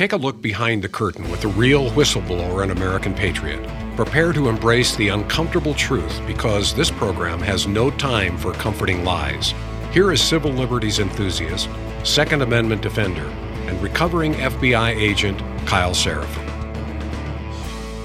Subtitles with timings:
[0.00, 3.60] Take a look behind the curtain with the real whistleblower and American patriot.
[3.96, 9.52] Prepare to embrace the uncomfortable truth because this program has no time for comforting lies.
[9.92, 11.68] Here is civil liberties enthusiast,
[12.02, 13.26] Second Amendment defender,
[13.66, 16.48] and recovering FBI agent Kyle Seraphin.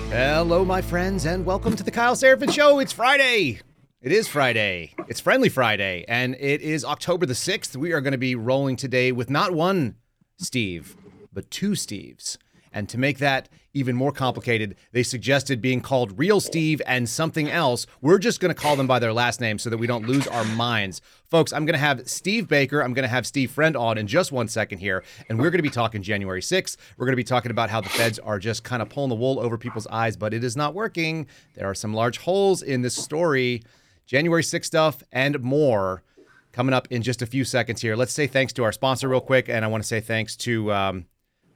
[0.09, 2.80] Hello, my friends, and welcome to the Kyle Seraphin Show.
[2.80, 3.62] It's Friday.
[4.02, 4.93] It is Friday.
[5.07, 7.77] It's Friendly Friday, and it is October the 6th.
[7.77, 9.96] We are going to be rolling today with not one
[10.38, 10.97] Steve,
[11.36, 12.38] but two Steves.
[12.75, 17.50] And to make that even more complicated, they suggested being called Real Steve and something
[17.50, 17.88] else.
[18.02, 20.28] We're just going to call them by their last name so that we don't lose
[20.28, 21.02] our minds.
[21.30, 24.08] Folks, I'm going to have Steve Baker, I'm going to have Steve Friend on in
[24.08, 26.75] just one second here, and we're going to be talking January 6th.
[26.98, 29.16] We're going to be talking about how the feds are just kind of pulling the
[29.16, 31.28] wool over people's eyes, but it is not working.
[31.54, 33.64] There are some large holes in this story.
[34.06, 36.03] January 6th stuff and more
[36.52, 37.95] coming up in just a few seconds here.
[37.95, 40.72] Let's say thanks to our sponsor real quick, and I want to say thanks to
[40.73, 41.06] um,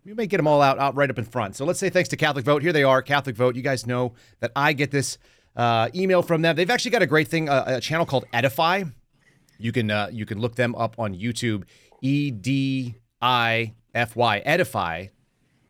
[0.04, 1.56] you may get them all out, out right up in front.
[1.56, 2.62] So let's say thanks to Catholic Vote.
[2.62, 3.56] Here they are, Catholic Vote.
[3.56, 5.18] You guys know that I get this
[5.56, 6.56] uh, email from them.
[6.56, 8.84] They've actually got a great thing, uh, a channel called Edify.
[9.58, 11.64] You can uh, you can look them up on YouTube,
[12.02, 15.08] E D I F Y, Edify,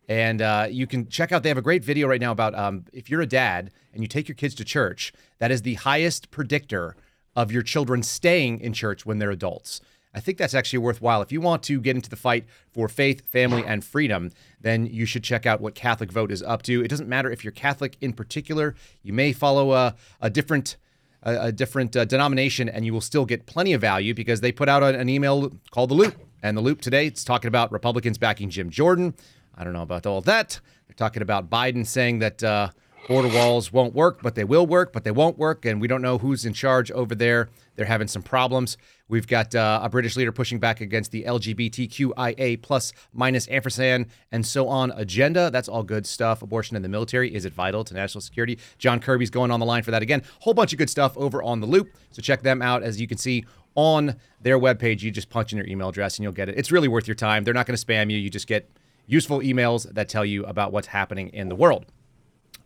[0.08, 1.42] and uh, you can check out.
[1.42, 4.06] They have a great video right now about um, if you're a dad and you
[4.06, 6.94] take your kids to church, that is the highest predictor
[7.34, 9.80] of your children staying in church when they're adults.
[10.12, 11.22] I think that's actually worthwhile.
[11.22, 15.06] If you want to get into the fight for faith, family, and freedom, then you
[15.06, 16.82] should check out what Catholic Vote is up to.
[16.82, 18.74] It doesn't matter if you're Catholic in particular.
[19.02, 20.76] You may follow a, a different
[21.22, 24.70] a, different uh, denomination, and you will still get plenty of value because they put
[24.70, 26.16] out an email called the Loop.
[26.42, 29.14] And the Loop today, it's talking about Republicans backing Jim Jordan.
[29.54, 30.60] I don't know about all that.
[30.88, 32.42] They're talking about Biden saying that.
[32.42, 32.70] Uh,
[33.08, 36.02] border walls won't work, but they will work, but they won't work, and we don't
[36.02, 37.48] know who's in charge over there.
[37.76, 38.76] They're having some problems.
[39.08, 44.46] We've got uh, a British leader pushing back against the LGBTQIA plus minus ampersand and
[44.46, 45.50] so on agenda.
[45.50, 46.42] That's all good stuff.
[46.42, 48.58] Abortion in the military is it vital to national security?
[48.78, 50.22] John Kirby's going on the line for that again.
[50.40, 51.88] Whole bunch of good stuff over on the Loop.
[52.12, 52.82] So check them out.
[52.82, 53.44] As you can see
[53.74, 56.56] on their webpage, you just punch in your email address and you'll get it.
[56.56, 57.44] It's really worth your time.
[57.44, 58.18] They're not going to spam you.
[58.18, 58.70] You just get
[59.06, 61.86] useful emails that tell you about what's happening in the world.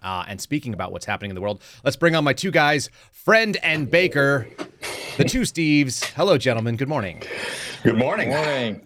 [0.05, 2.91] Uh, and speaking about what's happening in the world, let's bring on my two guys,
[3.11, 4.47] Friend and Baker,
[5.17, 6.05] the two Steves.
[6.11, 6.77] Hello, gentlemen.
[6.77, 7.23] Good morning.
[7.83, 8.29] Good morning.
[8.29, 8.83] Morning.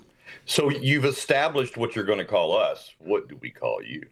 [0.47, 2.95] So you've established what you're going to call us.
[2.99, 4.07] What do we call you?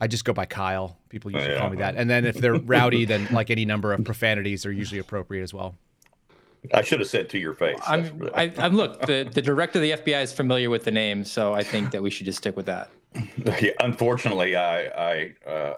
[0.00, 0.98] I just go by Kyle.
[1.08, 1.60] People usually Yeah.
[1.60, 1.94] call me that.
[1.96, 5.54] And then if they're rowdy, then like any number of profanities are usually appropriate as
[5.54, 5.76] well.
[6.74, 7.78] I should have said to your face.
[7.88, 8.30] I'm.
[8.34, 9.00] I, I'm look.
[9.06, 12.02] The, the director of the FBI is familiar with the name, so I think that
[12.02, 12.88] we should just stick with that.
[13.60, 15.74] Yeah, unfortunately, I, I, uh,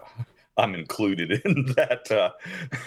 [0.57, 2.31] I'm included in that uh,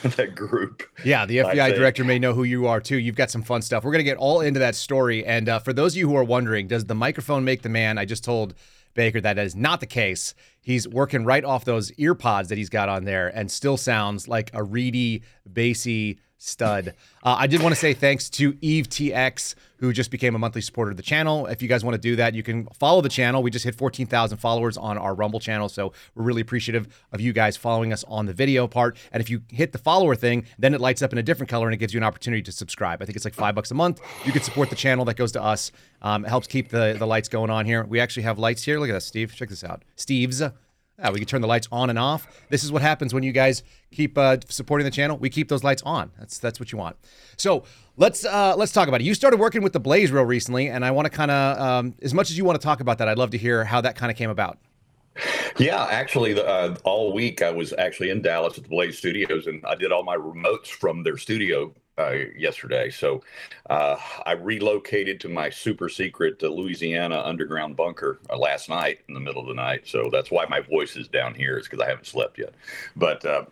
[0.17, 0.83] that group.
[1.05, 2.97] Yeah, the FBI director may know who you are too.
[2.97, 3.85] You've got some fun stuff.
[3.85, 5.25] We're going to get all into that story.
[5.25, 7.99] And uh, for those of you who are wondering, does the microphone make the man?
[7.99, 8.55] I just told
[8.95, 10.35] Baker that is not the case.
[10.61, 14.29] He's working right off those ear pods that he's got on there and still sounds
[14.29, 16.95] like a reedy, bassy stud.
[17.23, 20.63] Uh, I did want to say thanks to Eve TX, who just became a monthly
[20.63, 21.47] supporter of the channel.
[21.47, 23.43] If you guys want to do that, you can follow the channel.
[23.43, 27.33] We just hit 14,000 followers on our Rumble channel, so we're really appreciative of you
[27.33, 28.97] guys following us on the video part.
[29.13, 31.67] And if you hit the follower thing, then it lights up in a different color
[31.67, 33.03] and it gives you an opportunity to subscribe.
[33.03, 34.01] I think it's like five bucks a month.
[34.25, 35.05] You can support the channel.
[35.05, 35.73] That goes to us.
[36.03, 37.85] Um, it helps keep the, the lights going on here.
[37.85, 38.79] We actually have lights here.
[38.79, 39.35] Look at that, Steve.
[39.35, 39.83] Check this out.
[39.97, 40.43] Steve's.
[40.99, 42.27] Yeah, we can turn the lights on and off.
[42.49, 45.17] This is what happens when you guys keep uh, supporting the channel.
[45.17, 46.11] We keep those lights on.
[46.19, 46.97] That's that's what you want.
[47.37, 47.65] So
[47.97, 49.05] let's uh, let's talk about it.
[49.05, 51.95] You started working with the Blaze real recently, and I want to kind of, um,
[52.03, 53.95] as much as you want to talk about that, I'd love to hear how that
[53.95, 54.59] kind of came about.
[55.57, 59.65] Yeah, actually, uh, all week I was actually in Dallas at the Blaze Studios, and
[59.67, 62.91] I did all my remotes from their studio uh, yesterday.
[62.91, 63.23] So
[63.69, 69.15] uh, I relocated to my super secret uh, Louisiana underground bunker uh, last night in
[69.15, 69.87] the middle of the night.
[69.87, 72.55] So that's why my voice is down here, is because I haven't slept yet.
[72.97, 73.45] But uh,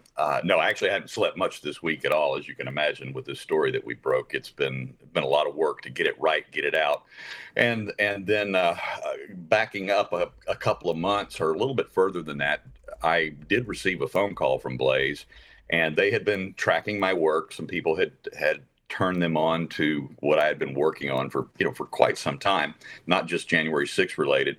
[0.44, 3.24] no, I actually hadn't slept much this week at all, as you can imagine with
[3.24, 4.34] this story that we broke.
[4.34, 7.04] It's been been a lot of work to get it right, get it out,
[7.56, 8.56] and and then
[9.48, 12.62] backing up a, a couple of months or a little bit further than that,
[13.02, 15.26] I did receive a phone call from Blaze,
[15.70, 17.52] and they had been tracking my work.
[17.52, 21.48] Some people had had turned them on to what I had been working on for
[21.58, 22.74] you know for quite some time,
[23.06, 24.56] not just January 6th related.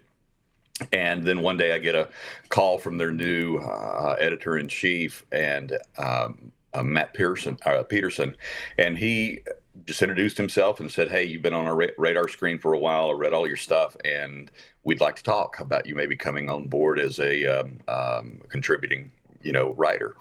[0.94, 2.09] And then one day I get a
[2.50, 8.36] call from their new uh, editor in chief and um, uh, Matt Pearson, uh, Peterson,
[8.77, 9.39] and he
[9.86, 12.80] just introduced himself and said, "Hey, you've been on our ra- radar screen for a
[12.80, 13.09] while.
[13.09, 14.51] I read all your stuff, and
[14.83, 19.12] we'd like to talk about you maybe coming on board as a um, um, contributing."
[19.47, 20.15] You know, writer.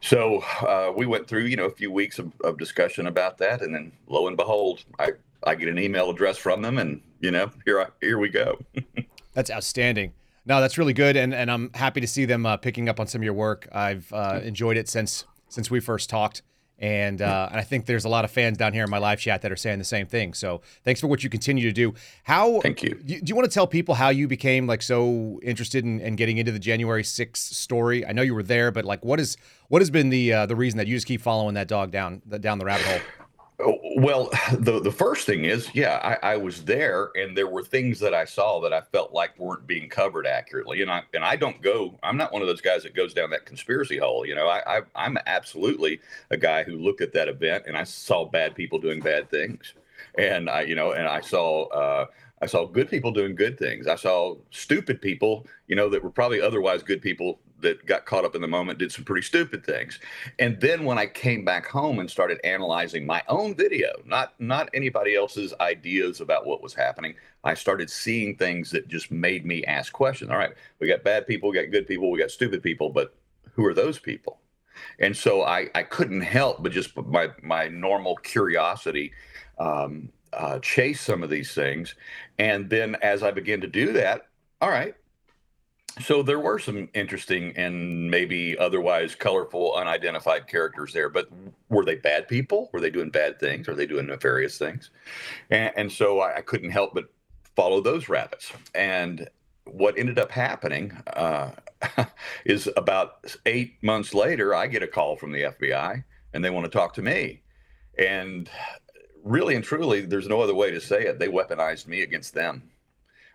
[0.00, 3.62] So uh, we went through, you know, a few weeks of, of discussion about that,
[3.62, 5.12] and then lo and behold, I
[5.44, 8.58] I get an email address from them, and you know, here I here we go.
[9.32, 10.12] That's outstanding.
[10.46, 13.06] No, that's really good, and and I'm happy to see them uh, picking up on
[13.06, 13.66] some of your work.
[13.72, 16.42] I've uh, enjoyed it since since we first talked,
[16.78, 19.20] and uh, and I think there's a lot of fans down here in my live
[19.20, 20.34] chat that are saying the same thing.
[20.34, 21.94] So thanks for what you continue to do.
[22.24, 22.60] How?
[22.60, 22.94] Thank you.
[22.94, 26.38] Do, you want to tell people how you became like so interested in, in getting
[26.38, 28.04] into the January 6th story?
[28.04, 29.36] I know you were there, but like, what is
[29.68, 32.22] what has been the uh, the reason that you just keep following that dog down
[32.26, 33.00] the, down the rabbit hole?
[33.58, 38.00] Well, the the first thing is, yeah, I, I, was there, and there were things
[38.00, 40.82] that I saw that I felt like weren't being covered accurately.
[40.82, 41.96] And I and I don't go.
[42.02, 44.26] I'm not one of those guys that goes down that conspiracy hole.
[44.26, 47.84] You know, I, I am absolutely a guy who looked at that event and I
[47.84, 49.74] saw bad people doing bad things,
[50.18, 51.66] and I you know, and I saw.
[51.68, 52.06] Uh,
[52.42, 53.86] I saw good people doing good things.
[53.86, 58.24] I saw stupid people, you know, that were probably otherwise good people that got caught
[58.24, 59.98] up in the moment did some pretty stupid things.
[60.38, 64.70] And then when I came back home and started analyzing my own video, not not
[64.72, 69.64] anybody else's ideas about what was happening, I started seeing things that just made me
[69.64, 70.30] ask questions.
[70.30, 73.14] All right, we got bad people, we got good people, we got stupid people, but
[73.52, 74.40] who are those people?
[74.98, 79.12] And so I, I couldn't help but just my my normal curiosity
[79.58, 81.94] um, uh, chase some of these things.
[82.38, 84.28] And then as I began to do that,
[84.60, 84.94] all right,
[86.00, 91.28] so there were some interesting and maybe otherwise colorful unidentified characters there but
[91.68, 92.70] were they bad people?
[92.72, 93.68] Were they doing bad things?
[93.68, 94.90] Are they doing nefarious things?
[95.50, 97.06] And, and so I, I, couldn't help but
[97.56, 98.52] follow those rabbits.
[98.74, 99.28] And
[99.64, 101.52] what ended up happening uh,
[102.44, 106.04] is about eight months later i get a call from the fbi
[106.34, 107.40] and they want to talk to me.
[107.96, 108.50] And
[109.22, 111.18] really and truly there's no other way to say it.
[111.18, 112.70] They weaponized me against them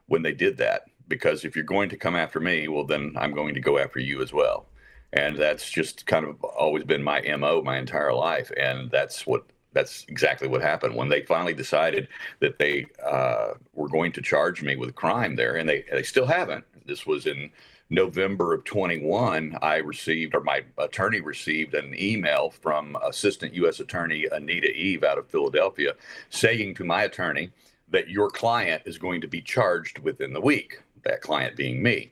[0.07, 3.33] when they did that because if you're going to come after me, well, then I'm
[3.33, 4.67] going to go after you as well.
[5.11, 8.51] And that's just kind of always been my MO my entire life.
[8.55, 12.07] And that's what that's exactly what happened when they finally decided
[12.39, 16.25] that they uh, were going to charge me with crime there, and they they still
[16.25, 16.65] haven't.
[16.85, 17.51] This was in
[17.89, 19.57] November of 21.
[19.61, 23.79] I received, or my attorney received, an email from Assistant U.S.
[23.79, 25.93] Attorney Anita Eve out of Philadelphia,
[26.29, 27.51] saying to my attorney
[27.91, 32.11] that your client is going to be charged within the week that client being me.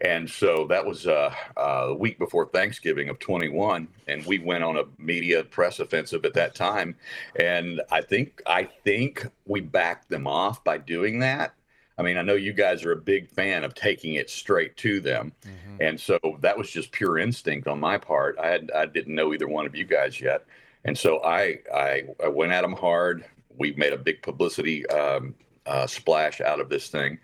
[0.00, 4.76] And so that was uh, uh, week before Thanksgiving of 21, and we went on
[4.76, 6.94] a media press offensive at that time.
[7.38, 11.54] And I think I think we backed them off by doing that.
[11.98, 15.00] I mean, I know you guys are a big fan of taking it straight to
[15.00, 15.82] them, mm-hmm.
[15.82, 18.38] and so that was just pure instinct on my part.
[18.38, 20.44] I had I didn't know either one of you guys yet,
[20.84, 23.24] and so I I, I went at them hard.
[23.56, 25.34] We made a big publicity um,
[25.68, 27.18] uh, splash out of this thing.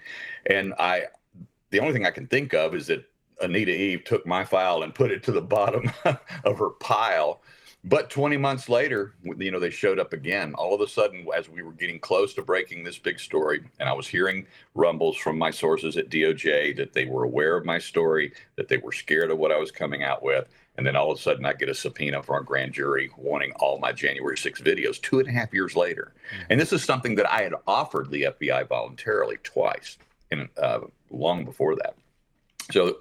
[0.46, 1.04] And I,
[1.70, 3.04] the only thing I can think of is that
[3.40, 5.90] Anita Eve took my file and put it to the bottom
[6.44, 7.42] of her pile.
[7.86, 10.54] But 20 months later, you know, they showed up again.
[10.54, 13.88] All of a sudden, as we were getting close to breaking this big story, and
[13.88, 17.78] I was hearing rumbles from my sources at DOJ that they were aware of my
[17.78, 20.48] story, that they were scared of what I was coming out with.
[20.76, 23.52] And then all of a sudden, I get a subpoena from a grand jury wanting
[23.56, 26.12] all my January 6 videos two and a half years later.
[26.32, 26.44] Mm-hmm.
[26.50, 29.98] And this is something that I had offered the FBI voluntarily twice,
[30.30, 30.80] and uh,
[31.10, 31.94] long before that.
[32.72, 32.98] So,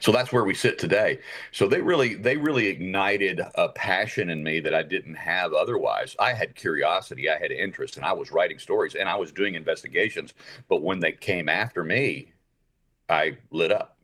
[0.00, 1.18] so that's where we sit today.
[1.50, 6.14] So they really, they really ignited a passion in me that I didn't have otherwise.
[6.18, 9.54] I had curiosity, I had interest, and I was writing stories and I was doing
[9.54, 10.34] investigations.
[10.68, 12.32] But when they came after me,
[13.08, 13.96] I lit up.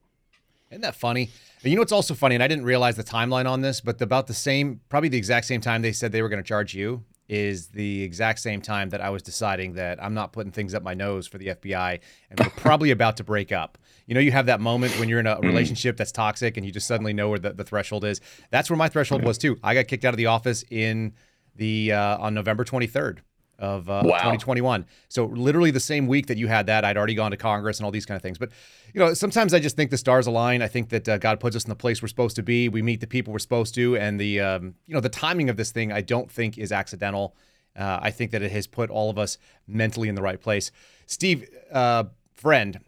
[0.71, 1.31] Isn't that funny?
[1.63, 4.27] You know what's also funny, and I didn't realize the timeline on this, but about
[4.27, 7.05] the same, probably the exact same time they said they were going to charge you
[7.29, 10.83] is the exact same time that I was deciding that I'm not putting things up
[10.83, 13.77] my nose for the FBI and we're probably about to break up.
[14.07, 15.43] You know, you have that moment when you're in a mm.
[15.43, 18.23] relationship that's toxic and you just suddenly know where the, the threshold is.
[18.51, 19.59] That's where my threshold was too.
[19.63, 21.13] I got kicked out of the office in
[21.55, 23.19] the uh, on November 23rd
[23.59, 24.17] of uh, wow.
[24.19, 24.87] 2021.
[25.09, 27.85] So literally the same week that you had that, I'd already gone to Congress and
[27.85, 28.39] all these kind of things.
[28.39, 28.51] But
[28.95, 30.63] you know, sometimes I just think the stars align.
[30.63, 32.69] I think that uh, God puts us in the place we're supposed to be.
[32.69, 35.57] We meet the people we're supposed to, and the um, you know the timing of
[35.57, 37.35] this thing I don't think is accidental.
[37.77, 40.73] Uh, I think that it has put all of us mentally in the right place.
[41.07, 42.81] Steve, uh, friend,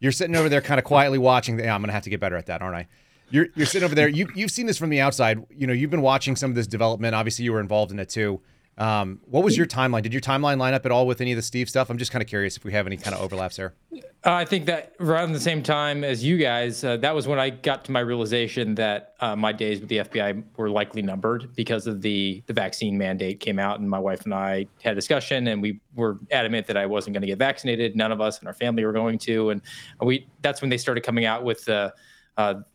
[0.00, 1.56] you're sitting over there kind of quietly watching.
[1.56, 2.88] The, yeah, I'm gonna have to get better at that, aren't I?
[3.30, 4.08] You're you're sitting over there.
[4.08, 5.44] You you've seen this from the outside.
[5.50, 7.14] You know, you've been watching some of this development.
[7.14, 8.40] Obviously, you were involved in it too.
[8.78, 10.02] Um, what was your timeline?
[10.02, 11.90] Did your timeline line up at all with any of the Steve stuff?
[11.90, 13.74] I'm just kind of curious if we have any kind of overlaps there.
[13.92, 17.40] Uh, I think that around the same time as you guys, uh, that was when
[17.40, 21.54] I got to my realization that uh, my days with the FBI were likely numbered
[21.56, 24.94] because of the the vaccine mandate came out, and my wife and I had a
[24.94, 27.96] discussion, and we were adamant that I wasn't going to get vaccinated.
[27.96, 29.62] None of us and our family were going to, and
[30.00, 31.90] we that's when they started coming out with uh,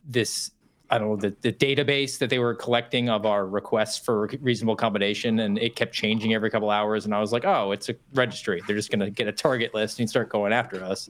[0.05, 0.51] this
[0.93, 4.75] I don't know the, the database that they were collecting of our requests for reasonable
[4.75, 7.05] accommodation, and it kept changing every couple hours.
[7.05, 8.61] And I was like, oh, it's a registry.
[8.67, 11.09] They're just going to get a target list and start going after us.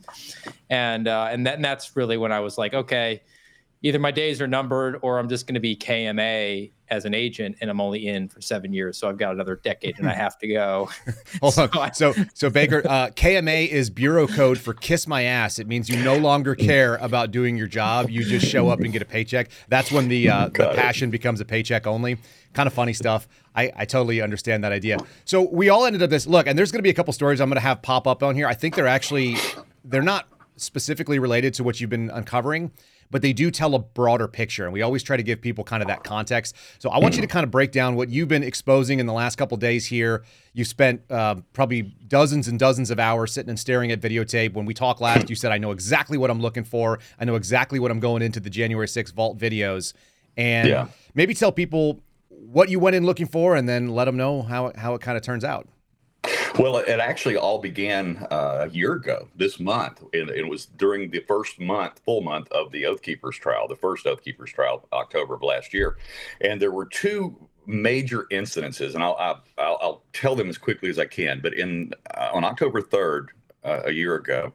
[0.70, 3.24] And uh, and that that's really when I was like, okay,
[3.84, 7.58] either my days are numbered or I'm just going to be KMA as an agent
[7.60, 8.98] and I'm only in for seven years.
[8.98, 10.90] So I've got another decade and I have to go.
[11.42, 11.94] Hold so, on.
[11.94, 15.60] so, so Baker, uh, KMA is bureau code for kiss my ass.
[15.60, 18.10] It means you no longer care about doing your job.
[18.10, 19.50] You just show up and get a paycheck.
[19.68, 22.18] That's when the, uh, the passion becomes a paycheck only.
[22.54, 23.28] Kind of funny stuff.
[23.54, 24.98] I, I totally understand that idea.
[25.26, 27.42] So we all ended up this look, and there's going to be a couple stories
[27.42, 28.48] I'm going to have pop up on here.
[28.48, 29.36] I think they're actually,
[29.84, 32.72] they're not specifically related to what you've been uncovering
[33.12, 34.64] but they do tell a broader picture.
[34.64, 36.56] And we always try to give people kind of that context.
[36.80, 39.14] So I want you to kind of break down what you've been exposing in the
[39.14, 40.24] last couple days here.
[40.54, 44.54] You spent uh, probably dozens and dozens of hours sitting and staring at videotape.
[44.54, 47.00] When we talked last, you said, I know exactly what I'm looking for.
[47.20, 49.94] I know exactly what I'm going into the January 6th Vault videos.
[50.38, 50.88] And yeah.
[51.14, 54.72] maybe tell people what you went in looking for and then let them know how,
[54.76, 55.68] how it kind of turns out.
[56.58, 60.04] Well, it actually all began uh, a year ago this month.
[60.14, 63.76] It, it, was during the first month, full month of the Oath Keepers trial, the
[63.76, 65.98] first Oath Keepers trial, October of last year.
[66.42, 69.16] And there were two major incidences, and I'll,
[69.58, 71.40] I'll, I'll tell them as quickly as I can.
[71.42, 73.28] But in uh, on October 3rd,
[73.64, 74.54] uh, a year ago,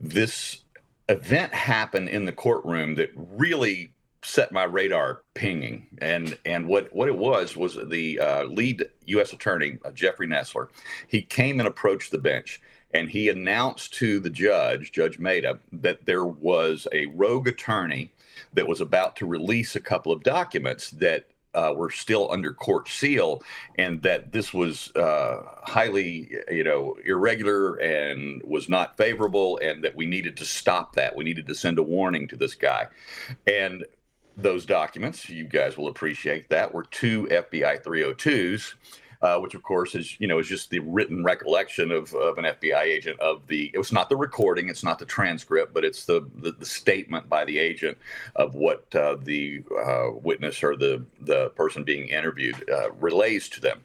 [0.00, 0.64] this
[1.08, 3.93] event happened in the courtroom that really
[4.24, 5.86] set my radar pinging.
[5.98, 9.32] And and what what it was was the uh, lead U.S.
[9.32, 10.68] attorney uh, Jeffrey Nestler.
[11.08, 12.60] He came and approached the bench.
[12.92, 18.12] And he announced to the judge, Judge Mehta, that there was a rogue attorney
[18.52, 22.88] that was about to release a couple of documents that uh, were still under court
[22.88, 23.42] seal,
[23.78, 29.94] and that this was uh, highly, you know, irregular and was not favorable, and that
[29.94, 31.14] we needed to stop that.
[31.14, 32.88] We needed to send a warning to this guy,
[33.46, 33.84] and
[34.36, 38.74] those documents, you guys will appreciate that, were two FBI 302s,
[39.22, 42.44] uh, which of course is, you know, is just the written recollection of, of an
[42.44, 46.04] FBI agent of the, it was not the recording, it's not the transcript, but it's
[46.04, 47.96] the, the, the statement by the agent
[48.36, 53.60] of what uh, the uh, witness or the, the person being interviewed uh, relays to
[53.60, 53.84] them.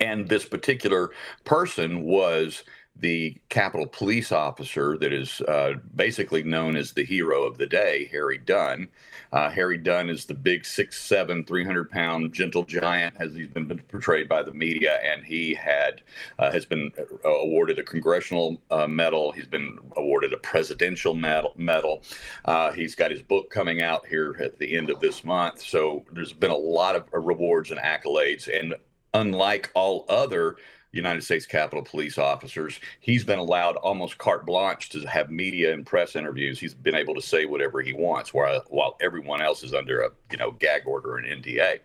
[0.00, 1.10] And this particular
[1.44, 2.62] person was
[3.00, 8.08] the Capitol police officer that is uh, basically known as the hero of the day,
[8.10, 8.88] Harry Dunn.
[9.32, 14.28] Uh, Harry Dunn is the big 6'7, 300 pound gentle giant, as he's been portrayed
[14.28, 16.00] by the media, and he had
[16.38, 19.32] uh, has been uh, awarded a congressional uh, medal.
[19.32, 21.52] He's been awarded a presidential medal.
[21.56, 22.02] medal.
[22.46, 25.62] Uh, he's got his book coming out here at the end of this month.
[25.62, 28.48] So there's been a lot of rewards and accolades.
[28.48, 28.74] And
[29.14, 30.56] unlike all other
[30.92, 32.80] United States Capitol Police officers.
[33.00, 36.58] He's been allowed almost carte blanche to have media and press interviews.
[36.58, 40.10] He's been able to say whatever he wants, while while everyone else is under a
[40.30, 41.80] you know gag order and NDA.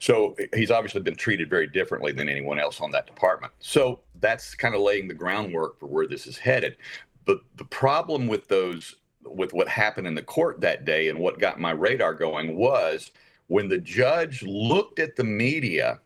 [0.00, 3.52] So he's obviously been treated very differently than anyone else on that department.
[3.60, 6.76] So that's kind of laying the groundwork for where this is headed.
[7.24, 11.38] But the problem with those with what happened in the court that day and what
[11.38, 13.12] got my radar going was
[13.46, 16.00] when the judge looked at the media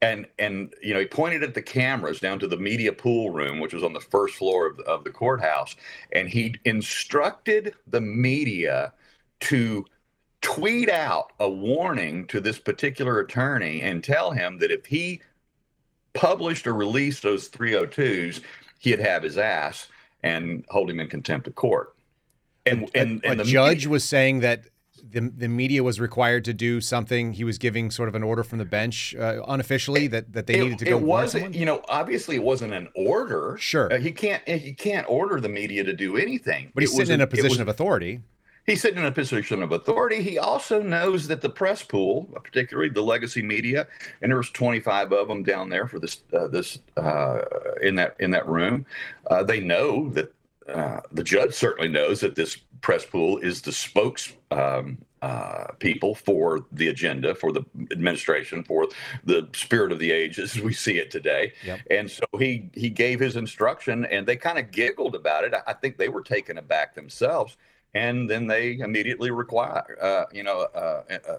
[0.00, 3.58] and and you know he pointed at the cameras down to the media pool room
[3.58, 5.74] which was on the first floor of, of the courthouse
[6.12, 8.92] and he instructed the Mehta
[9.40, 9.84] to
[10.40, 15.20] tweet out a warning to this particular attorney and tell him that if he
[16.14, 18.40] published or released those 302s
[18.78, 19.88] he'd have his ass
[20.22, 21.94] and hold him in contempt of court.
[22.66, 24.64] And and, and, and the judge media, was saying that
[25.10, 27.32] the the media was required to do something.
[27.32, 30.54] He was giving sort of an order from the bench uh, unofficially that, that they
[30.54, 30.98] it, needed to go.
[30.98, 33.56] It wasn't, you know, obviously it wasn't an order.
[33.58, 36.70] Sure, uh, he can't he can't order the media to do anything.
[36.74, 38.20] But he's sitting in a position was, of authority.
[38.68, 40.20] He's sitting in a position of authority.
[40.20, 43.86] He also knows that the press pool, particularly the legacy media,
[44.20, 47.40] and there's 25 of them down there for this uh, this uh,
[47.80, 48.84] in that in that room.
[49.30, 50.34] Uh, they know that
[50.68, 56.14] uh, the judge certainly knows that this press pool is the spokes um, uh, people
[56.14, 58.88] for the agenda, for the administration, for
[59.24, 61.52] the spirit of the age as we see it today.
[61.64, 61.80] Yep.
[61.90, 65.54] And so he he gave his instruction, and they kind of giggled about it.
[65.66, 67.56] I think they were taken aback themselves,
[67.94, 71.38] and then they immediately require, uh, you know, uh, uh,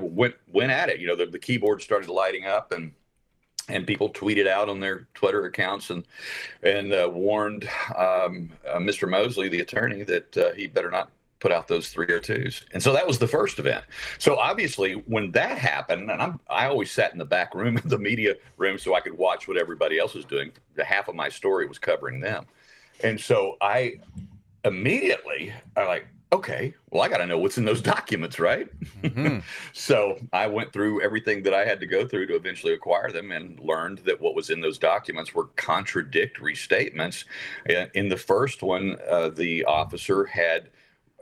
[0.00, 1.00] went went at it.
[1.00, 2.92] You know, the, the keyboard started lighting up and
[3.70, 6.04] and people tweeted out on their Twitter accounts and
[6.62, 7.64] and uh, warned
[7.96, 9.08] um, uh, Mr.
[9.08, 11.10] Moseley, the attorney, that uh, he better not
[11.40, 12.64] put out those 302s.
[12.72, 13.84] And so that was the first event.
[14.18, 17.88] So obviously, when that happened, and I'm I always sat in the back room of
[17.88, 20.52] the media room so I could watch what everybody else was doing.
[20.74, 22.46] The half of my story was covering them,
[23.02, 24.00] and so I
[24.64, 28.68] immediately I like okay, well, I got to know what's in those documents, right?
[29.02, 29.38] Mm-hmm.
[29.72, 33.32] so I went through everything that I had to go through to eventually acquire them
[33.32, 37.24] and learned that what was in those documents were contradictory statements.
[37.94, 40.70] In the first one, uh, the officer had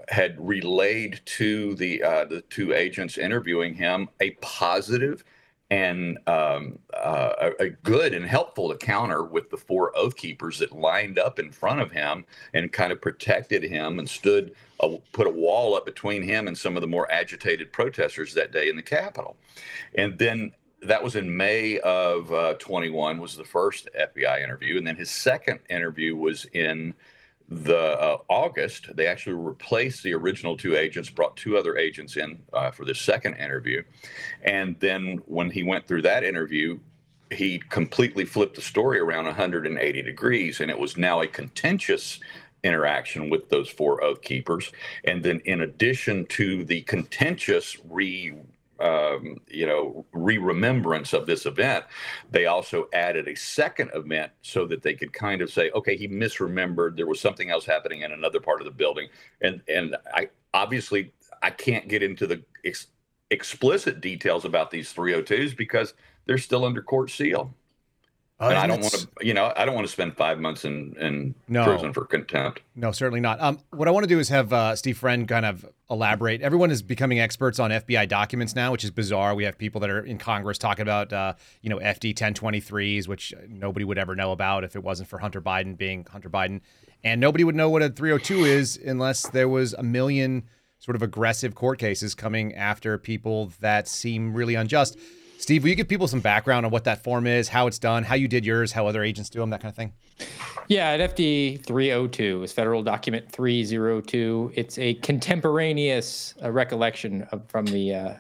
[0.09, 5.23] had relayed to the uh, the two agents interviewing him a positive
[5.71, 10.73] and um, uh, a, a, good and helpful encounter with the four oath keepers that
[10.73, 15.27] lined up in front of him and kind of protected him and stood a, put
[15.27, 18.77] a wall up between him and some of the more agitated protesters that day in
[18.77, 19.37] the Capitol.
[19.95, 24.87] And then that was in May of uh, 21 was the first FBI interview, and
[24.87, 26.95] then his second interview was in
[27.49, 32.38] the uh, August, they actually replaced the original two agents, brought two other agents in
[32.52, 33.83] uh, for the second interview.
[34.43, 36.78] And then when he went through that interview,
[37.31, 42.21] he completely flipped the story around 180 degrees, and it was now a contentious
[42.64, 44.73] interaction with those four oath keepers.
[45.05, 48.35] And then, in addition to the contentious re
[48.80, 51.85] um, you know, re-remembrance of this event,
[52.30, 56.08] they also added a second event so that they could kind of say, okay, he
[56.08, 56.97] misremembered.
[56.97, 59.08] There was something else happening in another part of the building,
[59.40, 62.88] and and I obviously I can't get into the ex-
[63.30, 65.94] explicit details about these 302s because
[66.26, 67.54] they're still under court seal.
[68.40, 70.64] Uh, and I don't want to, you know, I don't want to spend five months
[70.64, 72.61] in, in no, prison for contempt.
[72.76, 73.40] No, certainly not.
[73.40, 76.40] Um, what I want to do is have uh, Steve Friend kind of elaborate.
[76.40, 79.35] Everyone is becoming experts on FBI documents now, which is bizarre.
[79.35, 83.35] We have people that are in Congress talking about, uh, you know, FD 1023s, which
[83.49, 86.61] nobody would ever know about if it wasn't for Hunter Biden being Hunter Biden.
[87.02, 90.45] And nobody would know what a 302 is unless there was a million
[90.78, 94.97] sort of aggressive court cases coming after people that seem really unjust.
[95.38, 98.02] Steve, will you give people some background on what that form is, how it's done,
[98.02, 99.92] how you did yours, how other agents do them, that kind of thing?
[100.66, 104.52] Yeah, at FD 302 is Federal Document 302.
[104.57, 108.14] It's a contemporaneous uh, recollection of, from the uh,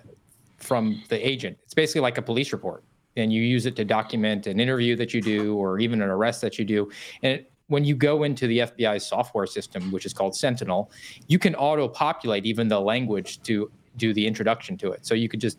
[0.58, 1.58] from the agent.
[1.64, 2.84] It's basically like a police report,
[3.16, 6.40] and you use it to document an interview that you do or even an arrest
[6.42, 6.90] that you do.
[7.22, 10.90] And it, when you go into the FBI software system, which is called Sentinel,
[11.26, 15.04] you can auto populate even the language to do the introduction to it.
[15.04, 15.58] So you could just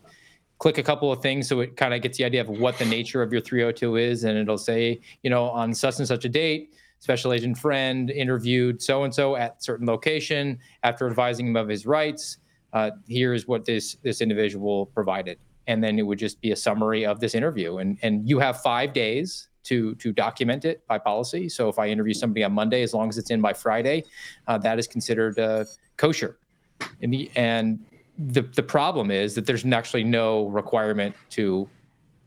[0.60, 2.84] click a couple of things so it kind of gets the idea of what the
[2.84, 6.28] nature of your 302 is and it'll say you know on such and such a
[6.28, 11.68] date special agent friend interviewed so and so at certain location after advising him of
[11.68, 12.38] his rights.
[12.72, 15.38] Uh, here's what this this individual provided.
[15.66, 17.78] And then it would just be a summary of this interview.
[17.78, 21.48] And and you have five days to to document it by policy.
[21.48, 24.04] So if i interview somebody on monday as long as it's in by friday
[24.46, 25.64] uh, that is considered uh,
[25.96, 26.38] kosher.
[27.02, 27.84] And, the, and
[28.26, 31.68] the the problem is that there's actually no requirement to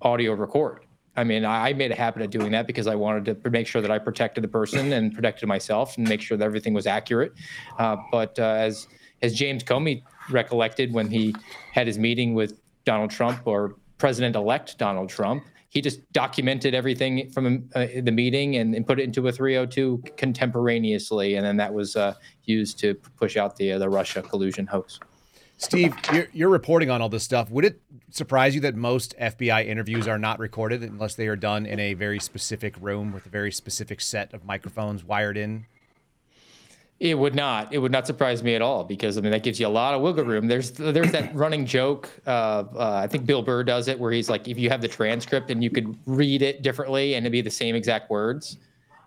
[0.02, 0.86] audio record.
[1.16, 3.84] I mean, I made a habit of doing that because I wanted to make sure
[3.84, 7.34] that I protected the person and protected myself and make sure that everything was accurate.
[7.78, 8.88] Uh, but uh, as
[9.22, 10.02] as James Comey
[10.32, 11.36] recollected when he
[11.72, 17.70] had his meeting with Donald Trump or President-elect Donald Trump, he just documented everything from
[17.76, 21.96] uh, the meeting and, and, put it into a 302 contemporaneously, and then that was
[21.96, 25.00] uh, used to push out the uh, the Russia collusion hoax.
[25.64, 27.50] Steve, you're, you're, reporting on all this stuff.
[27.50, 31.66] Would it surprise you that most FBI interviews are not recorded unless they are done
[31.66, 35.66] in a very specific room with a very specific set of microphones wired in?
[37.00, 37.74] It would not.
[37.74, 39.94] It would not surprise me at all because I mean that gives you a lot
[39.94, 40.48] of wiggle room.
[40.48, 42.10] There's there's that running joke.
[42.28, 44.88] Uh, uh, I think Bill Burr does it where he's like, if you have the
[44.88, 48.58] transcript and you could read it differently and it'd be the same exact words,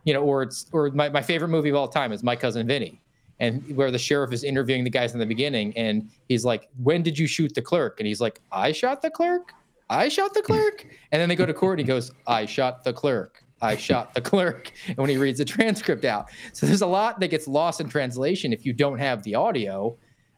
[0.05, 2.67] you know, or it's or my, my favorite movie of all time is My Cousin
[2.67, 3.01] Vinny
[3.41, 7.03] and where the sheriff is interviewing the guys in the beginning and he's like when
[7.03, 8.01] did you shoot the clerk?
[8.01, 9.53] And he's like i shot the clerk?
[9.89, 10.87] I shot the clerk?
[11.13, 13.43] And then they go to court and he goes i shot the clerk.
[13.63, 14.73] I shot the clerk.
[14.89, 16.31] And when he reads the transcript out.
[16.53, 19.97] So there's a lot that gets lost in translation if you don't have the audio.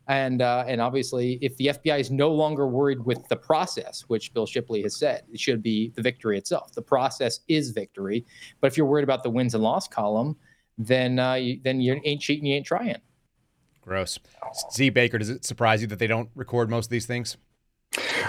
[0.09, 4.33] And uh, and obviously if the fbi is no longer worried with the process which
[4.33, 6.73] bill shipley has said it should be the victory itself.
[6.73, 8.25] The process is victory.
[8.61, 10.37] But if you're worried about the wins and loss column
[10.79, 12.97] then uh, you, then you ain't cheating, you ain't trying.
[13.83, 14.19] Gross.
[14.73, 17.37] Z Baker, does it surprise you that they don't record most of these things?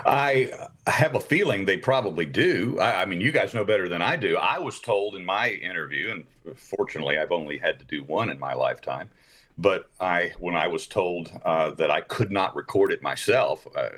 [0.05, 0.51] I
[0.87, 2.77] have a feeling they probably do.
[2.79, 4.37] I, I, mean, you guys know better than I do.
[4.37, 8.39] I was told in my interview, and fortunately, I've only had to do one in
[8.39, 9.09] my lifetime.
[9.57, 13.89] But I, when I was told uh, that I could not record it myself, uh,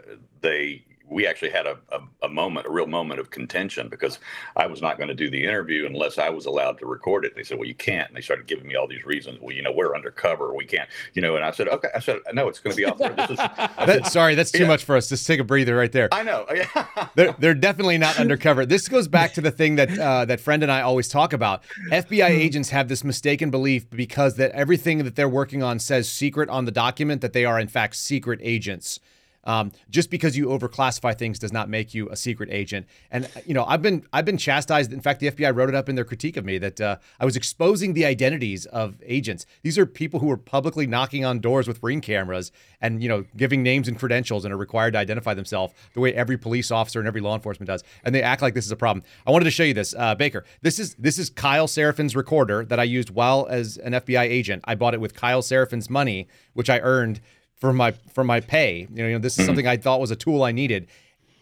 [0.41, 4.19] they we actually had a, a, a, moment, a real moment of contention because
[4.56, 7.36] I was not going to do the interview unless I was allowed to record it.
[7.36, 8.08] They said, well, you can't.
[8.08, 9.39] And they started giving me all these reasons.
[9.41, 10.56] Well, you know, we're undercover.
[10.56, 11.89] We can't, you know, and I said, okay.
[11.93, 13.13] I said, no, it's going to be off there.
[13.30, 14.67] Is, that, sorry, that's too yeah.
[14.67, 15.10] much for us.
[15.10, 16.08] Just take a breather right there.
[16.13, 16.47] I know.
[17.15, 18.65] they're, they're definitely not undercover.
[18.65, 21.63] This goes back to the thing that, uh, that friend and I always talk about.
[21.91, 22.41] FBI hmm.
[22.41, 26.63] agents have this mistaken belief because that everything that they're working on says secret on
[26.63, 29.02] the document that they are in fact secret agents.
[29.43, 32.86] Um, just because you overclassify things does not make you a secret agent.
[33.10, 34.93] And you know, I've been I've been chastised.
[34.93, 37.25] In fact, the FBI wrote it up in their critique of me that uh, I
[37.25, 39.45] was exposing the identities of agents.
[39.63, 42.51] These are people who are publicly knocking on doors with ring cameras
[42.82, 46.13] and you know giving names and credentials and are required to identify themselves the way
[46.13, 47.84] every police officer and every law enforcement does.
[48.04, 49.04] And they act like this is a problem.
[49.25, 50.45] I wanted to show you this, uh, Baker.
[50.62, 54.63] This is this is Kyle Seraphin's recorder that I used while as an FBI agent.
[54.65, 57.21] I bought it with Kyle Seraphin's money, which I earned
[57.62, 58.88] for my for my pay.
[58.91, 59.45] You know, you know this is mm-hmm.
[59.45, 60.88] something I thought was a tool I needed,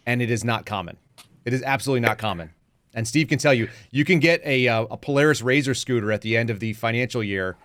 [0.06, 0.98] and it is not common.
[1.44, 2.50] It is absolutely not common.
[2.92, 6.20] And Steve can tell you, you can get a uh, a Polaris Razor scooter at
[6.20, 7.56] the end of the financial year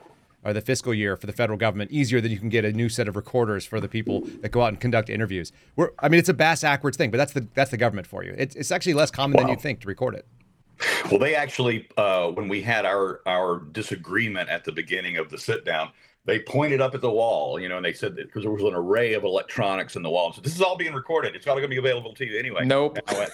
[0.43, 2.87] or the fiscal year for the federal government easier than you can get a new
[2.87, 5.51] set of recorders for the people that go out and conduct interviews.
[5.75, 8.23] We're, I mean, it's a bass backwards thing, but that's the that's the government for
[8.23, 8.33] you.
[8.37, 9.43] It's, it's actually less common wow.
[9.43, 10.25] than you think to record it.
[11.09, 15.37] Well, they actually, uh, when we had our our disagreement at the beginning of the
[15.37, 15.91] sit down,
[16.25, 18.63] they pointed up at the wall, you know, and they said that because there was
[18.63, 20.33] an array of electronics in the wall.
[20.33, 21.35] So this is all being recorded.
[21.35, 22.65] It's all going to be available to you anyway.
[22.65, 22.97] Nope.
[22.97, 23.31] And I went,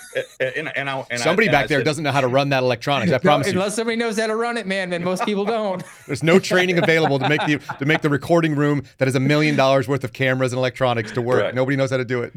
[0.58, 2.64] and, and, I, and somebody I, back there said, doesn't know how to run that
[2.64, 3.14] electronics.
[3.14, 5.82] I promise no, Unless somebody knows how to run it, man, then most people don't.
[6.06, 9.20] There's no training available to make the to make the recording room that is a
[9.22, 11.44] million dollars worth of cameras and electronics to work.
[11.44, 11.56] Right.
[11.56, 12.34] Nobody knows how to do it.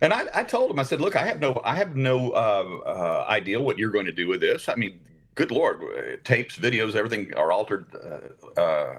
[0.00, 2.80] And I, I told him, I said, look, I have no, I have no uh,
[2.86, 4.68] uh, idea what you're going to do with this.
[4.68, 4.98] I mean,
[5.36, 5.80] good lord,
[6.24, 7.86] tapes, videos, everything are altered.
[7.94, 8.98] Uh, uh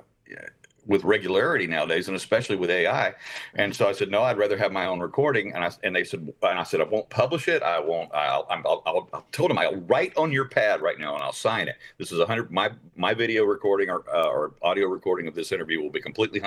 [0.85, 3.13] with regularity nowadays, and especially with AI.
[3.55, 5.53] And so I said, no, I'd rather have my own recording.
[5.53, 7.63] And I and they said, and I said, I won't publish it.
[7.63, 8.13] I won't.
[8.13, 8.45] I'll.
[8.49, 11.67] I'll, I'll, I'll told them I'll write on your pad right now, and I'll sign
[11.67, 11.75] it.
[11.97, 12.51] This is a hundred.
[12.51, 16.41] My my video recording or uh, or audio recording of this interview will be completely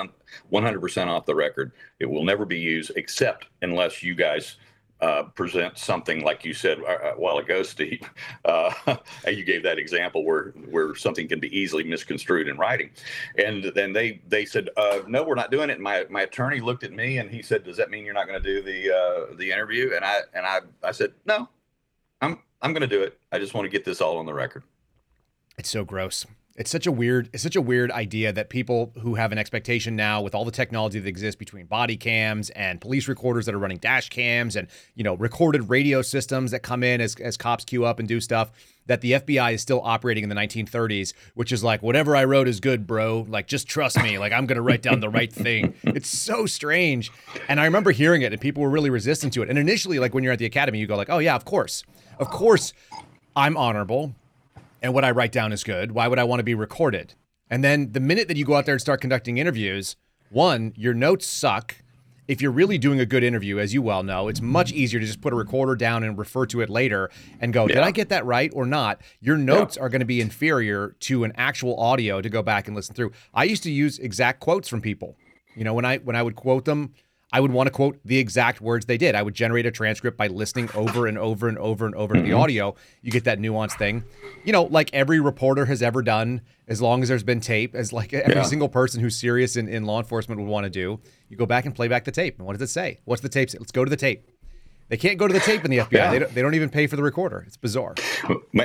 [0.49, 1.73] one hundred percent off the record.
[2.01, 4.57] It will never be used except unless you guys
[5.01, 8.09] uh, present something like you said a while ago, Steve.
[8.45, 8.73] Uh,
[9.27, 12.91] you gave that example where where something can be easily misconstrued in writing,
[13.37, 16.61] and then they they said, uh, "No, we're not doing it." And my my attorney
[16.61, 18.95] looked at me and he said, "Does that mean you're not going to do the
[18.95, 21.49] uh, the interview?" And I and I I said, "No,
[22.21, 23.19] I'm I'm going to do it.
[23.33, 24.63] I just want to get this all on the record."
[25.59, 26.25] It's so gross.
[26.57, 29.95] It's such a weird it's such a weird idea that people who have an expectation
[29.95, 33.59] now with all the technology that exists between body cams and police recorders that are
[33.59, 37.65] running dash cams and you know recorded radio systems that come in as, as cops
[37.65, 38.51] queue up and do stuff
[38.87, 42.49] that the FBI is still operating in the 1930s which is like whatever I wrote
[42.49, 43.27] is good bro.
[43.29, 44.19] Like just trust me.
[44.19, 45.75] Like I'm to write down the right thing.
[45.83, 47.13] It's so strange.
[47.49, 49.51] And I remember hearing it and people were really resistant to it.
[49.51, 51.85] And initially like when you're at the academy you go like oh yeah of course.
[52.19, 52.73] Of course
[53.35, 54.15] I'm honorable
[54.83, 55.93] and what I write down is good.
[55.93, 57.15] Why would I want to be recorded?
[57.49, 59.97] And then the minute that you go out there and start conducting interviews,
[60.31, 61.77] one, your notes suck.
[62.27, 65.07] If you're really doing a good interview, as you well know, it's much easier to
[65.07, 67.09] just put a recorder down and refer to it later
[67.41, 67.77] and go, yeah.
[67.77, 69.01] did I get that right or not?
[69.21, 69.85] Your notes yeah.
[69.85, 73.13] are going to be inferior to an actual audio to go back and listen through.
[73.33, 75.17] I used to use exact quotes from people.
[75.55, 76.95] You know, when I when I would quote them,
[77.33, 79.17] I would want to quote the exact words they did.
[79.17, 82.23] I would generate a transcript by listening over and over and over and over to
[82.23, 82.39] the mm-hmm.
[82.39, 82.77] audio.
[83.03, 84.05] You get that nuanced thing.
[84.45, 87.93] You know, like every reporter has ever done, as long as there's been tape, as
[87.93, 88.43] like every yeah.
[88.45, 91.01] single person who's serious in, in law enforcement would want to do.
[91.29, 92.39] You go back and play back the tape.
[92.39, 93.01] And what does it say?
[93.05, 93.51] What's the tape?
[93.51, 93.59] Say?
[93.59, 94.25] Let's go to the tape.
[94.89, 95.93] They can't go to the tape in the FBI.
[95.93, 96.11] Yeah.
[96.11, 97.43] They, don't, they don't even pay for the recorder.
[97.47, 97.95] It's bizarre.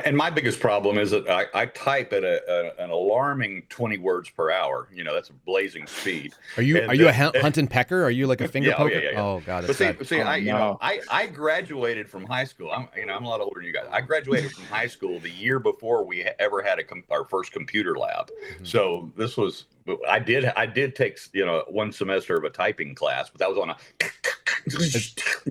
[0.05, 3.97] And my biggest problem is that I, I type at a, a, an alarming 20
[3.97, 4.87] words per hour.
[4.93, 6.33] You know, that's a blazing speed.
[6.57, 8.03] Are you and, are you a hunt and pecker?
[8.03, 8.95] Are you like a finger yeah, poker?
[8.95, 9.65] Oh, yeah, yeah, oh God.
[9.65, 10.57] But see, see oh, I you no.
[10.57, 12.71] know I, I graduated from high school.
[12.71, 13.87] I'm you know I'm a lot older than you guys.
[13.91, 17.51] I graduated from high school the year before we ever had a com- our first
[17.51, 18.29] computer lab.
[18.29, 18.65] Mm-hmm.
[18.65, 19.65] So this was
[20.07, 23.49] I did I did take you know one semester of a typing class, but that
[23.49, 23.75] was on a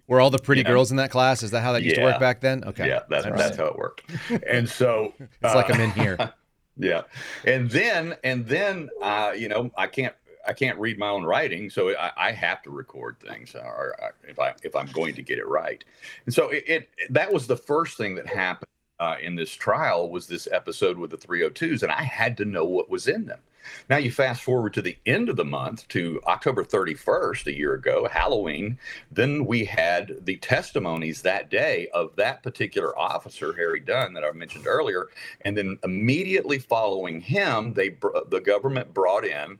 [0.06, 1.42] were all the pretty girls in that class?
[1.42, 2.04] Is that how that used yeah.
[2.04, 2.64] to work back then?
[2.64, 2.88] Okay.
[2.88, 4.02] Yeah, that's, that's how it worked.
[4.48, 6.18] And so it's uh, like I'm in here.
[6.76, 7.02] Yeah.
[7.44, 10.14] And then, and then, uh, you know, I can't,
[10.46, 14.14] I can't read my own writing, so I, I have to record things, or, or
[14.26, 15.84] if I if I'm going to get it right.
[16.24, 18.68] And so it, it that was the first thing that happened
[18.98, 22.64] uh, in this trial was this episode with the 302s, and I had to know
[22.64, 23.40] what was in them.
[23.88, 27.74] Now you fast forward to the end of the month to October 31st, a year
[27.74, 28.78] ago, Halloween.
[29.10, 34.32] Then we had the testimonies that day of that particular officer, Harry Dunn, that I
[34.32, 35.08] mentioned earlier.
[35.42, 37.96] And then immediately following him, they
[38.28, 39.58] the government brought in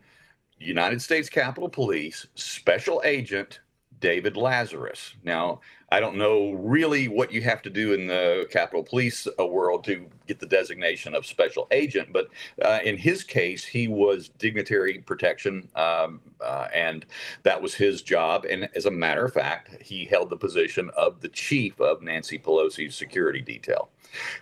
[0.59, 3.61] United States Capitol Police Special Agent
[4.01, 5.15] David Lazarus.
[5.25, 5.61] Now,
[5.93, 9.83] I don't know really what you have to do in the Capitol Police uh, world
[9.85, 12.29] to get the designation of special agent, but
[12.63, 17.07] uh, in his case, he was dignitary protection, um, uh, and
[17.43, 18.45] that was his job.
[18.49, 22.39] And as a matter of fact, he held the position of the chief of Nancy
[22.39, 23.89] Pelosi's security detail.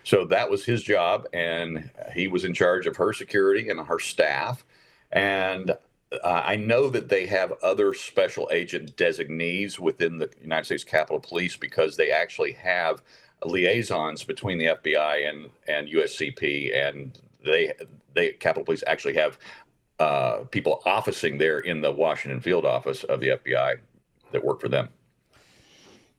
[0.03, 3.99] So that was his job, and he was in charge of her security and her
[3.99, 4.63] staff.
[5.11, 5.75] And
[6.11, 11.19] uh, I know that they have other special agent designees within the United States Capitol
[11.19, 13.03] Police because they actually have
[13.45, 17.73] liaisons between the FBI and and USCP, and they
[18.13, 19.37] they Capitol Police actually have
[19.99, 23.79] uh, people officing there in the Washington field office of the FBI
[24.31, 24.89] that work for them.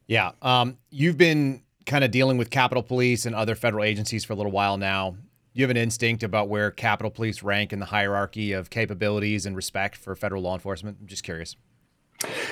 [0.07, 4.35] Yeah, um, you've been kind of dealing with Capitol Police and other federal agencies for
[4.35, 5.16] a little while now
[5.52, 9.56] you have an instinct about where Capitol Police rank in the hierarchy of capabilities and
[9.56, 10.98] respect for federal law enforcement?
[11.00, 11.56] I'm just curious.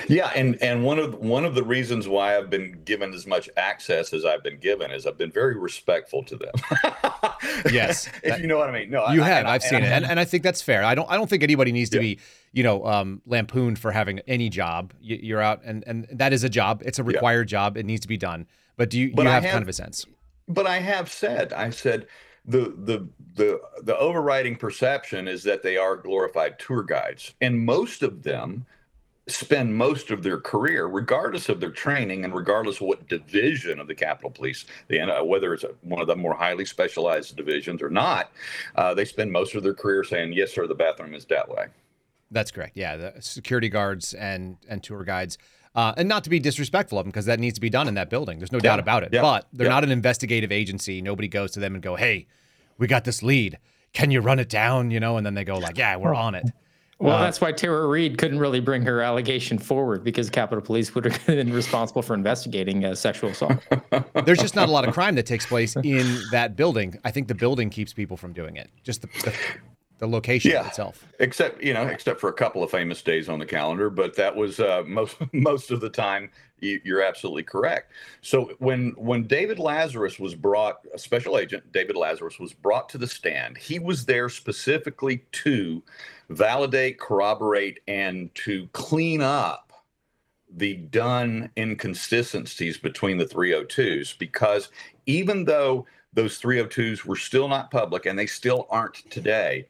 [0.07, 3.47] Yeah, and and one of one of the reasons why I've been given as much
[3.55, 6.51] access as I've been given is I've been very respectful to them.
[7.71, 8.89] yes, if that, you know what I mean.
[8.89, 9.45] No, you I, have.
[9.45, 10.83] I, have seen it, and, and I think that's fair.
[10.83, 11.09] I don't.
[11.09, 12.19] I don't think anybody needs to be,
[12.51, 14.91] you know, um, lampooned for having any job.
[14.99, 16.81] You, are out, and and that is a job.
[16.83, 17.57] It's a required yeah.
[17.57, 17.77] job.
[17.77, 18.47] It needs to be done.
[18.75, 19.13] But do you?
[19.13, 20.07] But you have, have kind of a sense.
[20.47, 21.53] But I have said.
[21.53, 22.07] I said
[22.45, 28.03] the the the the overriding perception is that they are glorified tour guides, and most
[28.03, 28.65] of them
[29.27, 33.87] spend most of their career, regardless of their training and regardless of what division of
[33.87, 37.89] the Capitol Police, they, uh, whether it's one of the more highly specialized divisions or
[37.89, 38.31] not,
[38.75, 41.67] uh, they spend most of their career saying, "Yes, sir, the bathroom is that way."
[42.31, 42.75] That's correct.
[42.75, 45.37] Yeah, the security guards and and tour guides.
[45.75, 47.93] Uh, and not to be disrespectful of them because that needs to be done in
[47.93, 48.39] that building.
[48.39, 49.09] There's no yeah, doubt about it.
[49.13, 49.73] Yeah, but they're yeah.
[49.73, 51.01] not an investigative agency.
[51.01, 52.27] Nobody goes to them and go, "Hey,
[52.77, 53.59] we got this lead.
[53.93, 56.33] Can you run it down?" You know, and then they go like, "Yeah, we're on
[56.35, 56.51] it."
[56.99, 60.93] Well, uh, that's why Tara Reade couldn't really bring her allegation forward because Capitol Police
[60.95, 63.57] would have been responsible for investigating uh, sexual assault.
[64.25, 66.99] There's just not a lot of crime that takes place in that building.
[67.05, 68.69] I think the building keeps people from doing it.
[68.83, 69.33] Just the, the
[69.99, 71.05] the location yeah, itself.
[71.19, 74.35] Except you know, except for a couple of famous days on the calendar, but that
[74.35, 76.31] was uh, most most of the time.
[76.61, 77.93] You, you're absolutely correct.
[78.21, 82.97] So when when David Lazarus was brought, a special agent David Lazarus was brought to
[82.97, 83.57] the stand.
[83.57, 85.83] He was there specifically to
[86.29, 89.71] validate, corroborate, and to clean up
[90.51, 94.69] the Dunn inconsistencies between the 302s because
[95.05, 99.67] even though those 302s were still not public and they still aren't today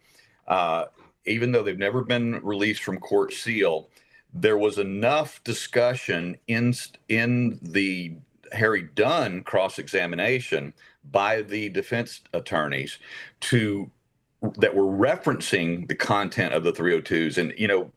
[0.50, 0.86] uh,
[1.26, 3.90] even though they've never been released from court seal,
[4.34, 6.74] there was enough discussion in
[7.08, 8.16] in the
[8.52, 10.74] Harry Dunn cross examination
[11.12, 13.00] by the defense attorneys
[13.42, 13.90] to
[14.58, 17.92] that were referencing the content of the 302s and you know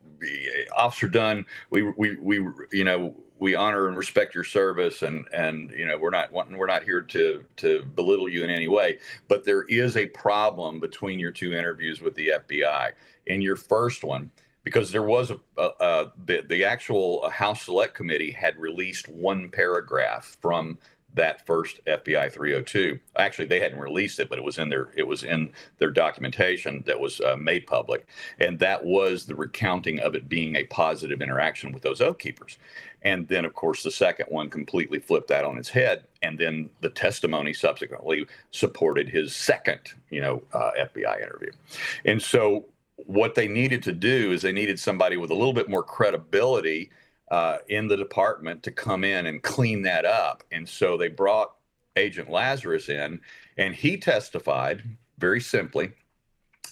[0.77, 2.37] officer dunn we we we
[2.73, 6.57] you know we honor and respect your service and and you know we're not wanting
[6.57, 10.79] we're not here to to belittle you in any way but there is a problem
[10.79, 12.93] between your two interviews with the FBI
[13.27, 14.31] in your first one
[14.63, 19.49] because there was a, a, a the, the actual House Select Committee had released one
[19.49, 20.79] paragraph from
[21.15, 22.99] that first FBI 302.
[23.17, 26.83] Actually, they hadn't released it, but it was in their it was in their documentation
[26.87, 28.07] that was uh, made public,
[28.39, 32.59] and that was the recounting of it being a positive interaction with those oath keepers.
[33.05, 36.71] And then, of course, the second one completely flipped that on its head, and then
[36.81, 41.51] the testimony subsequently supported his second, you know, uh, FBI interview.
[42.05, 42.67] And so,
[43.07, 46.91] what they needed to do is they needed somebody with a little bit more credibility
[47.33, 50.45] uh, in the department to come in and clean that up.
[50.53, 51.55] And so they brought
[51.97, 53.21] Agent Lazarus in,
[53.57, 54.83] and he testified
[55.19, 55.93] very simply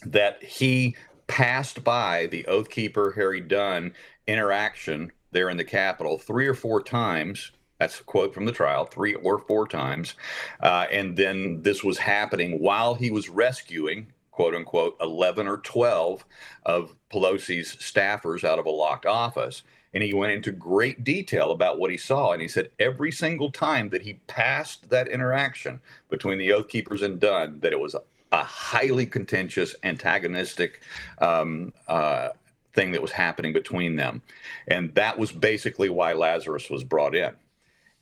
[0.04, 3.92] that he passed by the Oath Keeper Harry Dunn
[4.26, 7.52] interaction there in the Capitol three or four times.
[7.78, 10.14] That's a quote from the trial, three or four times.
[10.60, 16.24] Uh, and then this was happening while he was rescuing, quote unquote, 11 or 12
[16.66, 19.62] of Pelosi's staffers out of a locked office
[19.92, 22.32] and he went into great detail about what he saw.
[22.32, 27.02] And he said every single time that he passed that interaction between the Oath Keepers
[27.02, 27.96] and Dunn, that it was
[28.32, 30.82] a highly contentious, antagonistic
[31.18, 32.28] um, uh,
[32.74, 34.22] thing that was happening between them.
[34.68, 37.34] And that was basically why Lazarus was brought in.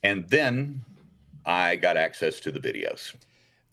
[0.03, 0.83] And then
[1.47, 3.15] I got access to the videos.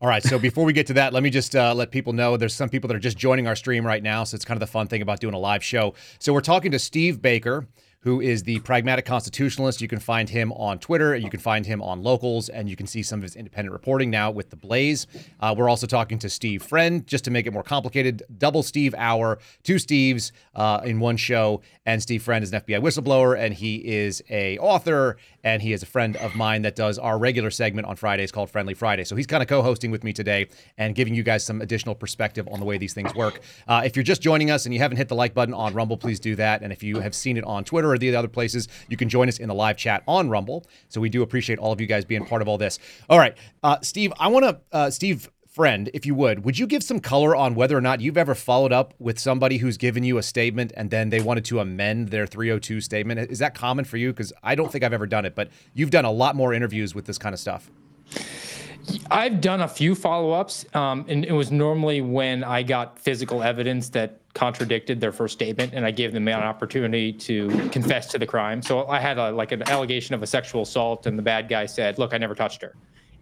[0.02, 0.24] All right.
[0.24, 2.70] So before we get to that, let me just uh, let people know there's some
[2.70, 4.24] people that are just joining our stream right now.
[4.24, 5.94] So it's kind of the fun thing about doing a live show.
[6.20, 7.68] So we're talking to Steve Baker
[8.06, 9.82] who is the pragmatic constitutionalist.
[9.82, 12.86] You can find him on Twitter, you can find him on Locals, and you can
[12.86, 15.08] see some of his independent reporting now with the Blaze.
[15.40, 18.22] Uh, we're also talking to Steve Friend, just to make it more complicated.
[18.38, 22.80] Double Steve hour, two Steves uh, in one show, and Steve Friend is an FBI
[22.80, 26.98] whistleblower, and he is a author, and he is a friend of mine that does
[27.00, 29.06] our regular segment on Fridays called Friendly Friday.
[29.06, 32.50] So he's kind of co-hosting with me today and giving you guys some additional perspective
[32.52, 33.40] on the way these things work.
[33.68, 35.98] Uh, if you're just joining us and you haven't hit the like button on Rumble,
[35.98, 36.64] please do that.
[36.64, 39.30] And if you have seen it on Twitter or the other places, you can join
[39.30, 40.66] us in the live chat on Rumble.
[40.90, 42.80] So we do appreciate all of you guys being part of all this.
[43.08, 46.68] All right, uh, Steve, I want to, uh, Steve, friend, if you would, would you
[46.68, 50.04] give some color on whether or not you've ever followed up with somebody who's given
[50.04, 53.32] you a statement and then they wanted to amend their 302 statement?
[53.32, 54.12] Is that common for you?
[54.12, 56.94] Because I don't think I've ever done it, but you've done a lot more interviews
[56.94, 57.72] with this kind of stuff.
[59.10, 63.42] I've done a few follow ups, um, and it was normally when I got physical
[63.42, 68.20] evidence that contradicted their first statement, and I gave them an opportunity to confess to
[68.20, 68.62] the crime.
[68.62, 71.66] So I had a, like an allegation of a sexual assault, and the bad guy
[71.66, 72.76] said, "Look, I never touched her."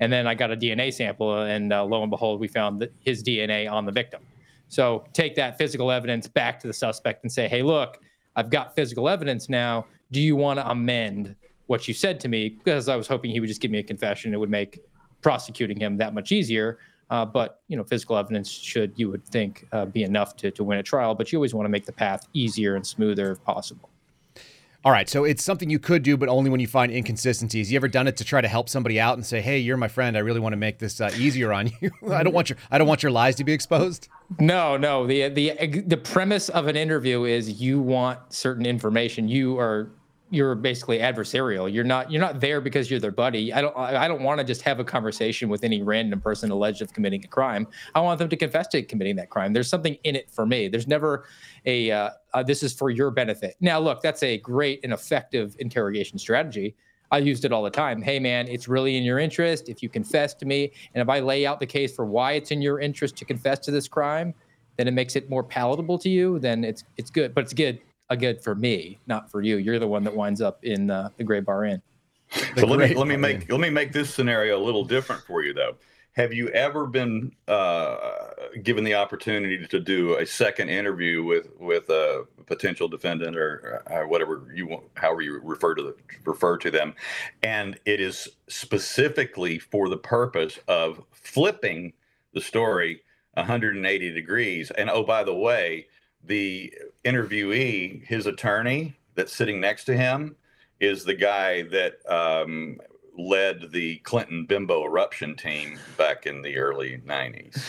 [0.03, 3.23] And then I got a DNA sample, and uh, lo and behold, we found his
[3.23, 4.21] DNA on the victim.
[4.67, 8.01] So take that physical evidence back to the suspect and say, "Hey, look,
[8.35, 9.85] I've got physical evidence now.
[10.11, 11.37] Do you want to amend
[11.67, 13.83] what you said to me?" Because I was hoping he would just give me a
[13.83, 14.33] confession.
[14.33, 14.81] It would make
[15.21, 16.79] prosecuting him that much easier.
[17.09, 20.65] Uh, but you know, physical evidence should, you would think, uh, be enough to, to
[20.65, 21.15] win a trial.
[21.15, 23.89] But you always want to make the path easier and smoother if possible.
[24.85, 27.71] All right, so it's something you could do, but only when you find inconsistencies.
[27.71, 29.87] You ever done it to try to help somebody out and say, "Hey, you're my
[29.87, 30.17] friend.
[30.17, 31.89] I really want to make this uh, easier on you.
[32.11, 35.07] I don't want your I don't want your lies to be exposed." No, no.
[35.07, 39.29] the the The premise of an interview is you want certain information.
[39.29, 39.89] You are
[40.33, 41.71] you're basically adversarial.
[41.71, 43.53] You're not you're not there because you're their buddy.
[43.53, 46.81] I don't I don't want to just have a conversation with any random person alleged
[46.81, 47.67] of committing a crime.
[47.93, 49.53] I want them to confess to committing that crime.
[49.53, 50.67] There's something in it for me.
[50.67, 51.25] There's never
[51.65, 53.55] a uh, uh, this is for your benefit.
[53.61, 56.75] Now, look, that's a great and effective interrogation strategy.
[57.11, 58.01] I used it all the time.
[58.01, 61.19] Hey, man, it's really in your interest if you confess to me, and if I
[61.19, 64.33] lay out the case for why it's in your interest to confess to this crime,
[64.77, 66.39] then it makes it more palatable to you.
[66.39, 67.79] Then it's it's good, but it's good
[68.13, 69.57] a good for me, not for you.
[69.57, 71.81] You're the one that winds up in uh, the Gray Bar Inn.
[72.57, 75.43] So let me let me make let me make this scenario a little different for
[75.43, 75.75] you though.
[76.13, 77.97] Have you ever been uh,
[78.61, 84.07] given the opportunity to do a second interview with with a potential defendant or, or
[84.07, 85.95] whatever you want, however you refer to the,
[86.25, 86.93] refer to them,
[87.41, 91.93] and it is specifically for the purpose of flipping
[92.33, 93.01] the story
[93.33, 94.71] 180 degrees?
[94.71, 95.87] And oh, by the way,
[96.23, 96.73] the
[97.05, 100.35] interviewee, his attorney that's sitting next to him,
[100.79, 102.77] is the guy that um,
[103.17, 107.61] led the Clinton bimbo eruption team back in the early 90s.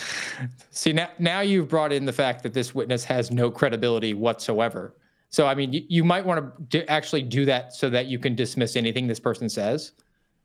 [0.71, 4.97] See, now, now you've brought in the fact that this witness has no credibility whatsoever.
[5.31, 8.35] So, I mean, you, you might want to actually do that so that you can
[8.35, 9.93] dismiss anything this person says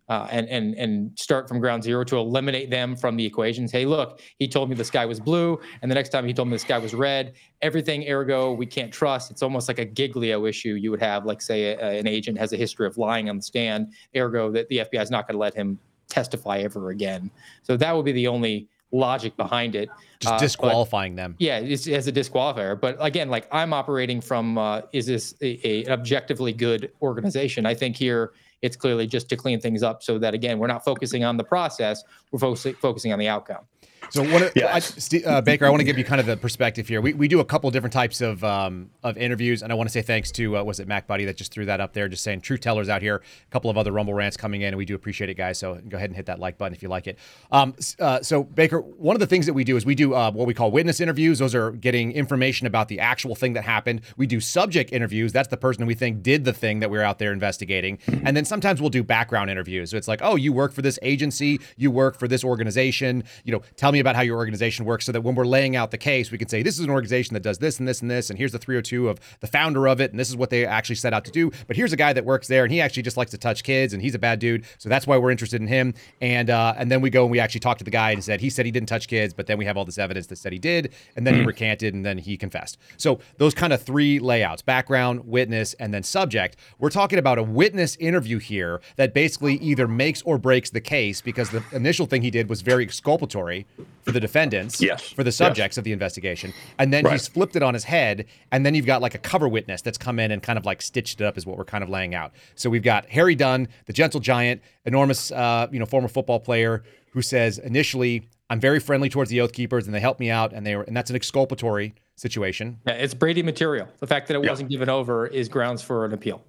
[0.09, 3.71] uh, and and and start from ground zero to eliminate them from the equations.
[3.71, 6.47] Hey, look, he told me the sky was blue, and the next time he told
[6.47, 7.33] me the sky was red.
[7.61, 9.29] Everything, ergo, we can't trust.
[9.31, 12.53] It's almost like a Giglio issue you would have, like say a, an agent has
[12.53, 15.39] a history of lying on the stand, ergo that the FBI is not going to
[15.39, 17.29] let him testify ever again.
[17.63, 19.89] So that would be the only logic behind it.
[20.19, 21.35] Just uh, disqualifying but, them.
[21.37, 22.79] Yeah, it's as a disqualifier.
[22.79, 27.67] But again, like I'm operating from, uh, is this a, a, an objectively good organization?
[27.67, 30.83] I think here it's clearly just to clean things up so that again we're not
[30.83, 33.65] focusing on the process, we're focusing focusing on the outcome.
[34.11, 35.13] So, what, yes.
[35.13, 36.99] I, uh, Baker, I want to give you kind of the perspective here.
[36.99, 39.93] We, we do a couple different types of um, of interviews, and I want to
[39.93, 42.23] say thanks to uh, was it Mac Buddy that just threw that up there, just
[42.23, 43.17] saying truth tellers out here.
[43.17, 45.59] A couple of other Rumble rants coming in, and we do appreciate it, guys.
[45.59, 47.19] So go ahead and hit that like button if you like it.
[47.51, 50.31] Um, uh, so Baker, one of the things that we do is we do uh,
[50.31, 51.39] what we call witness interviews.
[51.39, 54.01] Those are getting information about the actual thing that happened.
[54.17, 55.33] We do subject interviews.
[55.33, 58.45] That's the person we think did the thing that we're out there investigating, and then
[58.45, 59.91] sometimes we'll do background interviews.
[59.91, 63.23] So it's like, oh, you work for this agency, you work for this organization.
[63.43, 65.91] You know, tell me about how your organization works so that when we're laying out
[65.91, 68.11] the case, we can say, this is an organization that does this and this and
[68.11, 70.65] this, and here's the 302 of the founder of it, and this is what they
[70.65, 71.51] actually set out to do.
[71.67, 73.93] But here's a guy that works there, and he actually just likes to touch kids,
[73.93, 75.93] and he's a bad dude, so that's why we're interested in him.
[76.21, 78.41] And uh, and then we go and we actually talk to the guy and said
[78.41, 80.51] he said he didn't touch kids, but then we have all this evidence that said
[80.53, 81.47] he did, and then he hmm.
[81.47, 82.77] recanted, and then he confessed.
[82.97, 86.57] So those kind of three layouts: background, witness, and then subject.
[86.77, 91.21] We're talking about a witness interview here that basically either makes or breaks the case
[91.21, 93.65] because the initial thing he did was very exculpatory
[94.01, 95.09] for the defendants, yes.
[95.11, 95.77] for the subjects yes.
[95.77, 97.13] of the investigation, and then right.
[97.13, 99.97] he's flipped it on his head, and then you've got like a cover witness that's
[99.97, 102.15] come in and kind of like stitched it up, is what we're kind of laying
[102.15, 102.33] out.
[102.55, 106.83] So we've got Harry Dunn, the gentle giant, enormous, uh, you know, former football player
[107.11, 110.53] who says initially, "I'm very friendly towards the Oath Keepers, and they helped me out,
[110.53, 113.87] and they were, and that's an exculpatory situation." Yeah, it's Brady material.
[113.99, 116.43] The fact that it wasn't given over is grounds for an appeal.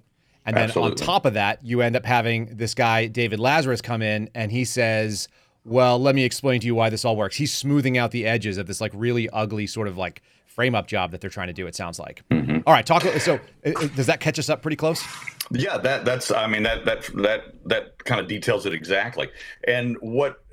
[0.45, 0.91] And then Absolutely.
[0.91, 4.51] on top of that, you end up having this guy, David Lazarus, come in and
[4.51, 5.27] he says,
[5.63, 7.35] Well, let me explain to you why this all works.
[7.35, 10.87] He's smoothing out the edges of this like really ugly sort of like frame up
[10.87, 12.23] job that they're trying to do, it sounds like.
[12.29, 12.59] Mm-hmm.
[12.65, 13.03] All right, talk.
[13.03, 13.35] So,
[13.65, 15.03] uh, uh, does that catch us up pretty close?
[15.51, 19.29] Yeah, that that's I mean that that that that kind of details it exactly.
[19.67, 20.43] And what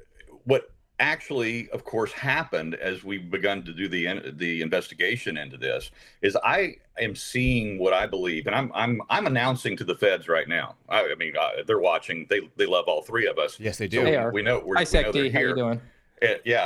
[0.44, 0.70] what
[1.00, 5.90] actually of course happened as we've begun to do the the investigation into this
[6.22, 10.28] is I am seeing what I believe and I'm I'm I'm announcing to the feds
[10.28, 10.74] right now.
[10.88, 12.26] I, I mean uh, they're watching.
[12.28, 13.58] They they love all three of us.
[13.60, 13.98] Yes, they do.
[13.98, 14.32] So They are.
[14.32, 15.30] we know we're Hi, we know they're Secti.
[15.32, 15.80] How you doing?
[16.20, 16.64] Uh, yeah,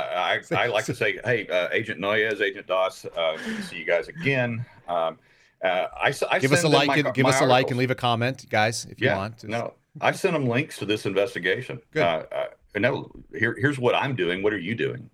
[0.51, 3.77] I, I like to say, hey, uh, Agent Noyes, Agent Doss, uh, good to see
[3.77, 4.65] you guys again.
[4.87, 5.19] Um,
[5.63, 7.69] uh, I, s- I Give us a like, my- and, give my us a like,
[7.69, 9.43] and leave a comment, guys, if you want.
[9.43, 11.79] no, I sent them links to this investigation.
[11.91, 12.01] Good.
[12.01, 12.45] Uh, uh,
[12.75, 14.41] no, here, here's what I'm doing.
[14.41, 15.09] What are you doing?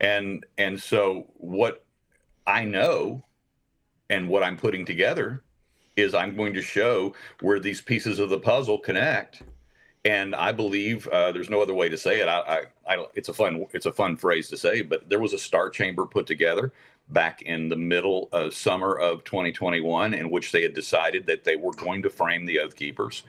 [0.00, 1.84] And and so what
[2.46, 3.24] I know
[4.10, 5.42] and what I'm putting together
[5.96, 9.42] is I'm going to show where these pieces of the puzzle connect.
[10.04, 12.28] And I believe uh, there's no other way to say it.
[12.28, 13.06] I, I, I.
[13.14, 13.66] It's a fun.
[13.72, 16.72] It's a fun phrase to say, but there was a star chamber put together
[17.10, 21.56] back in the middle of summer of 2021 in which they had decided that they
[21.56, 23.22] were going to frame the oath keepers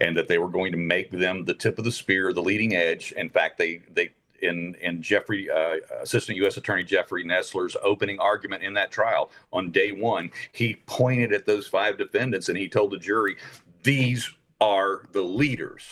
[0.00, 2.74] and that they were going to make them the tip of the spear the leading
[2.74, 3.12] edge.
[3.12, 4.10] In fact they they
[4.42, 9.70] in in jeffrey uh, assistant u.s attorney jeffrey Nestler's opening argument in that trial on
[9.70, 13.36] day one he pointed at those five defendants and he told the jury
[13.82, 14.30] these
[14.60, 15.82] are the leaders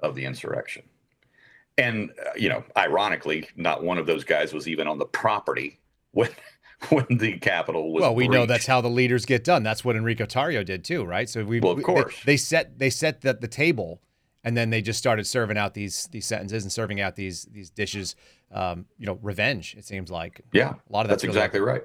[0.00, 0.82] of the insurrection.
[1.78, 5.78] And uh, you know ironically not one of those guys was even on the property
[6.12, 6.30] when
[6.88, 8.00] when the Capitol was.
[8.02, 9.62] well, we know that's how the leaders get done.
[9.62, 11.28] That's what Enrique Tarrio did too, right?
[11.28, 12.14] So we, Well, of we- they- course.
[12.24, 14.00] they, set they set the, the table,
[14.44, 17.70] and then they just started serving out these these sentences and serving out these these
[17.70, 18.16] dishes.
[18.52, 19.76] Um, you know, revenge.
[19.78, 21.82] It seems like Yeah, a lot of that's that's really- exactly right.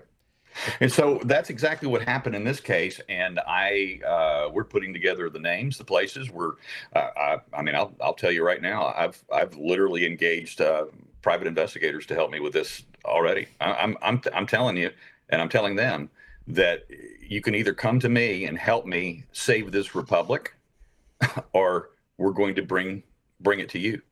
[0.80, 3.02] And so that's exactly what happened in this case.
[3.10, 6.32] And I, uh, we're putting together the names, the places.
[6.32, 6.54] We're,
[6.96, 10.86] uh, I, I mean, I'll, I'll tell you right now, I've, I've literally engaged uh,
[11.26, 13.48] private investigators to help me with this already.
[13.60, 14.92] I, I'm, I'm, I'm telling you,
[15.30, 16.12] and I'm telling them
[16.48, 16.86] that
[17.20, 20.56] you can either come to me and help me save this republic,
[21.54, 23.02] or we're going to bring,
[23.40, 24.04] bring it to you.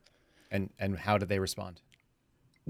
[0.50, 1.82] And and how did they respond?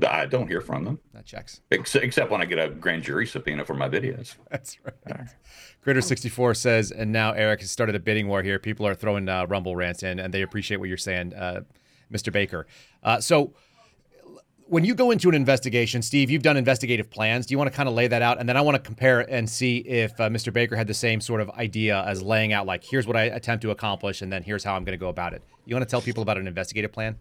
[0.06, 1.62] I don't hear from them That checks.
[1.72, 4.36] ex- except when I get a grand jury subpoena for my videos.
[4.52, 5.28] That's right.
[5.86, 8.58] Critter64 says, and now Eric has started a bidding war here.
[8.60, 11.62] People are throwing uh, Rumble rants in, and they appreciate what you're saying, uh,
[12.12, 12.32] Mr.
[12.32, 12.66] Baker.
[13.04, 13.54] Uh, so,
[14.74, 17.46] when you go into an investigation, Steve, you've done investigative plans.
[17.46, 18.40] Do you want to kind of lay that out?
[18.40, 20.52] And then I want to compare and see if uh, Mr.
[20.52, 23.62] Baker had the same sort of idea as laying out, like, here's what I attempt
[23.62, 25.44] to accomplish, and then here's how I'm going to go about it.
[25.66, 27.20] You want to tell people about an investigative plan?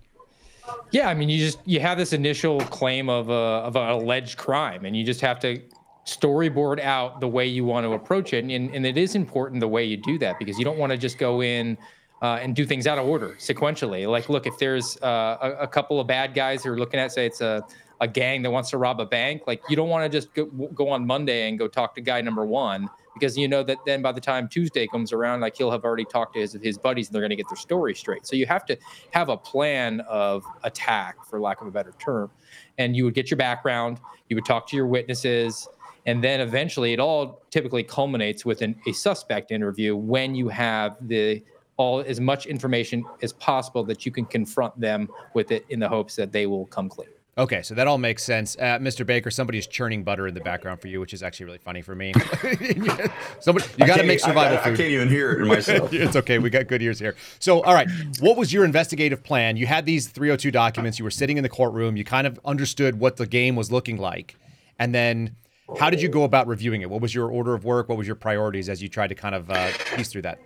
[0.92, 4.38] Yeah, I mean, you just you have this initial claim of a of an alleged
[4.38, 5.61] crime, and you just have to
[6.07, 9.68] storyboard out the way you want to approach it, and and it is important the
[9.68, 11.76] way you do that because you don't want to just go in.
[12.22, 14.08] Uh, and do things out of order sequentially.
[14.08, 17.10] Like, look, if there's uh, a, a couple of bad guys who are looking at,
[17.10, 17.64] say, it's a,
[18.00, 20.44] a gang that wants to rob a bank, like, you don't want to just go,
[20.44, 24.02] go on Monday and go talk to guy number one because you know that then
[24.02, 27.08] by the time Tuesday comes around, like, he'll have already talked to his, his buddies
[27.08, 28.24] and they're going to get their story straight.
[28.24, 28.78] So you have to
[29.10, 32.30] have a plan of attack, for lack of a better term.
[32.78, 33.98] And you would get your background,
[34.28, 35.68] you would talk to your witnesses,
[36.06, 40.96] and then eventually it all typically culminates with an, a suspect interview when you have
[41.00, 41.42] the
[41.83, 45.89] all as much information as possible that you can confront them with it in the
[45.89, 47.09] hopes that they will come clean.
[47.39, 48.57] Okay, so that all makes sense.
[48.57, 49.07] Uh, Mr.
[49.07, 51.95] Baker, somebody's churning butter in the background for you, which is actually really funny for
[51.95, 52.12] me.
[53.41, 54.74] Somebody, you got to make survival I, food.
[54.74, 55.91] I can't even hear it myself.
[55.95, 56.39] it's okay.
[56.39, 57.16] We got good ears here.
[57.39, 57.89] So, all right.
[58.20, 59.57] What was your investigative plan?
[59.57, 60.99] You had these 302 documents.
[60.99, 61.97] You were sitting in the courtroom.
[61.97, 64.37] You kind of understood what the game was looking like.
[64.78, 65.37] And then
[65.78, 66.91] how did you go about reviewing it?
[66.91, 67.89] What was your order of work?
[67.89, 70.39] What was your priorities as you tried to kind of uh, piece through that?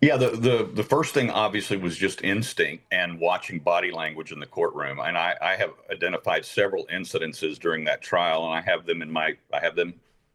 [0.00, 4.38] Yeah, the, the the first thing obviously was just instinct and watching body language in
[4.38, 5.00] the courtroom.
[5.00, 9.10] And I, I have identified several incidences during that trial, and I have them in
[9.10, 9.94] my I have them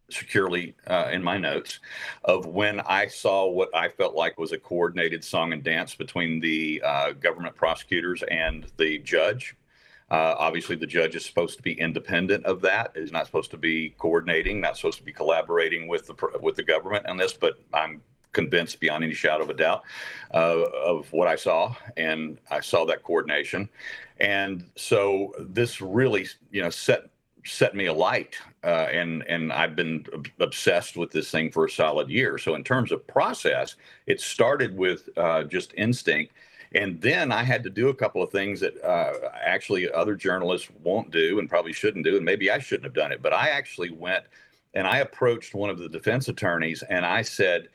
[0.10, 1.80] securely uh, in my notes
[2.26, 6.42] of when I saw what I felt like was a coordinated song and dance between
[6.42, 9.56] the uh, government prosecutors and the judge.
[10.12, 12.92] Uh, obviously, the judge is supposed to be independent of that.
[12.96, 16.64] Is not supposed to be coordinating, not supposed to be collaborating with the with the
[16.64, 17.32] government on this.
[17.32, 18.02] But I'm
[18.34, 19.84] convinced beyond any shadow of a doubt
[20.34, 23.70] uh, of what I saw, and I saw that coordination,
[24.20, 27.10] and so this really, you know, set
[27.46, 30.06] set me alight, uh, and and I've been
[30.40, 32.38] obsessed with this thing for a solid year.
[32.38, 33.76] So in terms of process,
[34.08, 36.34] it started with uh, just instinct.
[36.76, 40.70] And then I had to do a couple of things that uh, actually other journalists
[40.84, 42.16] won't do and probably shouldn't do.
[42.16, 43.22] And maybe I shouldn't have done it.
[43.22, 44.26] But I actually went
[44.74, 47.68] and I approached one of the defense attorneys and I said,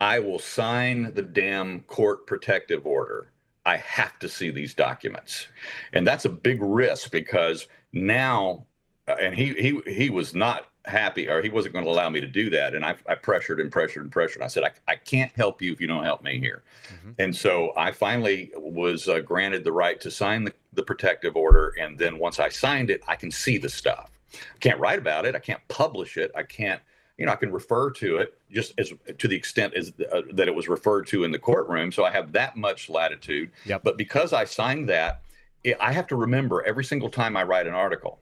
[0.00, 3.32] I will sign the damn court protective order.
[3.66, 5.46] I have to see these documents.
[5.92, 8.66] And that's a big risk because now,
[9.06, 12.20] uh, and he, he, he was not happy or he wasn't going to allow me
[12.20, 12.74] to do that.
[12.74, 14.42] And I, I pressured and pressured and pressured.
[14.42, 16.62] I said, I, I can't help you if you don't help me here.
[16.88, 17.10] Mm-hmm.
[17.18, 21.74] And so I finally was uh, granted the right to sign the, the protective order.
[21.78, 24.10] And then once I signed it, I can see the stuff.
[24.32, 25.34] I can't write about it.
[25.34, 26.30] I can't publish it.
[26.34, 26.80] I can't
[27.20, 30.48] you know, I can refer to it just as to the extent as uh, that
[30.48, 31.92] it was referred to in the courtroom.
[31.92, 33.50] So I have that much latitude.
[33.66, 33.82] Yep.
[33.84, 35.20] But because I signed that,
[35.62, 38.20] it, I have to remember every single time I write an article.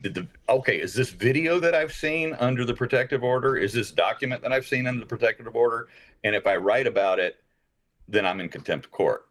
[0.00, 0.80] Did the okay?
[0.80, 3.54] Is this video that I've seen under the protective order?
[3.54, 5.88] Is this document that I've seen under the protective order?
[6.24, 7.36] And if I write about it,
[8.08, 9.26] then I'm in contempt of court.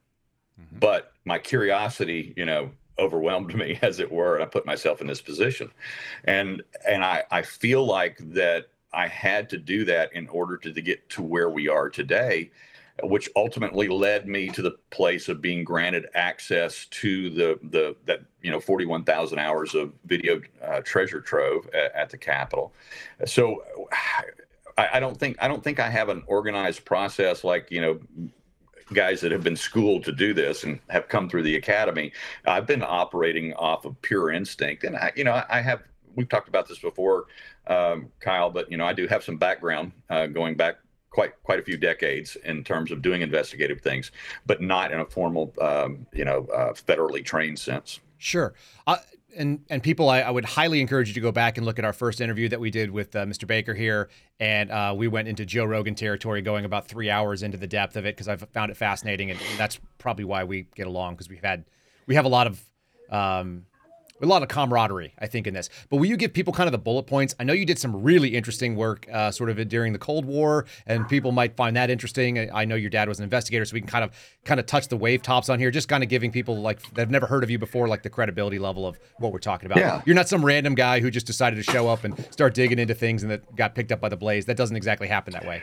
[0.61, 0.77] Mm-hmm.
[0.77, 5.05] But my curiosity, you know, overwhelmed me as it were and i put myself in
[5.05, 5.69] this position
[6.23, 10.73] and and i i feel like that I had to do that in order to,
[10.73, 12.51] to get to where we are today,
[13.03, 18.21] which ultimately led me to the place of being granted access to the the that
[18.41, 22.73] you know 41,000 hours of video uh, treasure trove at, at, the Capitol.
[23.25, 23.63] So
[24.77, 27.99] I, I don't think I don't think I have an organized process like you know
[28.93, 32.11] guys that have been schooled to do this and have come through the academy.
[32.45, 35.83] I've been operating off of pure instinct, and I, you know, I have.
[36.17, 37.25] We've talked about this before
[37.67, 40.77] um, Kyle, but you know I do have some background uh, going back
[41.11, 44.11] quite quite a few decades in terms of doing investigative things,
[44.45, 47.99] but not in a formal um, you know uh, federally trained sense.
[48.17, 48.53] Sure.
[48.85, 48.97] Uh,
[49.37, 51.85] and and people, I, I, would highly encourage you to go back and look at
[51.85, 53.45] our first interview that we did with uh, Mr.
[53.45, 54.09] Baker here,
[54.39, 57.95] and uh, we went into Joe Rogan territory, going about three hours into the depth
[57.95, 61.13] of it because I've found it fascinating, and, and, that's probably why we get along
[61.13, 61.65] because we've had
[62.07, 62.63] we have a lot of
[63.11, 63.66] um,
[64.21, 65.69] a lot of camaraderie, I think, in this.
[65.89, 67.35] But will you give people kind of the bullet points?
[67.39, 70.65] I know you did some really interesting work, uh, sort of during the Cold War,
[70.85, 72.49] and people might find that interesting.
[72.51, 74.11] I know your dad was an investigator, so we can kind of
[74.45, 77.01] kind of touch the wave tops on here, just kind of giving people like that
[77.01, 79.79] have never heard of you before, like the credibility level of what we're talking about.
[79.79, 80.01] Yeah.
[80.05, 82.93] You're not some random guy who just decided to show up and start digging into
[82.93, 84.45] things and that got picked up by the blaze.
[84.45, 85.61] That doesn't exactly happen that way.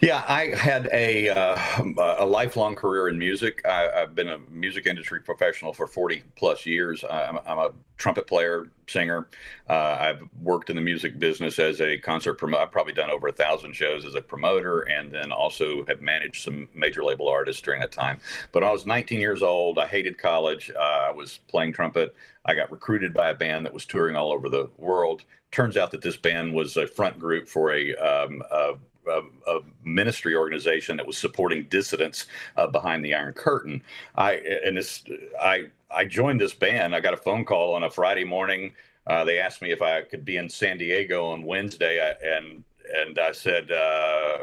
[0.00, 3.62] Yeah, I had a uh, a lifelong career in music.
[3.64, 7.04] I, have been a music industry professional for 40 plus years.
[7.08, 9.28] I'm, I'm a trumpet player, singer.
[9.68, 12.64] Uh, I've worked in the music business as a concert promoter.
[12.64, 16.42] I've probably done over a thousand shows as a promoter, and then also have managed
[16.42, 18.20] some major label artists during that time.
[18.52, 19.78] But I was 19 years old.
[19.78, 20.70] I hated college.
[20.74, 22.14] Uh, I was playing trumpet.
[22.44, 25.24] I got recruited by a band that was touring all over the world.
[25.50, 28.74] Turns out that this band was a front group for a, um, a
[29.08, 32.26] a, a, ministry organization that was supporting dissidents
[32.56, 33.82] uh, behind the Iron Curtain.
[34.16, 34.34] I
[34.64, 35.04] and this
[35.40, 36.94] I I joined this band.
[36.94, 38.72] I got a phone call on a Friday morning.
[39.06, 42.64] Uh, they asked me if I could be in San Diego on Wednesday, I, and
[42.94, 43.70] and I said.
[43.70, 44.38] Uh,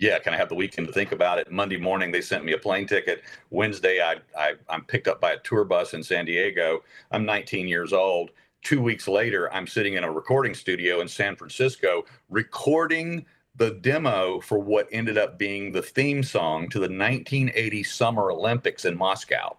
[0.00, 1.50] yeah, can I have the weekend to think about it?
[1.50, 3.22] Monday morning, they sent me a plane ticket.
[3.50, 6.84] Wednesday, I, I I'm picked up by a tour bus in San Diego.
[7.10, 8.30] I'm 19 years old.
[8.62, 13.24] Two weeks later, I'm sitting in a recording studio in San Francisco recording
[13.58, 18.84] the demo for what ended up being the theme song to the 1980 Summer Olympics
[18.84, 19.56] in Moscow.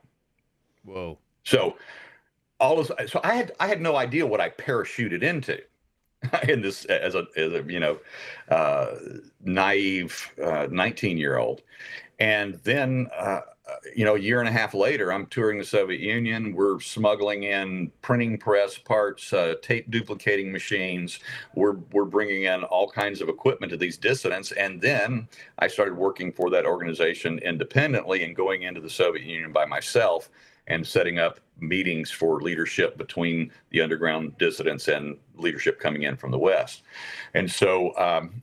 [0.85, 1.17] Whoa.
[1.43, 1.75] So
[2.59, 5.59] all of so I had I had no idea what I parachuted into
[6.47, 7.99] in this as a, as a you know
[8.49, 8.95] uh,
[9.43, 11.61] naive 19 uh, year old
[12.19, 13.41] and then uh,
[13.95, 16.53] you know, a year and a half later, I'm touring the Soviet Union.
[16.53, 21.19] We're smuggling in printing press parts, uh, tape duplicating machines.
[21.55, 25.27] We're we're bringing in all kinds of equipment to these dissidents, and then
[25.59, 30.29] I started working for that organization independently and going into the Soviet Union by myself
[30.67, 36.31] and setting up meetings for leadership between the underground dissidents and leadership coming in from
[36.31, 36.83] the West.
[37.33, 38.41] And so um,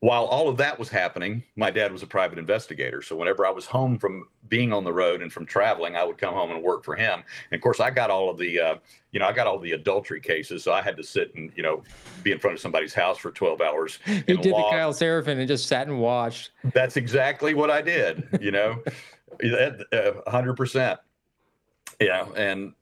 [0.00, 3.00] while all of that was happening, my dad was a private investigator.
[3.00, 6.18] So whenever I was home from being on the road and from traveling, I would
[6.18, 7.24] come home and work for him.
[7.50, 8.76] And of course, I got all of the, uh,
[9.12, 10.62] you know, I got all the adultery cases.
[10.62, 11.82] So I had to sit and, you know,
[12.22, 13.98] be in front of somebody's house for 12 hours.
[14.26, 16.50] You did the Kyle Seraphin and just sat and watched.
[16.74, 18.82] That's exactly what I did, you know,
[19.92, 20.98] uh, hundred percent.
[22.00, 22.26] Yeah.
[22.36, 22.74] And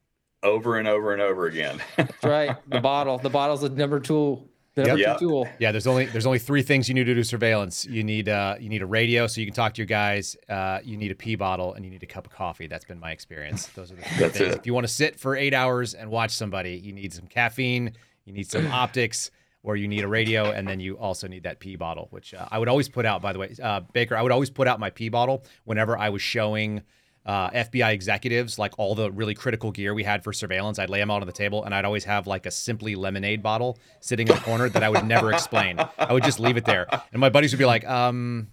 [0.43, 1.81] over and over and over again.
[1.97, 2.57] That's right.
[2.69, 4.99] The bottle, the bottle's the number two Yep.
[4.99, 5.17] Yeah.
[5.17, 5.49] Tool.
[5.59, 7.85] Yeah, there's only there's only three things you need to do surveillance.
[7.85, 10.37] You need uh you need a radio so you can talk to your guys.
[10.49, 12.67] Uh, you need a pee bottle and you need a cup of coffee.
[12.67, 13.67] That's been my experience.
[13.69, 14.55] Those are the three That's things.
[14.55, 14.59] It.
[14.59, 17.93] If you want to sit for eight hours and watch somebody, you need some caffeine,
[18.25, 19.31] you need some optics,
[19.63, 22.47] or you need a radio, and then you also need that pee bottle, which uh,
[22.51, 23.23] I would always put out.
[23.23, 26.09] By the way, uh, Baker, I would always put out my pee bottle whenever I
[26.11, 26.83] was showing
[27.27, 30.99] uh, FBI executives, like all the really critical gear we had for surveillance, I'd lay
[30.99, 34.29] them out on the table, and I'd always have like a simply lemonade bottle sitting
[34.29, 35.79] in the corner that I would never explain.
[35.99, 38.49] I would just leave it there, and my buddies would be like, um,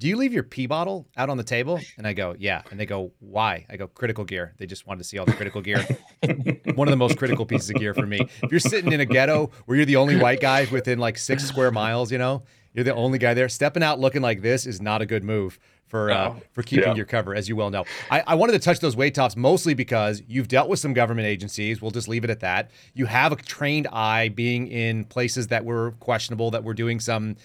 [0.00, 1.80] Do you leave your pee bottle out on the table?
[1.98, 2.62] And I go, Yeah.
[2.70, 3.66] And they go, Why?
[3.68, 4.54] I go, Critical gear.
[4.58, 5.86] They just wanted to see all the critical gear.
[6.74, 8.20] One of the most critical pieces of gear for me.
[8.42, 11.44] If you're sitting in a ghetto where you're the only white guy within like six
[11.44, 12.42] square miles, you know,
[12.74, 13.48] you're the only guy there.
[13.48, 16.94] Stepping out looking like this is not a good move for uh, for keeping Yeah.
[16.94, 17.84] your cover, as you well know.
[18.10, 21.26] I, I wanted to touch those weight tops mostly because you've dealt with some government
[21.26, 21.80] agencies.
[21.80, 22.70] We'll just leave it at that.
[22.94, 27.36] You have a trained eye being in places that were questionable, that were doing some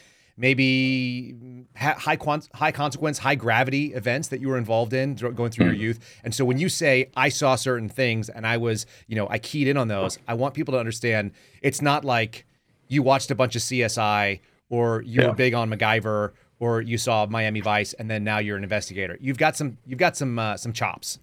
[0.60, 1.36] maybe
[1.76, 5.76] high quan- high consequence, high gravity events that you were involved in going through your
[5.76, 6.00] youth.
[6.24, 9.38] And so when you say I saw certain things and I was, you know, I
[9.38, 12.46] keyed in on those, I want people to understand it's not like
[12.88, 14.40] you watched a bunch of CSI
[14.70, 15.28] or you Yeah.
[15.30, 19.18] were big on MacGyver or you saw Miami Vice and then now you're an investigator.
[19.22, 21.20] You've got some you've got some uh, some chops.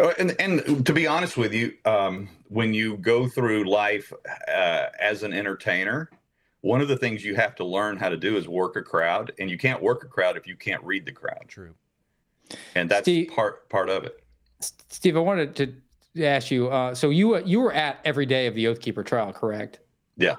[0.00, 4.12] Uh, And, and to be honest with you, um, when you go through life
[4.48, 6.10] uh, as an entertainer,
[6.62, 9.30] one of the things you have to learn how to do is work a crowd,
[9.38, 11.74] and you can't work a crowd if you can't read the crowd, True.
[12.74, 14.20] and that's Steve- part part of it.
[14.88, 16.68] Steve, I wanted to ask you.
[16.70, 19.78] Uh, so you you were at every day of the Oathkeeper trial, correct?
[20.16, 20.36] Yeah.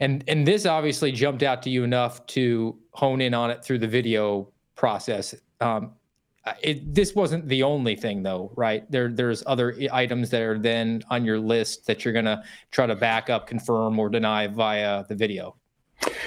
[0.00, 3.78] And and this obviously jumped out to you enough to hone in on it through
[3.78, 5.34] the video process.
[5.60, 5.92] Um,
[6.62, 8.88] it, this wasn't the only thing, though, right?
[8.90, 12.94] There there's other items that are then on your list that you're gonna try to
[12.94, 15.56] back up, confirm, or deny via the video.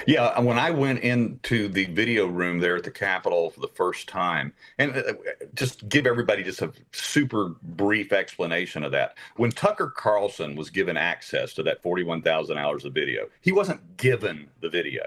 [0.07, 4.07] Yeah, when I went into the video room there at the Capitol for the first
[4.07, 5.13] time, and uh,
[5.53, 9.17] just give everybody just a super brief explanation of that.
[9.35, 14.49] When Tucker Carlson was given access to that 41,000 hours of video, he wasn't given
[14.61, 15.03] the video.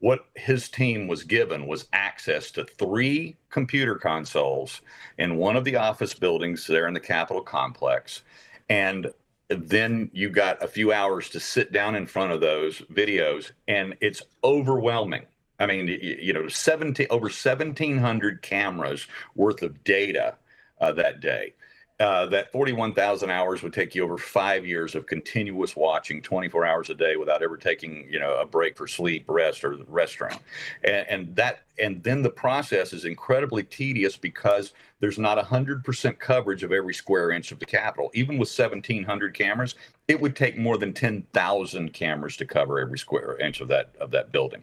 [0.00, 4.82] What his team was given was access to three computer consoles
[5.18, 8.22] in one of the office buildings there in the Capitol complex.
[8.68, 9.12] And
[9.54, 13.94] then you got a few hours to sit down in front of those videos and
[14.00, 15.24] it's overwhelming
[15.58, 20.34] i mean you know 17 over 1700 cameras worth of data
[20.80, 21.54] uh, that day
[22.00, 26.90] uh, that 41,000 hours would take you over five years of continuous watching 24 hours
[26.90, 30.36] a day without ever taking, you know, a break for sleep, rest, or the restroom.
[30.82, 36.62] And, and that, and then the process is incredibly tedious because there's not 100% coverage
[36.62, 38.10] of every square inch of the Capitol.
[38.14, 39.74] Even with 1,700 cameras,
[40.06, 44.10] it would take more than 10,000 cameras to cover every square inch of that of
[44.10, 44.62] that building,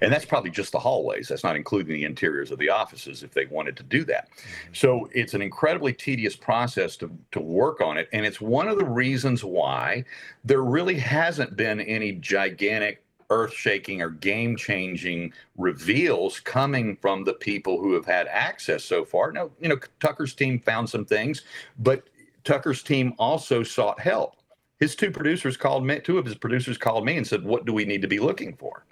[0.00, 1.28] and that's probably just the hallways.
[1.28, 4.28] That's not including the interiors of the offices if they wanted to do that.
[4.30, 4.74] Mm-hmm.
[4.74, 8.78] So it's an incredibly tedious process to to work on it, and it's one of
[8.78, 10.04] the reasons why
[10.44, 17.92] there really hasn't been any gigantic earth-shaking or game-changing reveals coming from the people who
[17.94, 19.32] have had access so far.
[19.32, 21.42] Now, you know, Tucker's team found some things,
[21.78, 22.08] but
[22.44, 24.36] Tucker's team also sought help.
[24.78, 27.72] His two producers called me, two of his producers called me and said, "What do
[27.72, 28.84] we need to be looking for?"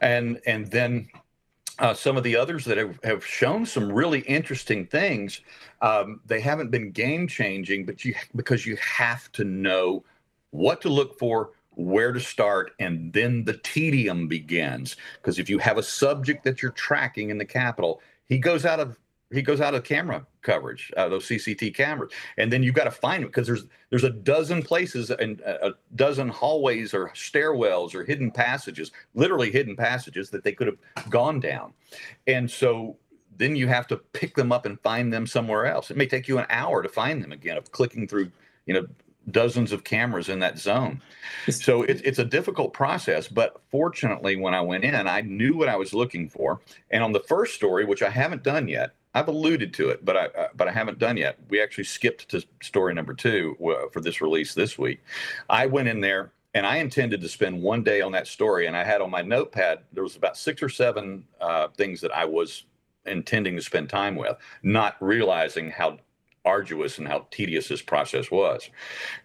[0.00, 1.08] And and then
[1.78, 5.40] uh, some of the others that have, have shown some really interesting things,
[5.80, 10.04] um, they haven't been game changing, but you because you have to know
[10.50, 14.96] what to look for, where to start, and then the tedium begins.
[15.16, 18.80] Because if you have a subject that you're tracking in the Capitol, he goes out
[18.80, 18.96] of
[19.32, 22.90] he goes out of camera coverage, uh, those CCT cameras, and then you've got to
[22.90, 27.94] find him because there's there's a dozen places and a a dozen hallways or stairwells
[27.94, 31.72] or hidden passages, literally hidden passages that they could have gone down,
[32.26, 32.96] and so
[33.40, 35.90] then you have to pick them up and find them somewhere else.
[35.90, 38.30] It may take you an hour to find them again of clicking through,
[38.66, 38.86] you know,
[39.30, 41.00] dozens of cameras in that zone.
[41.48, 45.68] So it's it's a difficult process, but fortunately, when I went in, I knew what
[45.68, 46.60] I was looking for.
[46.90, 50.16] And on the first story, which I haven't done yet, I've alluded to it, but
[50.16, 51.38] I uh, but I haven't done yet.
[51.48, 55.00] We actually skipped to story number two uh, for this release this week.
[55.48, 58.76] I went in there and I intended to spend one day on that story, and
[58.76, 62.24] I had on my notepad there was about six or seven uh, things that I
[62.24, 62.64] was
[63.06, 65.98] intending to spend time with, not realizing how
[66.44, 68.68] arduous and how tedious this process was.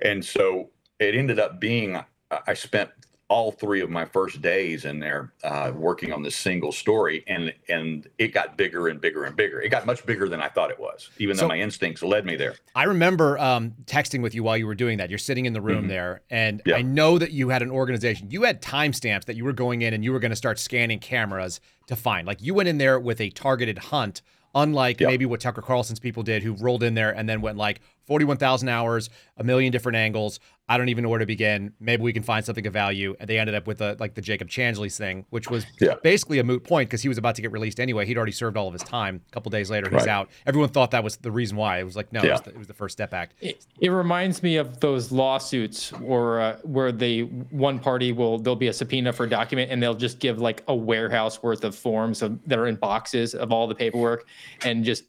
[0.01, 1.99] And so it ended up being
[2.47, 2.89] I spent
[3.27, 7.51] all three of my first days in there uh, working on this single story, and
[7.69, 9.59] and it got bigger and bigger and bigger.
[9.61, 12.23] It got much bigger than I thought it was, even So- though my instincts led
[12.25, 12.55] me there.
[12.75, 15.09] I remember um, texting with you while you were doing that.
[15.09, 15.89] You're sitting in the room Mhm.
[15.89, 16.75] there, and Yeah.
[16.75, 18.29] I know that you had an organization.
[18.29, 20.99] You had timestamps that you were going in and you were going to start scanning
[20.99, 22.27] cameras to find.
[22.27, 24.21] Like you went in there with a targeted hunt,
[24.55, 25.07] unlike Yeah.
[25.07, 28.69] maybe what Tucker Carlson's people did, who rolled in there and then went like 41,000
[28.69, 30.39] hours, a million different angles.
[30.67, 31.73] I don't even know where to begin.
[31.79, 33.15] Maybe we can find something of value.
[33.19, 35.93] And they ended up with a, like the Jacob Chansley's thing, which was Yeah.
[36.01, 38.03] basically a moot point because he was about to get released anyway.
[38.07, 39.21] He'd already served all of his time.
[39.29, 40.07] A couple days later, he's Right.
[40.07, 40.31] out.
[40.47, 41.77] Everyone thought that was the reason why.
[41.77, 43.35] It was like, no, it, was the, it was the First Step Act.
[43.41, 48.55] It, it reminds me of those lawsuits or uh, where they one party will there'll
[48.55, 51.75] be a subpoena for a document and they'll just give like a warehouse worth of
[51.75, 54.25] forms of, that are in boxes of all the paperwork
[54.63, 55.03] and just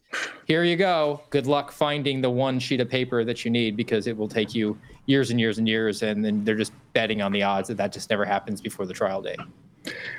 [0.46, 1.22] here you go.
[1.30, 4.54] Good luck finding the one sheet of paper that you need because it will take
[4.54, 7.76] you years and years and years and then they're just betting on the odds that
[7.76, 9.36] that just never happens before the trial day.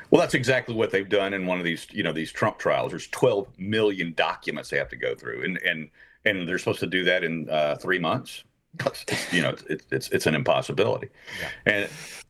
[0.09, 2.91] Well, that's exactly what they've done in one of these, you know, these Trump trials.
[2.91, 5.89] There's 12 million documents they have to go through, and and
[6.25, 8.43] and they're supposed to do that in uh, three months.
[9.31, 11.09] you know, it's it's it's an impossibility,
[11.65, 11.89] and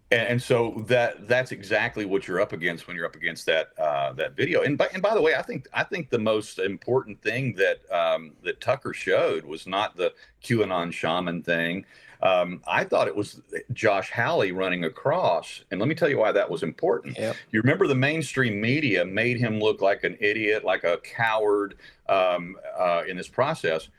[0.09, 4.13] and so that that's exactly what you're up against when you're up against that uh,
[4.13, 4.61] that video.
[4.61, 7.79] And by and by the way, I think I think the most important thing that
[7.91, 11.85] um, that Tucker showed was not the QAnon shaman thing.
[12.23, 13.41] Um, I thought it was
[13.73, 17.17] Josh Hawley running across, and let me tell you why that was important.
[17.17, 17.35] Yep.
[17.51, 21.75] You remember the mainstream media made him look like an idiot, like a coward
[22.07, 23.89] um, uh, in this process.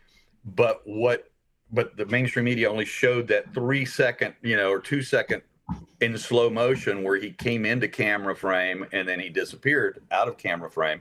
[0.44, 1.30] But what?
[1.70, 5.42] But the mainstream media only showed that three second, you know, or two second
[6.00, 10.36] in slow motion where he came into camera frame and then he disappeared out of
[10.36, 11.00] camera frame.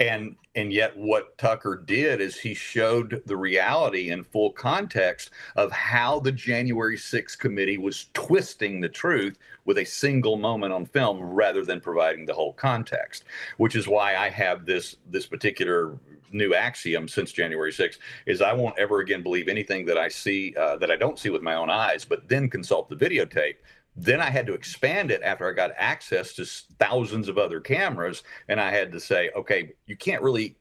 [0.00, 5.70] And and yet what Tucker did is he showed the reality in full context of
[5.70, 11.22] how the January 6th committee was twisting the truth with a single moment on film
[11.22, 13.24] rather than providing the whole context,
[13.58, 15.98] which is why I have this this particular
[16.32, 20.54] new axiom since January 6th is I won't ever again believe anything that I see
[20.58, 23.56] uh, that I don't see with my own eyes, but then consult the videotape.
[23.94, 26.46] Then I had to expand it after I got access to
[26.78, 30.56] thousands of other cameras, and I had to say, okay, you can't really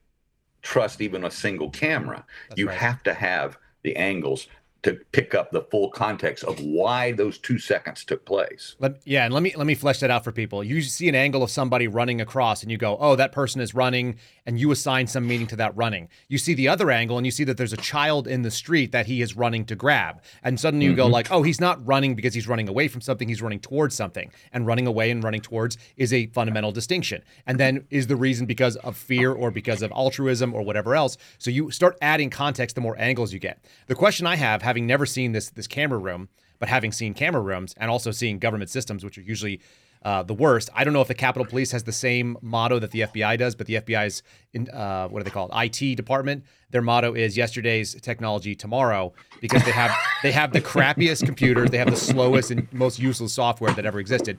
[0.62, 2.26] trust even a single camera.
[2.50, 2.78] That's you right.
[2.78, 4.48] have to have the angles
[4.84, 8.76] to pick up the full context of why those two seconds took place.
[8.80, 10.64] Let, yeah, and let me let me flesh that out for people.
[10.64, 13.76] You see an angle of somebody running across, and you go, "Oh, that person is
[13.76, 16.10] running," and you assign some meaning to that running.
[16.28, 18.92] You see the other angle, and you see that there's a child in the street
[18.92, 21.14] that he is running to grab, and suddenly you go mm-hmm.
[21.14, 24.32] like, "Oh, he's not running because he's running away from something; he's running towards something."
[24.52, 27.24] And running away and running towards is a fundamental distinction.
[27.46, 31.18] And then is the reason because of fear or because of altruism or whatever else.
[31.38, 33.64] So you start adding context the more angles you get.
[33.88, 37.42] The question I have, having never seen this this camera room but having seen camera
[37.42, 39.60] rooms and also seeing government systems, which are usually
[40.04, 42.92] uh, the worst, I don't know if the Capitol Police has the same motto that
[42.92, 44.22] the FBI does, but the FBI's
[44.54, 45.50] in uh, what are they called?
[45.56, 46.46] IT department.
[46.70, 49.12] Their motto is "Yesterday's technology, tomorrow,"
[49.42, 49.92] because they have
[50.24, 54.00] they have the crappiest computers, they have the slowest and most useless software that ever
[54.00, 54.38] existed.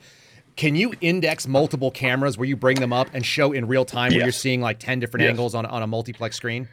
[0.54, 4.12] Can you index multiple cameras where you bring them up and show in real time
[4.12, 5.30] where you're seeing like ten different Yes.
[5.30, 6.68] angles on on a multiplex screen?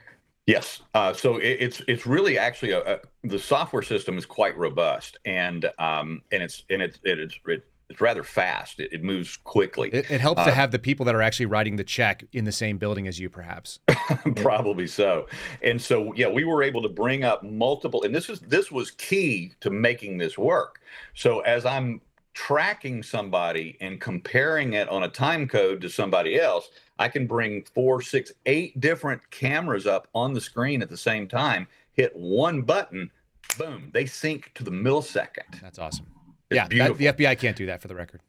[0.49, 0.81] Yes.
[0.95, 5.17] Uh, so it, it's it's really actually a, a the software system is quite robust
[5.23, 8.79] and um and it's and it's it, it's it, it's rather fast.
[8.79, 9.89] It, it moves quickly.
[9.93, 12.45] It, it helps Uh, to have the people that are actually writing the check in
[12.45, 13.79] the same building as you, perhaps.
[14.37, 15.27] Probably so.
[15.61, 18.89] And so yeah, we were able to bring up multiple and this is this was
[18.89, 20.81] key to making this work.
[21.13, 22.01] So as I'm
[22.33, 26.69] tracking somebody and comparing it on a time code to somebody else,
[26.99, 31.27] I can bring four, six, eight different cameras up on the screen at the same
[31.27, 33.09] time, hit one button,
[33.57, 35.61] boom, they sync to the millisecond.
[35.61, 36.05] That's awesome.
[36.49, 38.21] It's yeah, that, the FBI can't do that for the record.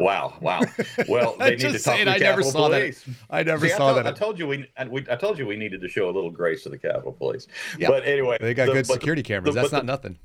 [0.00, 0.60] Wow, wow.
[1.08, 3.04] Well, they need to talk to I never Capitol saw that.
[3.30, 4.06] I never See, I saw told, that.
[4.06, 6.30] I told you we, and we, I told you we needed to show a little
[6.30, 7.46] grace to the Capitol Police.
[7.78, 7.88] Yeah.
[7.88, 9.54] But anyway, they got the- good but the- security cameras.
[9.54, 10.18] the- That's not nothing.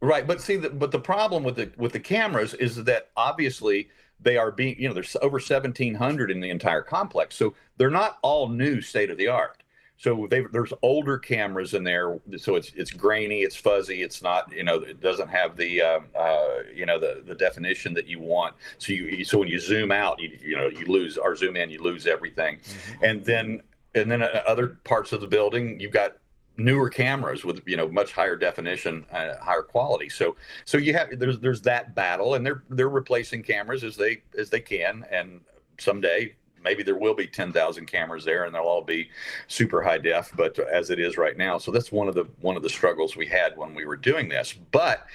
[0.00, 3.88] Right, but see, the, but the problem with the with the cameras is that obviously
[4.20, 8.18] they are being, you know, there's over 1,700 in the entire complex, so they're not
[8.22, 9.62] all new, state of the art.
[9.98, 14.62] So there's older cameras in there, so it's it's grainy, it's fuzzy, it's not, you
[14.62, 18.54] know, it doesn't have the, um, uh, you know, the the definition that you want.
[18.76, 21.70] So you so when you zoom out, you you know, you lose or zoom in,
[21.70, 22.58] you lose everything,
[23.02, 23.62] and then
[23.94, 26.18] and then uh, other parts of the building, you've got
[26.56, 30.08] newer cameras with you know much higher definition uh, higher quality.
[30.08, 34.22] So so you have there's there's that battle and they're they're replacing cameras as they
[34.38, 35.40] as they can and
[35.78, 39.08] someday maybe there will be 10,000 cameras there and they'll all be
[39.46, 41.58] super high def but as it is right now.
[41.58, 44.28] So that's one of the one of the struggles we had when we were doing
[44.28, 44.54] this.
[44.72, 45.06] But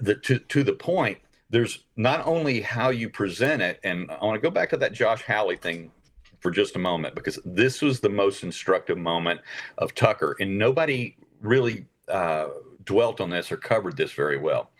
[0.00, 1.18] the to to the point
[1.48, 4.92] there's not only how you present it and I want to go back to that
[4.92, 5.92] Josh Hawley thing
[6.40, 9.40] for just a moment because this was the most instructive moment
[9.78, 12.48] of Tucker, and nobody really uh,
[12.84, 14.70] dwelt on this or covered this very well.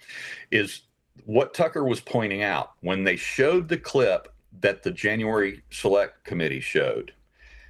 [0.51, 0.83] Is
[1.25, 6.61] what Tucker was pointing out when they showed the clip that the January Select Committee
[6.61, 7.13] showed.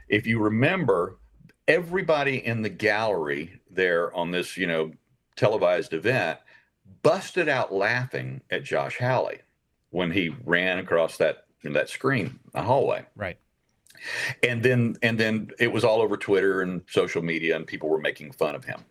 [0.09, 1.18] If you remember,
[1.66, 4.93] everybody in the gallery there on this, you know,
[5.37, 6.39] televised event,
[7.03, 9.41] busted out laughing at Josh Hawley
[9.91, 13.05] when he ran across that that screen, the hallway.
[13.16, 13.39] Right.
[14.42, 18.00] And then and then it was all over Twitter and social media, and people were
[18.00, 18.84] making fun of him.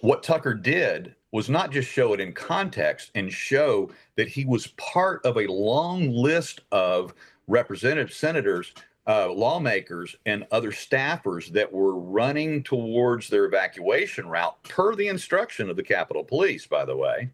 [0.00, 4.68] What Tucker did was not just show it in context and show that he was
[4.78, 7.14] part of a long list of
[7.46, 8.72] representative senators
[9.06, 15.70] uh, lawmakers and other staffers that were running towards their evacuation route per the instruction
[15.70, 17.30] of the Capitol Police, by the way,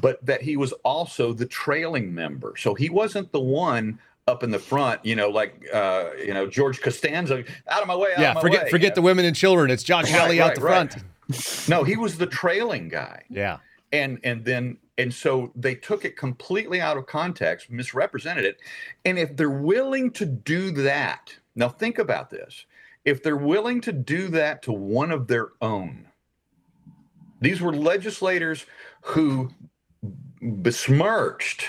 [0.00, 2.54] but that he was also the trailing member.
[2.56, 6.46] So he wasn't the one up in the front, you know, like uh, you know
[6.46, 8.10] George Costanza, out of my way.
[8.18, 9.70] yeah, forget way, forget the women and children.
[9.70, 10.92] It's Josh right, Hawley right, out the right.
[10.92, 11.68] front.
[11.68, 13.22] no, he was the trailing guy.
[13.28, 13.58] Yeah,
[13.92, 18.58] and and then and so they took it completely out of context, misrepresented it.
[19.04, 22.66] And if they're willing to do that, now think about this.
[23.04, 26.06] If they're willing to do that to one of their own,
[27.40, 28.64] these were legislators
[29.02, 29.50] who
[30.40, 31.66] besmirched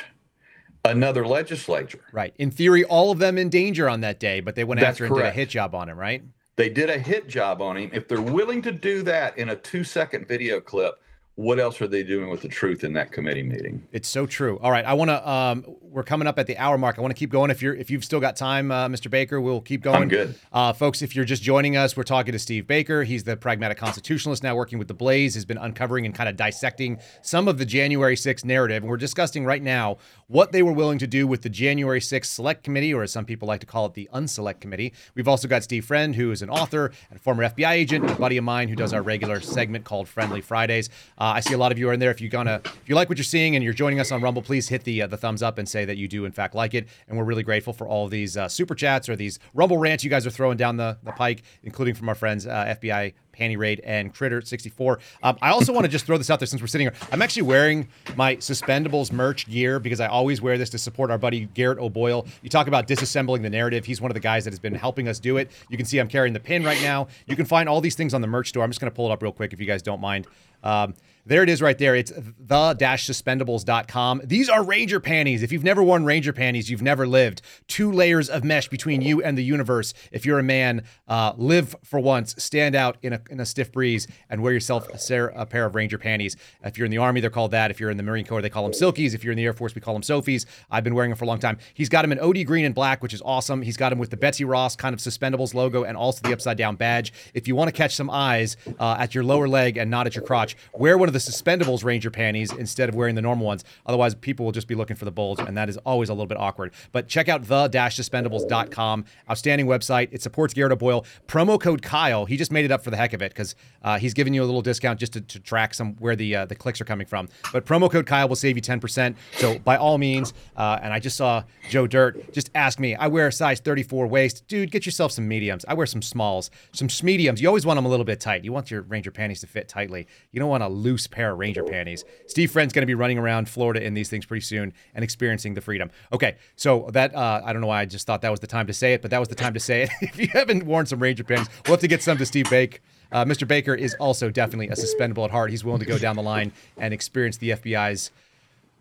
[0.92, 2.02] another legislature.
[2.12, 2.34] Right.
[2.38, 5.06] In theory, all of them in danger on that day, but they went That's after
[5.06, 6.24] and did a hit job on him, right?
[6.56, 7.90] They did a hit job on him.
[7.94, 10.96] If they're willing to do that in a two second video clip,
[11.36, 13.86] what else are they doing with the truth in that committee meeting?
[13.92, 14.58] It's so true.
[14.60, 15.30] All right, I want to.
[15.30, 16.98] Um, we're coming up at the hour mark.
[16.98, 17.52] I want to keep going.
[17.52, 19.10] If you're, if you've still got time, uh, Mr.
[19.10, 20.04] Baker, we'll keep going.
[20.04, 21.02] I'm good, uh, folks.
[21.02, 23.04] If you're just joining us, we're talking to Steve Baker.
[23.04, 25.36] He's the pragmatic constitutionalist now working with the Blaze.
[25.36, 28.98] Has been uncovering and kind of dissecting some of the January 6th narrative, and we're
[28.98, 32.94] discussing right now what they were willing to do with the January 6th Select Committee,
[32.94, 34.94] or as some people like to call it, the Unselect Committee.
[35.16, 38.16] We've also got Steve Friend, who is an author and a former FBI agent, a
[38.16, 40.90] buddy of mine who does our regular segment called Friendly Fridays.
[41.18, 42.12] Uh, I see a lot of you are in there.
[42.12, 44.42] If you gonna, if you like what you're seeing and you're joining us on Rumble,
[44.42, 46.74] please hit the uh, the thumbs up and say that you do in fact like
[46.74, 46.88] it.
[47.08, 50.10] And we're really grateful for all these uh, super chats or these Rumble rants you
[50.10, 53.82] guys are throwing down the, the pike, including from our friends uh, FBI Panty Raid,
[53.82, 55.00] and Critter 64.
[55.24, 56.94] Um, I also want to just throw this out there since we're sitting here.
[57.12, 61.18] I'm actually wearing my Suspendables merch gear because I always wear this to support our
[61.18, 62.26] buddy Garrett O'Boyle.
[62.42, 63.86] You talk about disassembling the narrative.
[63.86, 65.52] He's one of the guys that has been helping us do it.
[65.70, 67.08] You can see I'm carrying the pin right now.
[67.28, 68.64] You can find all these things on the merch store.
[68.64, 70.28] I'm just going to pull it up real quick if you guys don't mind.
[70.64, 70.96] Um,
[71.26, 71.96] there it is right there.
[71.96, 74.22] It's the-suspendables.com.
[74.24, 75.42] These are Ranger panties.
[75.42, 77.42] If you've never worn Ranger panties, you've never lived.
[77.68, 79.94] Two layers of mesh between you and the universe.
[80.12, 83.72] If you're a man, uh, live for once, stand out in a, in a stiff
[83.72, 85.00] breeze, and wear yourself a,
[85.36, 86.36] a, pair of Ranger panties.
[86.64, 87.72] If you're in the Army, they're called that.
[87.72, 89.16] If you're in the Marine Corps, they call them Silkies.
[89.16, 90.46] If you're in the Air Force, we call them Sophies.
[90.70, 91.58] I've been wearing them for a long time.
[91.74, 93.64] He's got them in OD green and black, which is awesome.
[93.64, 96.58] He's got them with the Betsy Ross kind of Suspendables logo and also the upside
[96.58, 97.14] down badge.
[97.34, 100.16] If you want to catch some eyes uh, at your lower leg and not at
[100.16, 103.64] your crotch, wear one of the Suspendables Ranger panties instead of wearing the normal ones.
[103.86, 106.26] Otherwise, people will just be looking for the bulge, and that is always a little
[106.28, 106.74] bit awkward.
[106.92, 109.06] But check out the-suspendables.com.
[109.30, 110.10] Outstanding website.
[110.12, 111.06] It supports Garrett Boyle.
[111.28, 112.26] Promo code Kyle.
[112.26, 114.44] He just made it up for the heck of it because uh, he's giving you
[114.44, 117.08] a little discount just to, to track some where the uh, the clicks are coming
[117.08, 117.30] from.
[117.54, 119.16] But promo code Kyle will save you 10%.
[119.38, 123.08] So by all means, uh, and I just saw Joe Dirt just ask me, I
[123.08, 124.48] wear a size 34 waist.
[124.48, 125.64] Dude, get yourself some mediums.
[125.68, 127.42] I wear some smalls, some mediums.
[127.42, 128.44] You always want them a little bit tight.
[128.44, 130.08] You want your Ranger panties to fit tightly.
[130.32, 132.06] You don't want a loose pair of Ranger panties.
[132.28, 135.54] Steve Friend's going to be running around Florida in these things pretty soon and experiencing
[135.54, 135.92] the freedom.
[136.12, 138.68] Okay, so that uh, I don't know why I just thought that was the time
[138.68, 139.90] to say it, but that was the time to say it.
[140.02, 142.82] if you haven't worn some Ranger panties, we'll have to get some to Steve Bake.
[143.12, 143.48] Uh, Mr.
[143.48, 145.50] Baker is also definitely a suspendable at heart.
[145.52, 148.12] He's willing to go down the line and experience the FBI's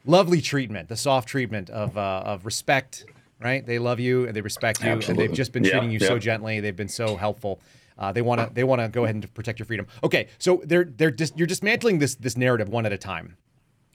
[0.07, 3.07] lovely treatment, the soft treatment of uh, of respect.
[3.41, 3.67] Right?
[3.67, 5.25] They love you and they respect you, Absolutely.
[5.25, 6.09] and they've just been treating yeah, you yeah.
[6.09, 6.61] so gently.
[6.61, 7.61] They've been so helpful.
[7.99, 9.87] Uh, they want to they want to go ahead and protect your freedom.
[10.03, 13.37] Okay, so they're they're just you're dismantling this this narrative one at a time.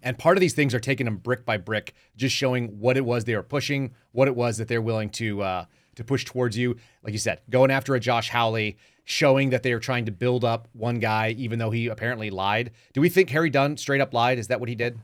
[0.02, 3.04] And part of these things are taking them brick by brick, just showing what it
[3.04, 6.58] was they were pushing, what it was that they're willing to uh, to push towards
[6.58, 6.78] you.
[7.04, 10.46] Like you said, going after a Josh Hawley, showing that they are trying to build
[10.46, 12.72] up one guy, even though he apparently lied.
[12.94, 14.40] Do we think Harry Dunn straight up lied?
[14.40, 15.00] Is that what he did?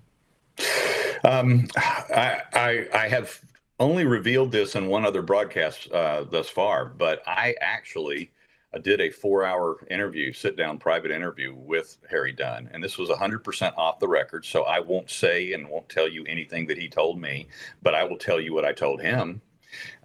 [1.23, 3.41] Um, I, I, I have
[3.79, 8.31] only revealed this in one other broadcast uh, thus far, but I actually
[8.76, 12.69] I did a four hour interview, sit down private interview with Harry Dunn.
[12.73, 14.45] And this was 100% off the record.
[14.45, 17.47] So I won't say and won't tell you anything that he told me,
[17.82, 19.41] but I will tell you what I told him.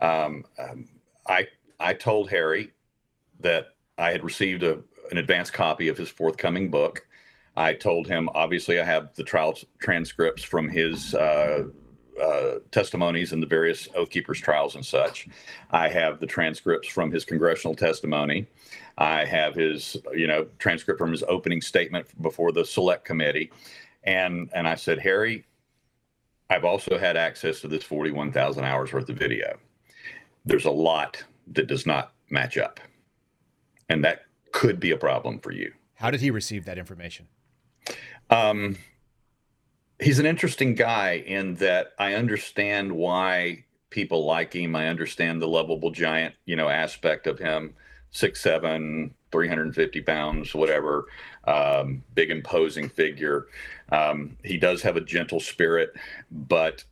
[0.00, 0.88] Um, um,
[1.26, 1.48] I,
[1.80, 2.70] I told Harry
[3.40, 4.78] that I had received a,
[5.10, 7.04] an advance copy of his forthcoming book.
[7.56, 11.64] I told him, obviously, I have the trial transcripts from his uh,
[12.20, 15.28] uh, testimonies in the various Oath Keepers trials and such.
[15.70, 18.46] I have the transcripts from his congressional testimony.
[18.98, 23.50] I have his, you know, transcript from his opening statement before the select committee.
[24.04, 25.44] And and I said, Harry,
[26.50, 29.56] I've also had access to this 41,000 hours worth of video.
[30.44, 32.80] There's a lot that does not match up.
[33.88, 35.72] And that could be a problem for you.
[35.94, 37.28] How did he receive that information?
[38.30, 38.76] Um,
[40.00, 44.74] he's an interesting guy in that I understand why people like him.
[44.76, 47.74] I understand the lovable giant, you know, aspect of him.
[48.12, 51.06] Six seven, 350 pounds, whatever.
[51.44, 53.46] Um, big imposing figure.
[53.92, 55.94] Um, he does have a gentle spirit,
[56.30, 56.84] but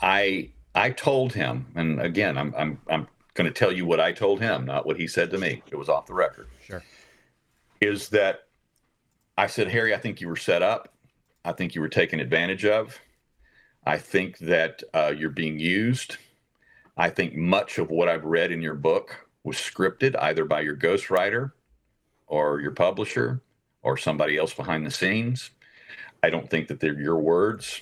[0.00, 4.12] I I told him, and again, I'm I'm I'm going to tell you what I
[4.12, 5.62] told him, not what he said to me.
[5.70, 6.48] It was off the record.
[6.64, 6.82] Sure.
[7.80, 8.46] Is that
[9.36, 10.93] I said, Harry, I think you were set up.
[11.44, 12.98] I think you were taken advantage of.
[13.84, 16.16] I think that uh, you're being used.
[16.96, 20.76] I think much of what I've read in your book was scripted either by your
[20.76, 21.52] ghostwriter
[22.26, 23.42] or your publisher
[23.82, 25.50] or somebody else behind the scenes.
[26.22, 27.80] I don't think that they're your words.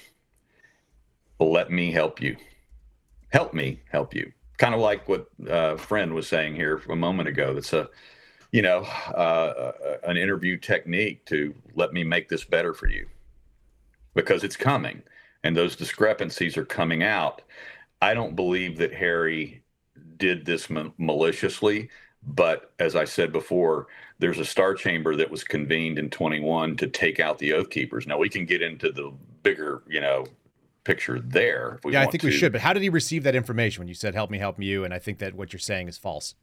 [1.39, 2.37] Let me help you.
[3.29, 4.33] Help me help you.
[4.59, 7.55] Kind of like what uh, friend was saying here a moment ago.
[7.55, 7.89] That's a,
[8.51, 9.73] you know, uh,
[10.05, 13.07] an interview technique to let me make this better for you,
[14.15, 15.03] because it's coming,
[15.45, 17.43] and those discrepancies are coming out.
[18.01, 19.63] I don't believe that Harry
[20.17, 21.89] did this maliciously.
[22.25, 23.89] But as I said before,
[24.19, 28.07] there's a star chamber that was convened in 21 to take out the oath keepers.
[28.07, 30.27] Now we can get into the bigger, you know,
[30.85, 31.81] picture there.
[31.85, 32.29] yeah, I think to.
[32.29, 32.53] we should.
[32.53, 34.85] But how did he receive that information when you said "help me, help me you"?
[34.85, 36.37] And I think that what you're saying is false.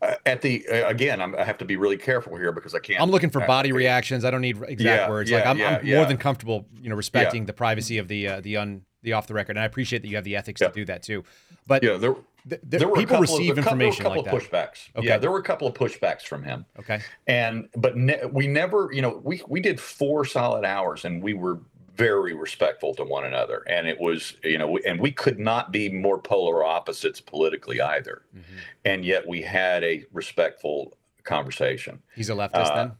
[0.00, 2.78] Uh, at the uh, again, I'm, i have to be really careful here because I
[2.78, 3.00] can't.
[3.00, 4.24] I'm looking for body reactions.
[4.24, 5.30] I don't need exact yeah, words.
[5.30, 8.28] Yeah, like I'm, yeah, I'm more than comfortable, you know, respecting the privacy of the
[8.28, 10.60] uh, the un the off the record, and I appreciate that you have the ethics
[10.60, 11.24] to do that too.
[11.66, 14.88] But yeah, there there were people receive of, information couple, like of pushbacks.
[14.96, 15.06] Okay.
[15.06, 16.66] Yeah, there were a couple of pushbacks from him.
[16.78, 17.00] Okay.
[17.26, 21.34] And but ne- we never, you know, we we did four solid hours, and we
[21.34, 21.60] were
[21.94, 25.88] very respectful to one another, and it was, you know, and we could not be
[25.88, 28.56] more polar opposites politically either, mm-hmm.
[28.84, 32.02] and yet we had a respectful conversation.
[32.14, 32.92] He's a leftist uh, then.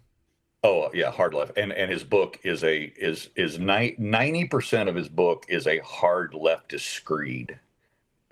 [0.63, 4.95] Oh yeah, hard left, and and his book is a is is ninety percent of
[4.95, 7.59] his book is a hard leftist screed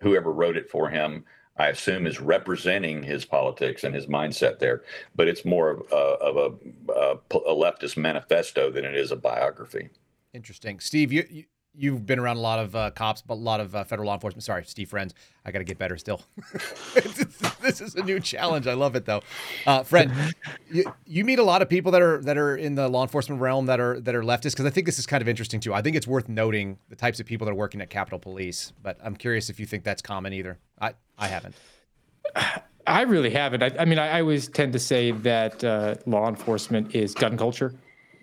[0.03, 1.25] whoever wrote it for him,
[1.57, 4.83] I assume, is representing his politics and his mindset there.
[5.15, 9.17] But it's more of, uh, of a, a, a, leftist manifesto than it is a
[9.17, 9.91] biography.
[10.35, 11.13] Interesting, Steve.
[11.13, 13.85] You, you you've been around a lot of uh, cops, but a lot of uh,
[13.85, 14.43] federal law enforcement.
[14.45, 15.15] Sorry, Steve Friends.
[15.45, 16.23] I got to get better still.
[17.61, 18.67] this is a new challenge.
[18.67, 19.23] I love it though.
[19.67, 20.13] Uh, friend,
[20.71, 23.41] you, you meet a lot of people that are that are in the law enforcement
[23.41, 25.75] realm that are that are leftist because I think this is kind of interesting too.
[25.75, 28.73] I think it's worth noting the types of people that are working at Capitol Police.
[28.83, 30.59] But I'm curious if you think that's common either.
[30.81, 31.55] I I haven't.
[32.87, 33.63] I really haven't.
[33.63, 37.37] I, I mean, I, I, always tend to say that uh, law enforcement is gun
[37.37, 37.75] culture,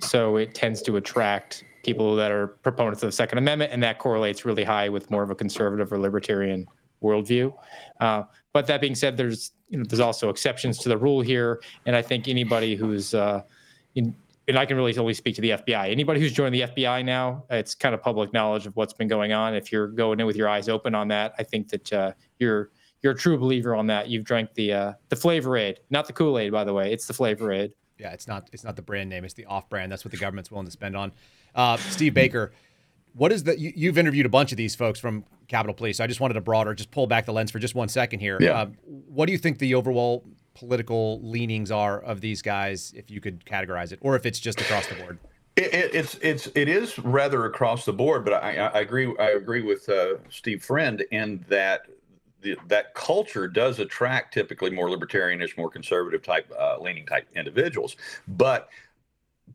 [0.01, 4.00] so it tends to attract people that are proponents of the Second Amendment, and that
[4.00, 6.68] correlates really high with more of a conservative or libertarian
[7.04, 7.54] worldview.
[8.00, 8.24] Uh,
[8.54, 11.96] but that being said, there's you know there's also exceptions to the rule here, and
[11.96, 13.44] I think anybody who's uh,
[13.96, 14.16] in,
[14.48, 15.92] and I can really only speak to the FBI.
[15.92, 19.32] Anybody who's joined the FBI now, it's kind of public knowledge of what's been going
[19.32, 19.54] on.
[19.54, 22.72] If you're going in with your eyes open on that, I think that uh, you're
[23.02, 24.10] you're a true believer on that.
[24.10, 26.92] You've drank the uh, the Flavor Aid, not the Kool Aid, by the way.
[26.92, 27.74] It's the Flavor Aid.
[28.00, 29.24] Yeah, it's not it's not the brand name.
[29.24, 29.92] It's the off brand.
[29.92, 31.12] That's what the government's willing to spend on.
[31.56, 32.52] Uh, Steve Baker,
[33.14, 33.60] what is the?
[33.60, 35.97] You, have interviewed a bunch of these folks from Capitol Police.
[35.97, 38.20] So I just wanted to broader, just pull back the lens for just one second
[38.20, 38.38] here.
[38.39, 38.52] Yeah.
[38.52, 38.66] Uh,
[39.08, 40.24] what do you think the overall
[40.54, 44.62] political leanings are of these guys, if you could categorize it, or if it's just
[44.62, 45.18] across the board?
[45.56, 49.32] It, it, it's it's it is rather across the board, but I, I agree I
[49.32, 51.82] agree with uh, Steve Friend in that
[52.41, 57.97] the, that culture does attract typically more libertarianish, more conservative type uh, leaning type individuals,
[58.28, 58.70] but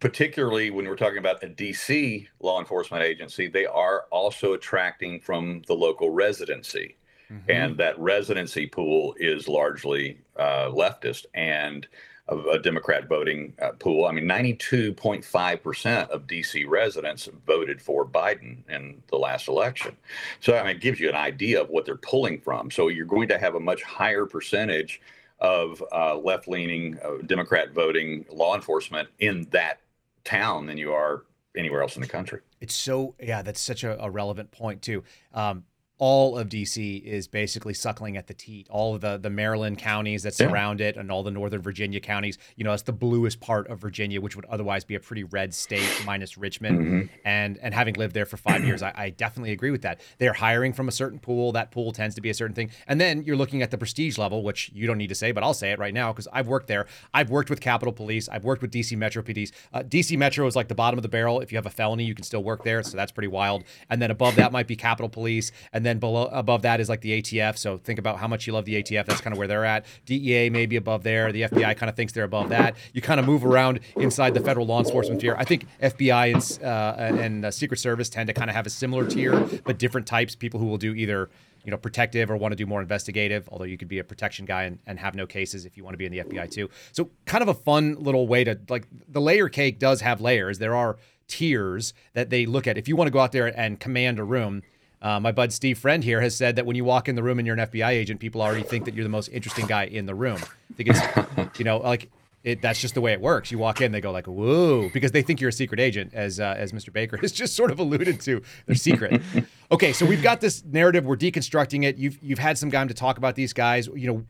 [0.00, 5.62] particularly when we're talking about a DC law enforcement agency, they are also attracting from
[5.66, 6.96] the local residency.
[7.30, 7.50] Mm-hmm.
[7.50, 11.86] And that residency pool is largely uh, leftist and
[12.28, 14.06] a, a Democrat voting uh, pool.
[14.06, 19.96] I mean, 92.5% of DC residents voted for Biden in the last election.
[20.40, 22.70] So I mean, it gives you an idea of what they're pulling from.
[22.70, 25.00] So you're going to have a much higher percentage
[25.40, 29.80] of uh, left leaning uh, Democrat voting law enforcement in that
[30.24, 31.24] town than you are
[31.56, 32.40] anywhere else in the country.
[32.60, 35.04] It's so yeah, that's such a, a relevant point too.
[35.32, 35.64] Um,
[35.98, 38.66] all of DC is basically suckling at the teat.
[38.68, 40.88] All of the the Maryland counties that surround yeah.
[40.88, 42.36] it, and all the Northern Virginia counties.
[42.56, 45.54] You know, it's the bluest part of Virginia, which would otherwise be a pretty red
[45.54, 46.78] state, minus Richmond.
[46.78, 47.16] Mm-hmm.
[47.24, 50.00] And and having lived there for five years, I, I, definitely agree with that.
[50.18, 51.52] They're hiring from a certain pool.
[51.52, 52.70] That pool tends to be a certain thing.
[52.88, 55.44] And then you're looking at the prestige level, which you don't need to say, but
[55.44, 56.86] I'll say it right now because I've worked there.
[57.12, 58.28] I've worked with Capitol Police.
[58.28, 59.52] I've worked with DC Metro PDs.
[59.72, 61.40] Uh, DC Metro is like the bottom of the barrel.
[61.40, 63.62] If you have a felony, you can still work there, so that's pretty wild.
[63.88, 66.88] And then above that might be Capitol Police, and and then below above that is
[66.88, 67.58] like the ATF.
[67.58, 69.04] So think about how much you love the ATF.
[69.04, 69.84] That's kind of where they're at.
[70.06, 71.30] DEA maybe above there.
[71.30, 72.74] The FBI kind of thinks they're above that.
[72.94, 75.36] You kind of move around inside the federal law enforcement tier.
[75.38, 78.70] I think FBI and uh, and uh, Secret Service tend to kind of have a
[78.70, 80.34] similar tier, but different types.
[80.34, 81.28] People who will do either
[81.64, 83.46] you know protective or want to do more investigative.
[83.52, 85.92] Although you could be a protection guy and, and have no cases if you want
[85.92, 86.70] to be in the FBI too.
[86.92, 90.58] So kind of a fun little way to like the layer cake does have layers.
[90.58, 90.96] There are
[91.28, 92.78] tiers that they look at.
[92.78, 94.62] If you want to go out there and command a room,
[95.04, 97.38] uh, my bud Steve Friend here has said that when you walk in the room
[97.38, 100.06] and you're an FBI agent, people already think that you're the most interesting guy in
[100.06, 100.38] the room.
[100.38, 102.10] I think it's, you know, like
[102.42, 103.50] it, that's just the way it works.
[103.50, 106.40] You walk in, they go like, "Whoa," because they think you're a secret agent, as
[106.40, 106.90] uh, as Mr.
[106.90, 108.40] Baker has just sort of alluded to.
[108.64, 109.20] They're secret.
[109.72, 111.04] okay, so we've got this narrative.
[111.04, 111.96] We're deconstructing it.
[111.96, 113.88] You've you've had some time to talk about these guys.
[113.94, 114.26] You know,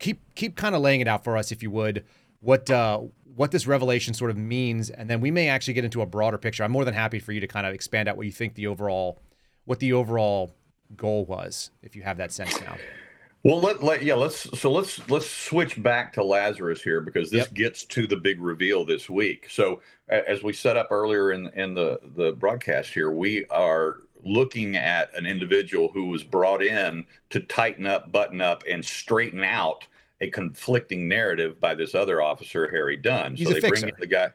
[0.00, 2.04] keep keep kind of laying it out for us, if you would.
[2.40, 3.02] What uh,
[3.36, 6.38] what this revelation sort of means, and then we may actually get into a broader
[6.38, 6.64] picture.
[6.64, 8.66] I'm more than happy for you to kind of expand out what you think the
[8.66, 9.20] overall
[9.64, 10.54] what the overall
[10.96, 12.76] goal was, if you have that sense now.
[13.44, 17.46] Well, let, let yeah, let's so let's let's switch back to Lazarus here because this
[17.46, 17.54] yep.
[17.54, 19.48] gets to the big reveal this week.
[19.50, 24.76] So as we set up earlier in in the the broadcast here, we are looking
[24.76, 29.88] at an individual who was brought in to tighten up, button up, and straighten out
[30.20, 33.34] a conflicting narrative by this other officer, Harry Dunn.
[33.34, 33.86] He's so they fixer.
[33.86, 34.30] bring in the guy.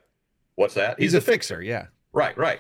[0.55, 0.99] What's that?
[0.99, 1.85] He's, He's a, a fixer, fixer, yeah.
[2.11, 2.59] Right, right.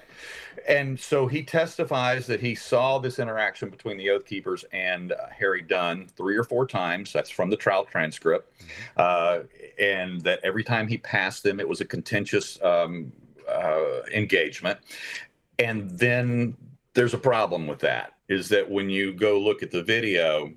[0.67, 5.27] And so he testifies that he saw this interaction between the Oath Keepers and uh,
[5.31, 7.13] Harry Dunn three or four times.
[7.13, 8.51] That's from the trial transcript.
[8.59, 8.69] Mm-hmm.
[8.97, 9.39] Uh,
[9.79, 13.11] and that every time he passed them, it was a contentious um,
[13.49, 14.77] uh, engagement.
[15.57, 16.55] And then
[16.93, 20.51] there's a problem with that is that when you go look at the video,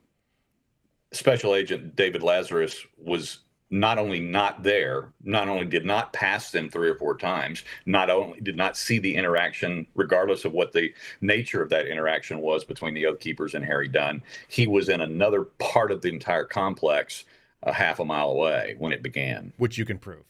[1.13, 3.41] Special Agent David Lazarus was
[3.71, 8.11] not only not there, not only did not pass them three or four times, not
[8.11, 12.65] only did not see the interaction, regardless of what the nature of that interaction was
[12.65, 16.45] between the Oath Keepers and Harry Dunn, he was in another part of the entire
[16.45, 17.25] complex
[17.63, 19.53] a half a mile away when it began.
[19.59, 20.25] Which you can prove.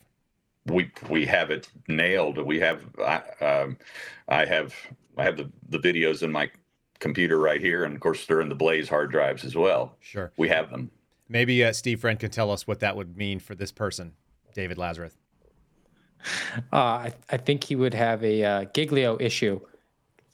[0.67, 2.37] We we have it nailed.
[2.37, 3.79] We have I, um,
[4.29, 4.75] I have
[5.17, 6.51] I have the, the videos in my
[6.99, 9.97] computer right here, and of course they're in the Blaze hard drives as well.
[10.01, 10.91] Sure, we have them.
[11.31, 14.15] Maybe uh, Steve Friend can tell us what that would mean for this person,
[14.53, 15.17] David Lazarus.
[16.73, 19.61] Uh, I, I, think he would have a uh, Giglio issue.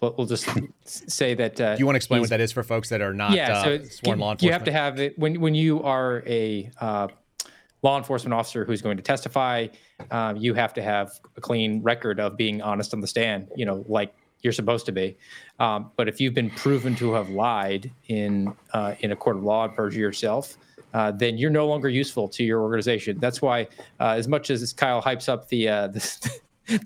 [0.00, 0.48] But we'll just
[0.84, 1.60] say that.
[1.60, 3.62] Uh, Do you want to explain what that is for folks that are not yeah,
[3.62, 4.42] so uh, sworn law enforcement?
[4.42, 7.08] You have to have it when when you are a uh,
[7.82, 9.68] law enforcement officer who's going to testify.
[10.10, 13.48] Um, you have to have a clean record of being honest on the stand.
[13.54, 15.16] You know, like you're supposed to be.
[15.58, 19.44] Um, but if you've been proven to have lied in uh, in a court of
[19.44, 20.58] law and perjure yourself,
[20.96, 23.18] uh, then you're no longer useful to your organization.
[23.20, 23.68] That's why,
[24.00, 26.30] uh, as much as Kyle hypes up the uh, the,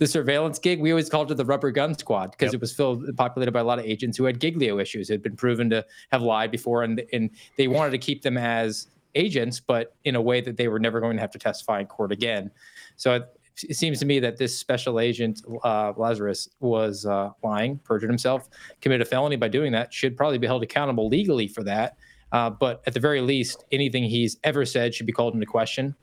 [0.01, 2.55] the, surveillance gig, we always called it the rubber gun squad because yep.
[2.55, 5.37] it was filled populated by a lot of agents who had giglio issues, had been
[5.37, 9.95] proven to have lied before, and and they wanted to keep them as agents, but
[10.03, 12.51] in a way that they were never going to have to testify in court again.
[12.97, 13.15] So.
[13.15, 13.37] It,
[13.69, 18.49] it seems to me that this special agent uh, Lazarus was uh, lying, perjured himself,
[18.81, 19.93] committed a felony by doing that.
[19.93, 21.99] Should probably be held accountable legally for that.
[22.33, 25.95] Uh, but at the very least, anything he's ever said should be called into question.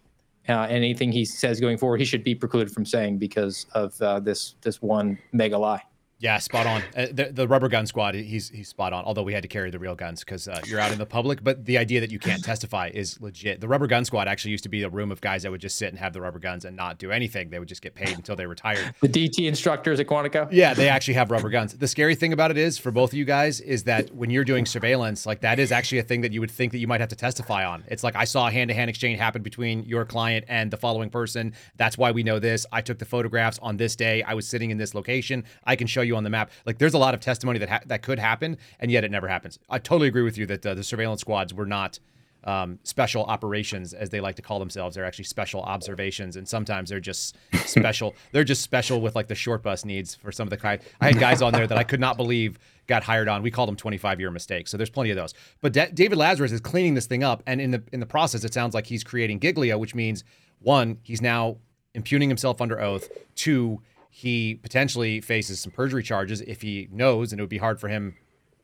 [0.50, 4.20] Uh, anything he says going forward, he should be precluded from saying because of uh,
[4.20, 5.84] this this one mega lie.
[6.20, 6.82] Yeah, spot on.
[6.96, 9.06] Uh, the, the, rubber gun squad, he's he's spot on.
[9.06, 11.44] Although we had to carry the real guns because uh, you're out in the public.
[11.44, 13.62] But the idea that you can't testify is legit.
[13.62, 15.78] The rubber gun squad actually used to be a room of guys that would just
[15.78, 17.52] sit and have the rubber guns and not do anything.
[17.52, 18.96] They would just get paid until they retired.
[19.02, 20.48] The DT instructors at Quantico.
[20.52, 21.74] Yeah, they actually have rubber guns.
[21.74, 24.44] The scary thing about it is for both of you guys is that when you're
[24.44, 27.00] doing surveillance, like that is actually a thing that you would think that you might
[27.00, 27.84] have to testify on.
[27.88, 31.54] It's like I saw a hand-to-hand exchange happen between your client and the following person.
[31.76, 32.66] That's why we know this.
[32.72, 34.24] I took the photographs on this day.
[34.24, 35.44] I was sitting in this location.
[35.64, 36.52] I can show you on the map.
[36.66, 39.28] Like there's a lot of testimony that ha- that could happen, and yet it never
[39.28, 39.60] happens.
[39.70, 42.00] I totally agree with you that uh, the surveillance squads were not
[42.44, 44.96] um, special operations, as they like to call themselves.
[44.96, 47.36] They're actually special observations, and sometimes they're just
[47.66, 48.16] special.
[48.32, 50.80] they're just special with like the short bus needs for some of the kind.
[51.02, 53.42] I had guys on there that I could not believe got hired on.
[53.44, 54.72] We called them 25 year mistakes.
[54.72, 55.34] So there's plenty of those.
[55.60, 58.46] But D- David Lazarus is cleaning this thing up, and in the in the process,
[58.46, 60.24] it sounds like he's creating Giglio, which means
[60.60, 61.58] one, he's now
[61.94, 63.10] impugning himself under oath.
[63.36, 67.80] Two, he potentially faces some perjury charges if he knows, and it would be hard
[67.80, 68.16] for him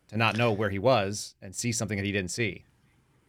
[0.10, 2.66] to not know where he was and see something that he didn't see.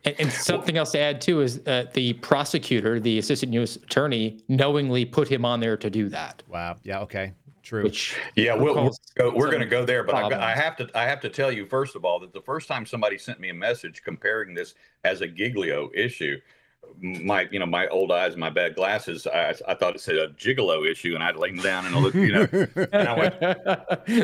[0.04, 3.76] And, and something else to add too is uh, the prosecutor, the assistant U.S.
[3.76, 6.42] attorney, knowingly put him on there to do that.
[6.48, 6.76] Wow.
[6.82, 7.00] Yeah.
[7.00, 7.32] Okay.
[7.62, 7.84] True.
[7.84, 10.90] Which yeah, we'll, we'll go, we're going to go there, but got, I have to
[10.94, 13.48] I have to tell you first of all that the first time somebody sent me
[13.48, 16.38] a message comparing this as a Giglio issue,
[17.00, 20.16] my you know my old eyes and my bad glasses, I, I thought it said
[20.16, 22.46] a gigolo issue, and I'd laid down and look, you know.
[22.92, 23.40] and I went,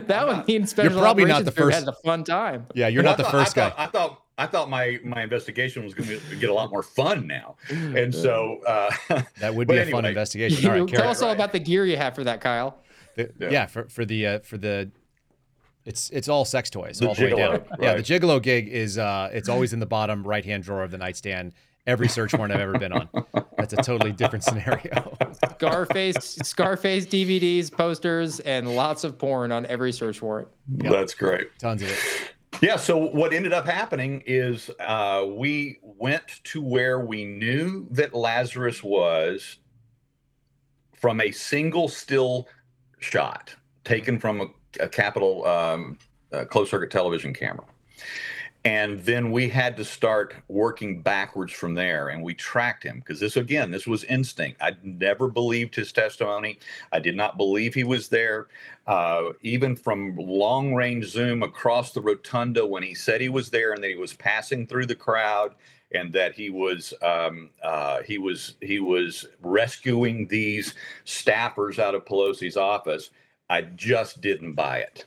[0.09, 2.66] that would mean special probably not the first- had a fun time.
[2.74, 3.70] Yeah, you're Well, not the thought- first I guy.
[3.70, 6.82] thought, I thought I thought my my investigation was going to get a lot more
[6.82, 8.91] fun now, and so uh,
[9.41, 10.65] That would be a fun investigation.
[10.70, 11.09] All right, Tell Carrie.
[11.11, 11.35] us all right.
[11.35, 12.78] about the gear you have for that, Kyle.
[13.16, 13.51] The- yeah.
[13.51, 13.66] Yeah.
[13.66, 14.91] for for the uh, for the
[15.85, 17.57] it's it's all sex toys The all the way down.
[17.59, 18.05] gigolo, Yeah, the right.
[18.05, 21.55] gigolo gig is uh it's always in the bottom right hand drawer of the nightstand.
[21.86, 23.09] Every search warrant I've ever been on.
[23.57, 25.16] That's a totally different scenario.
[25.55, 30.48] Scarface, Scarface DVDs, posters, and lots of porn on every search warrant.
[30.69, 31.48] that's great.
[31.59, 32.35] Tons of it.
[32.62, 32.77] Yeah.
[32.77, 38.82] So what ended up happening is uh, we went to where we knew that Lazarus
[38.82, 39.59] was
[40.93, 42.47] from a single still
[42.98, 43.55] shot
[43.85, 44.47] taken from a,
[44.81, 45.98] a Capitol um,
[46.32, 47.65] uh, closed circuit television camera.
[48.65, 52.09] And then we had to start working backwards from there.
[52.11, 54.61] And we tracked him because this, again, this was instinct.
[54.61, 56.59] I never believed his testimony.
[56.93, 58.49] I did not believe he was there.
[58.87, 63.73] Uh, even from long range zoom across the rotunda when he said he was there
[63.73, 65.55] and that he was passing through the crowd
[65.93, 70.74] and that he was um, uh, he was he was rescuing these
[71.07, 73.11] staffers out of Pelosi's office.
[73.49, 75.07] I just didn't buy it.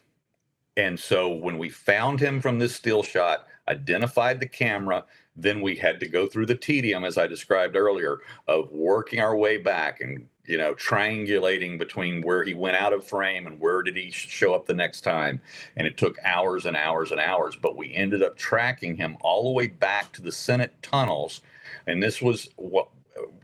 [0.78, 5.06] And so when we found him from this still shot, identified the camera,
[5.36, 9.36] then we had to go through the tedium, as I described earlier, of working our
[9.36, 13.82] way back and you know triangulating between where he went out of frame and where
[13.82, 15.42] did he show up the next time.
[15.76, 19.44] And it took hours and hours and hours, but we ended up tracking him all
[19.44, 21.42] the way back to the Senate tunnels.
[21.88, 22.90] And this was what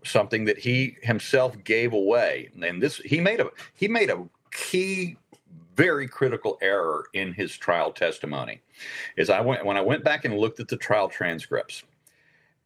[0.03, 2.49] something that he himself gave away.
[2.61, 5.17] And this he made a he made a key
[5.79, 8.61] very critical error in his trial testimony
[9.15, 11.83] is I went when I went back and looked at the trial transcripts,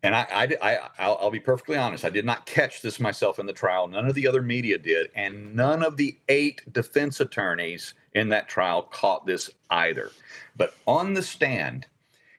[0.01, 3.37] and I, I, I I'll, I'll be perfectly honest, I did not catch this myself
[3.37, 3.87] in the trial.
[3.87, 8.49] None of the other media did, and none of the eight defense attorneys in that
[8.49, 10.11] trial caught this either.
[10.57, 11.85] But on the stand,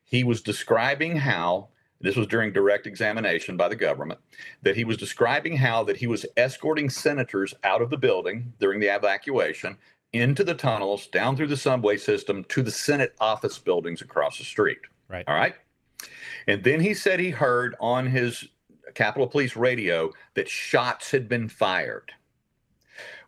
[0.04, 1.68] he was describing how
[2.00, 4.18] this was during direct examination by the government
[4.62, 8.80] that he was describing how that he was escorting senators out of the building during
[8.80, 9.76] the evacuation
[10.14, 14.44] into the tunnels down through the subway system to the senate office buildings across the
[14.44, 14.78] street.
[15.08, 15.24] Right.
[15.28, 15.54] all right?
[16.46, 18.44] And then he said he heard on his
[18.94, 22.12] capitol police radio that shots had been fired.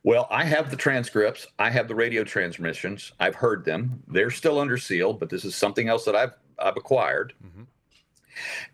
[0.05, 1.47] Well i have the transcripts.
[1.59, 3.13] I have the radio transmissions.
[3.19, 4.03] I've heard them.
[4.07, 7.33] They're still under seal but this is something else that i've i've acquired.
[7.45, 7.67] Mhm.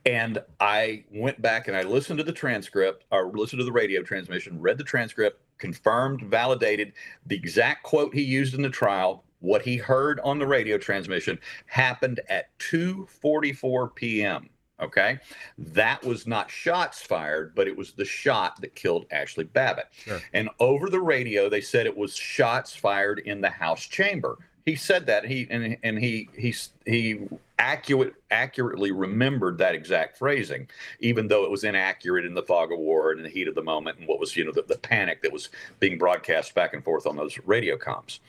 [0.05, 4.03] and I went back and I listened to the transcript or listened to the radio
[4.03, 6.93] transmission, read the transcript, confirmed, validated
[7.25, 9.25] the exact quote he used in the trial.
[9.39, 14.51] What he heard on the radio transmission happened at 2:44 p.m.
[14.81, 15.19] Okay,
[15.59, 19.87] that was not shots fired, but it was the shot that killed Ashli Babbitt.
[19.93, 20.21] Sure.
[20.33, 24.39] And over the radio, they said it was shots fired in the House chamber.
[24.65, 26.55] He said that he and and he he
[26.87, 27.27] he
[27.59, 30.69] accurate accurately remembered that exact phrasing,
[31.01, 33.55] even though it was inaccurate in the fog of war and in the heat of
[33.57, 36.75] the moment and what was you know the, the panic that was being broadcast back
[36.75, 38.21] and forth on those radio comms.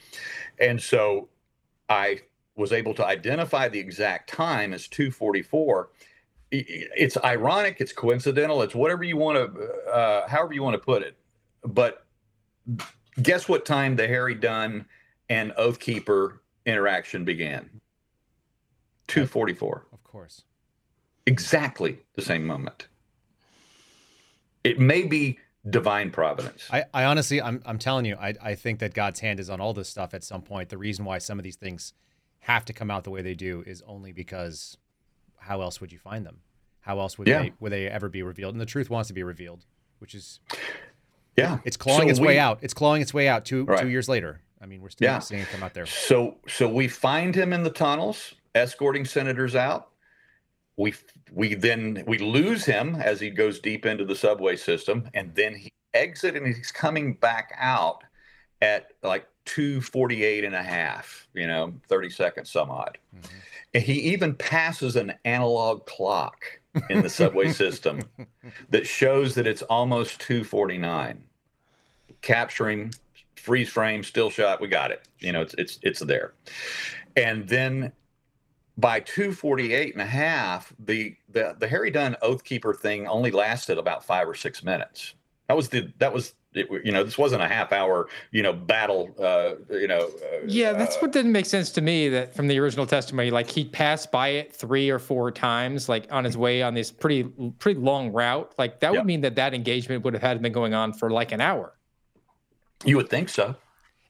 [0.60, 1.30] And so
[1.90, 2.22] I
[2.56, 5.90] was able to identify the exact time as 244
[6.52, 6.64] I- I-
[6.96, 11.02] it's ironic it's coincidental it's whatever you want to uh, however you want to put
[11.02, 11.16] it
[11.64, 12.06] but
[13.22, 14.86] guess what time the harry dunn
[15.30, 17.70] and oathkeeper interaction began
[19.08, 20.44] 244 Of course.
[21.26, 22.88] exactly the same moment
[24.64, 25.40] it may be
[25.70, 29.40] divine providence I, I honestly, I'm, I'm telling you, I, I think that God's hand
[29.40, 30.70] is on all this stuff at some point.
[30.70, 31.94] The reason why some of these things
[32.40, 34.78] have to come out the way they do is only because
[35.38, 36.40] how else would you find them?
[36.82, 37.44] How else would Yeah.
[37.44, 38.54] they would they ever be revealed?
[38.54, 39.66] And the truth wants to be revealed,
[40.00, 40.40] which is
[41.38, 42.60] yeah it's clawing So its we- way out.
[42.62, 43.80] It's clawing its way out two Right.
[43.82, 44.42] two years later.
[44.64, 45.20] I mean, we're still Yeah.
[45.20, 45.86] seeing him come out there.
[45.86, 49.90] So so we find him in the tunnels escorting senators out.
[50.78, 50.94] We
[51.32, 55.54] we then we lose him as he goes deep into the subway system and then
[55.56, 58.04] he exit and he's coming back out
[58.62, 62.98] at like 248 and a half, you know, 30 seconds some odd.
[63.14, 63.30] Mhm.
[63.74, 66.46] And he even passes an analog clock
[66.90, 68.00] in the subway system
[68.70, 71.22] that shows that it's almost 249
[72.22, 72.94] capturing
[73.44, 76.34] freeze frame still shot we got it you know it's it's it's there
[77.18, 77.92] and then
[78.78, 84.04] by 248 and a half the the, the harry dunn oathkeeper thing only lasted about
[84.04, 85.14] five or six minutes
[85.50, 88.54] that was the that was It, you know, this wasn't a half hour, you know,
[88.54, 89.10] battle.
[89.20, 90.04] Uh, you know.
[90.22, 92.10] Uh, yeah, that's uh, what didn't make sense to me.
[92.10, 96.06] That from the original testimony, like he passed by it three or four times, like
[96.12, 97.24] on his way on this pretty
[97.60, 98.54] pretty long route.
[98.60, 99.04] Like that would Yeah.
[99.14, 101.74] mean that that engagement would have had been going on for like an hour.
[102.84, 103.56] You would think so.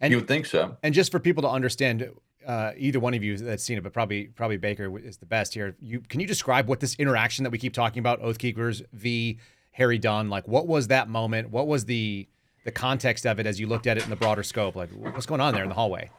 [0.01, 0.77] And- you would think so.
[0.83, 2.09] And just for people to understand,
[2.45, 5.53] uh, either one of you that's seen it, but probably probably Baker is the best
[5.53, 5.75] here.
[5.79, 9.39] You can you describe what this interaction that we keep talking about, Oath Keepers v.
[9.71, 11.51] Harry Dunn, like what was that moment?
[11.51, 12.27] What was the
[12.65, 14.75] the context of it as you looked at it in the broader scope?
[14.75, 16.09] Like what's going on there in the hallway?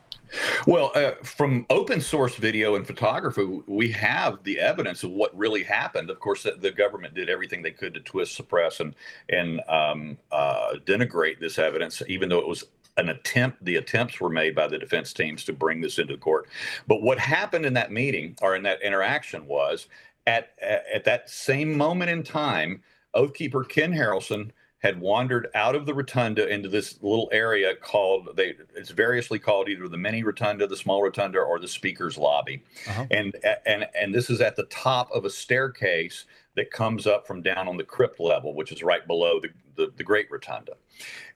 [0.66, 5.62] Well, uh, from open source video and photography, we have the evidence of what really
[5.62, 6.10] happened.
[6.10, 8.94] Of course, the, government did everything they could to twist, suppress, and
[9.28, 12.64] and um, uh, denigrate this evidence, even though it was
[12.96, 13.64] an attempt.
[13.64, 16.48] The attempts were made by the defense teams to bring this into court.
[16.86, 19.86] But what happened in that meeting or in that interaction was
[20.26, 22.82] at at that same moment in time,
[23.14, 24.50] Oathkeeper Ken Harrelson
[24.84, 29.66] had wandered out of the rotunda into this little area called they it's variously called
[29.66, 32.62] either the mini rotunda the small rotunda or the speaker's lobby.
[32.86, 33.06] Uh-huh.
[33.10, 33.34] and
[33.64, 37.66] and and this is at the top of a staircase that comes up from down
[37.66, 40.74] on the crypt level which is right below the the, the great rotunda.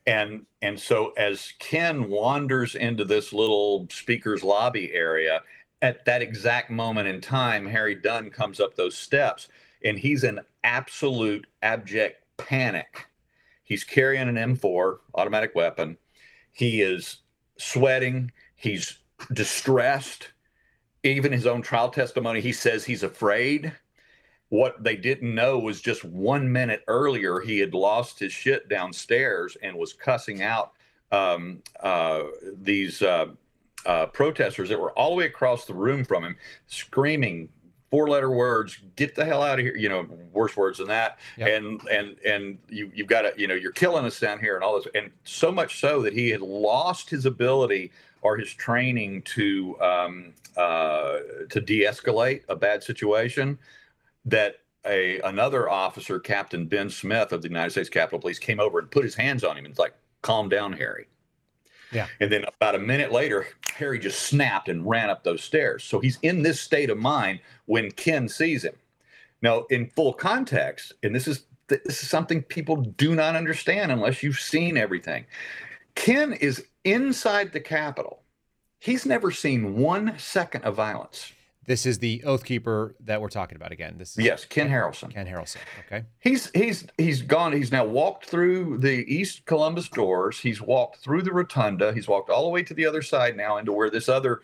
[0.06, 5.40] And and so as ken wanders into this little speaker's lobby area
[5.80, 9.48] at that exact moment in time harry dunn comes up those steps
[9.84, 13.08] and he's in absolute abject panic
[13.68, 15.98] He's carrying an M4 automatic weapon.
[16.50, 17.18] He is
[17.58, 18.32] sweating.
[18.56, 18.98] He's
[19.32, 20.28] distressed.
[21.04, 23.72] Even his own trial testimony, he says he's afraid.
[24.48, 29.56] What they didn't know was just one minute earlier, he had lost his shit downstairs
[29.62, 30.72] and was cussing out
[31.12, 32.22] um, uh,
[32.62, 33.26] these uh,
[33.84, 36.36] uh, protesters that were all the way across the room from him,
[36.66, 37.50] screaming
[37.90, 40.02] four letter words get the hell out of here you know
[40.32, 41.48] worse words than that Yep.
[41.48, 44.64] and and and you you've got to you know you're killing us down here and
[44.64, 47.90] all this and so much so that he had lost his ability
[48.22, 51.18] or his training to um, uh,
[51.50, 53.58] to de-escalate a bad situation
[54.24, 54.56] that
[54.86, 58.90] a another officer captain ben smith of the united states capitol police came over and
[58.90, 61.06] put his hands on him and was like calm down harry
[61.92, 62.06] Yeah.
[62.20, 65.84] and then about a minute later, Harry just snapped and ran up those stairs.
[65.84, 68.74] So he's in this state of mind when Ken sees him.
[69.40, 74.22] Now, in full context, and this is this is something people do not understand unless
[74.22, 75.26] you've seen everything.
[75.94, 78.22] Ken is inside the Capitol.
[78.80, 81.32] He's never seen one second of violence.
[81.68, 83.96] This is the Oath Keeper that we're talking about again.
[83.98, 85.12] This is Yes, Ken Harrelson.
[85.12, 85.58] Ken Harrelson.
[85.86, 86.06] Okay.
[86.18, 87.52] He's he's he's gone.
[87.52, 90.40] He's now walked through the East Columbus doors.
[90.40, 91.92] He's walked through the rotunda.
[91.92, 94.40] He's walked all the way to the other side now into where this other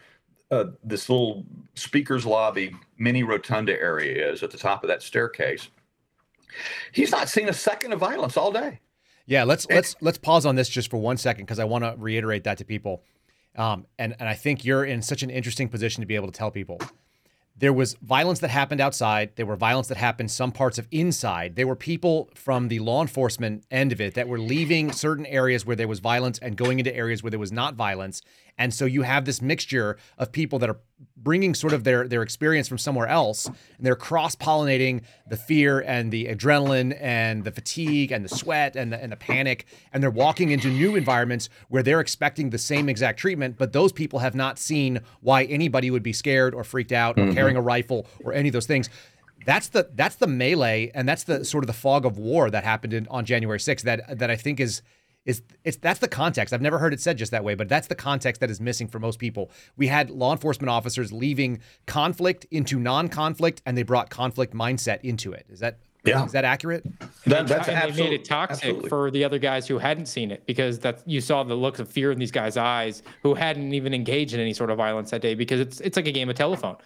[0.50, 5.68] uh, this little speaker's lobby mini rotunda area is at the top of that staircase.
[6.92, 8.80] He's not seen a second of violence all day.
[9.24, 11.94] Yeah, let's let's let's pause on this just for one second because I want to
[11.96, 13.02] reiterate that to people,
[13.56, 16.38] um, and and I think you're in such an interesting position to be able to
[16.38, 16.78] tell people
[17.56, 19.30] there was violence that happened outside.
[19.36, 21.54] There were violence that happened some parts of inside.
[21.54, 25.64] There were people from the law enforcement end of it that were leaving certain areas
[25.64, 28.22] where there was violence and going into areas where there was not violence.
[28.58, 30.78] And so you have this mixture of people that are
[31.16, 35.80] bringing sort of their their experience from somewhere else, and they're cross pollinating the fear
[35.80, 40.02] and the adrenaline and the fatigue and the sweat and the, and the panic, and
[40.02, 44.20] they're walking into new environments where they're expecting the same exact treatment, but those people
[44.20, 47.34] have not seen why anybody would be scared or freaked out or mm-hmm.
[47.34, 48.88] carrying a rifle or any of those things.
[49.46, 52.64] That's the that's the melee and that's the sort of the fog of war that
[52.64, 54.80] happened in, on January 6th that that I think is
[55.26, 56.52] is it's that's the context.
[56.52, 58.88] I've never heard it said just that way, but that's the context that is missing
[58.88, 59.50] for most people.
[59.76, 65.32] We had law enforcement officers leaving conflict into non-conflict, and they brought conflict mindset into
[65.32, 65.46] it.
[65.48, 66.24] Is that Yeah.
[66.26, 66.84] is that accurate?
[67.26, 68.88] That, that's and they made it toxic absolutely.
[68.90, 71.88] for the other guys who hadn't seen it because that you saw the looks of
[71.88, 75.22] fear in these guys' eyes who hadn't even engaged in any sort of violence that
[75.22, 76.76] day because it's it's like a game of telephone.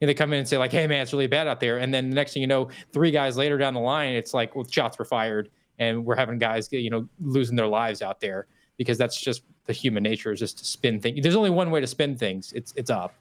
[0.00, 1.78] You know, they come in and say like, "Hey man, it's really bad out there,"
[1.78, 4.54] and then the next thing you know, three guys later down the line, it's like,
[4.54, 8.46] "Well, shots were fired," and we're having guys, you know, losing their lives out there
[8.76, 11.22] because that's just the human nature is just to spin things.
[11.22, 12.52] There's only one way to spin things.
[12.52, 13.14] It's it's up.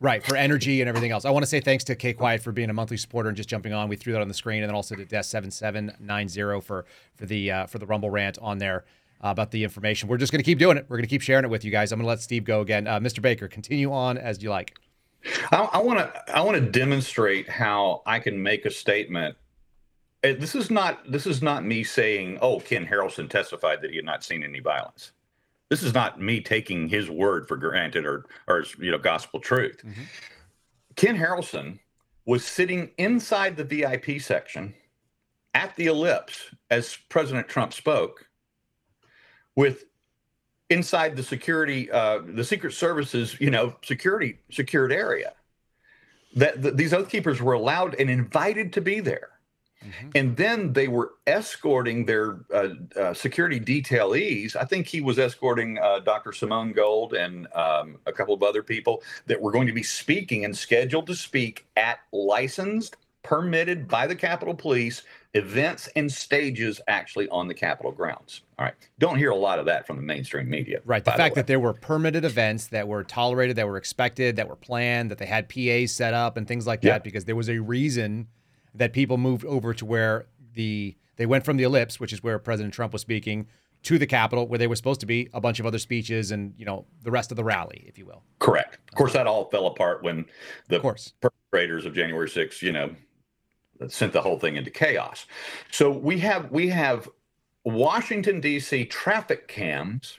[0.00, 1.24] Right, for energy and everything else.
[1.24, 3.48] I want to say thanks to K Quiet for being a monthly supporter and just
[3.48, 3.88] jumping on.
[3.88, 6.60] We threw that on the screen, and then also to Death seven seven nine zero
[6.60, 6.84] for
[7.14, 8.84] for the uh, for the Rumble rant on there
[9.22, 10.08] uh, about the information.
[10.08, 10.86] We're just going to keep doing it.
[10.88, 11.92] We're going to keep sharing it with you guys.
[11.92, 12.86] I'm going to let Steve go again.
[12.86, 13.22] Uh, Mr.
[13.22, 14.76] Baker, continue on as you like.
[15.52, 19.36] I want to I want to demonstrate how I can make a statement.
[20.24, 23.96] Uh, This is not this is not me saying, "Oh, Ken Harrelson testified that he
[23.96, 25.12] had not seen any violence."
[25.68, 29.84] This is not me taking his word for granted or or you know gospel truth.
[30.96, 31.78] Ken Harrelson
[32.26, 34.74] was sitting inside the VIP section
[35.52, 38.28] at the ellipse as President Trump spoke,
[39.56, 39.84] with
[40.70, 45.34] inside the security, uh, the Secret Service's, you know, security secured area.
[46.36, 49.28] That, that these oath keepers were allowed and invited to be there.
[49.84, 50.08] Mm-hmm.
[50.14, 54.56] And then they were escorting their uh, uh, security detailees.
[54.56, 56.32] I think he was escorting uh, Dr.
[56.32, 60.44] Simone Gold and um, a couple of other people that were going to be speaking
[60.44, 65.02] and scheduled to speak at licensed, permitted by the Capitol Police
[65.34, 68.42] events and stages actually on the Capitol grounds.
[68.58, 68.74] All right.
[68.98, 70.80] Don't hear a lot of that from the mainstream media.
[70.84, 71.04] Right.
[71.04, 74.48] The fact the that there were permitted events that were tolerated, that were expected, that
[74.48, 77.48] were planned, that they had PAs set up and things like that, because there was
[77.48, 78.28] a reason
[78.74, 82.38] that people moved over to where the they went from the ellipse, which is where
[82.38, 83.46] President Trump was speaking,
[83.84, 86.54] to the Capitol, where they were supposed to be a bunch of other speeches and
[86.56, 88.22] you know the rest of the rally, if you will.
[88.38, 88.78] Correct.
[88.90, 90.26] Of course, that all fell apart when
[90.68, 92.94] the perpetrators of January 6th, you know,
[93.88, 95.26] sent the whole thing into chaos.
[95.70, 97.08] So we have we have
[97.64, 98.86] Washington D.C.
[98.86, 100.18] traffic cams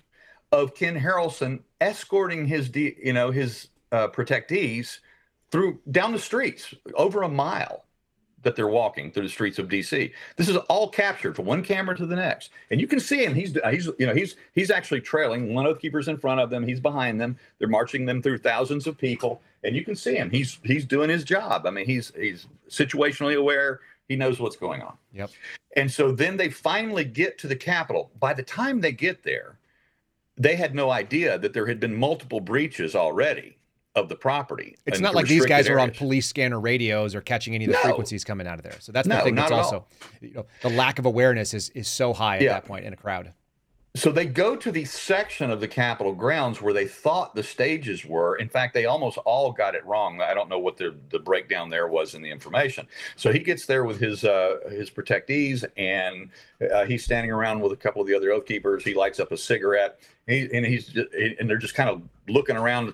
[0.51, 4.99] of Ken Harrelson escorting his you know his uh, protectees
[5.51, 7.84] through down the streets over a mile
[8.45, 10.13] that they're walking through the streets of DC.
[10.37, 13.33] This is all captured from one camera to the next, and you can see him.
[13.33, 15.53] He's he's you know he's he's actually trailing.
[15.53, 16.65] One oath keeper's in front of them.
[16.65, 17.37] He's behind them.
[17.59, 20.29] They're marching them through thousands of people, and you can see him.
[20.29, 21.65] He's he's doing his job.
[21.65, 23.81] I mean, he's he's situationally aware.
[24.07, 24.95] He knows what's going on.
[25.13, 25.31] Yep.
[25.75, 28.11] And so then they finally get to the Capitol.
[28.19, 29.57] By the time they get there,
[30.37, 33.57] they had no idea that there had been multiple breaches already
[33.95, 34.75] of the property.
[34.85, 35.69] It's not like these guys areas.
[35.69, 37.83] are on police scanner radios or catching any of the no.
[37.83, 38.75] frequencies coming out of there.
[38.79, 39.85] So that's the thing that's also
[40.21, 42.53] you know the lack of awareness is is so high at yeah.
[42.53, 43.33] that point in a crowd.
[43.95, 48.05] So they go to the section of the Capitol grounds where they thought the stages
[48.05, 48.35] were.
[48.35, 50.19] In fact, they almost all got it wrong.
[50.19, 52.87] I don't know what the, the breakdown there was in the information.
[53.15, 56.29] So he gets there with his uh, his protectees, and
[56.73, 58.83] uh, he's standing around with a couple of the other oath keepers.
[58.83, 59.97] He lights up a cigarette,
[60.27, 61.07] he, and he's just,
[61.39, 62.93] and they're just kind of looking around,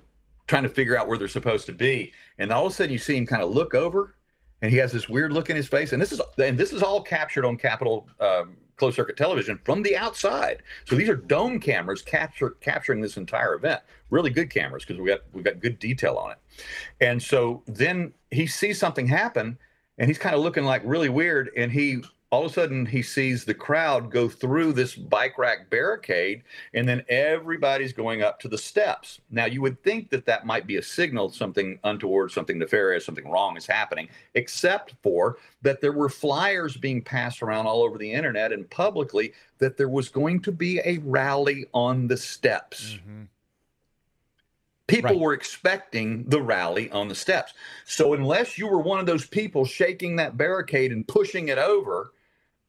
[0.51, 2.11] trying to figure out where they're supposed to be.
[2.37, 4.15] And all of a sudden, you see him kind of look over,
[4.61, 5.93] and he has this weird look in his face.
[5.93, 9.81] And this is and this is all captured on Capitol um, closed circuit television from
[9.81, 10.61] the outside.
[10.83, 13.79] So these are dome cameras capture, capturing this entire event.
[14.09, 16.37] Really good cameras because we got we've got good detail on it.
[16.99, 19.57] And so then he sees something happen,
[19.97, 23.01] and he's kind of looking like really weird, and he all of a sudden he
[23.01, 26.43] sees the crowd go through this bike rack barricade
[26.73, 30.65] and then everybody's going up to the steps now you would think that that might
[30.65, 35.91] be a signal something untoward something nefarious something wrong is happening except for that there
[35.91, 40.39] were flyers being passed around all over the internet and publicly that there was going
[40.41, 43.23] to be a rally on the steps mm-hmm.
[44.87, 45.19] People right.
[45.19, 47.53] were expecting the rally on the steps.
[47.85, 52.11] So, unless you were one of those people shaking that barricade and pushing it over,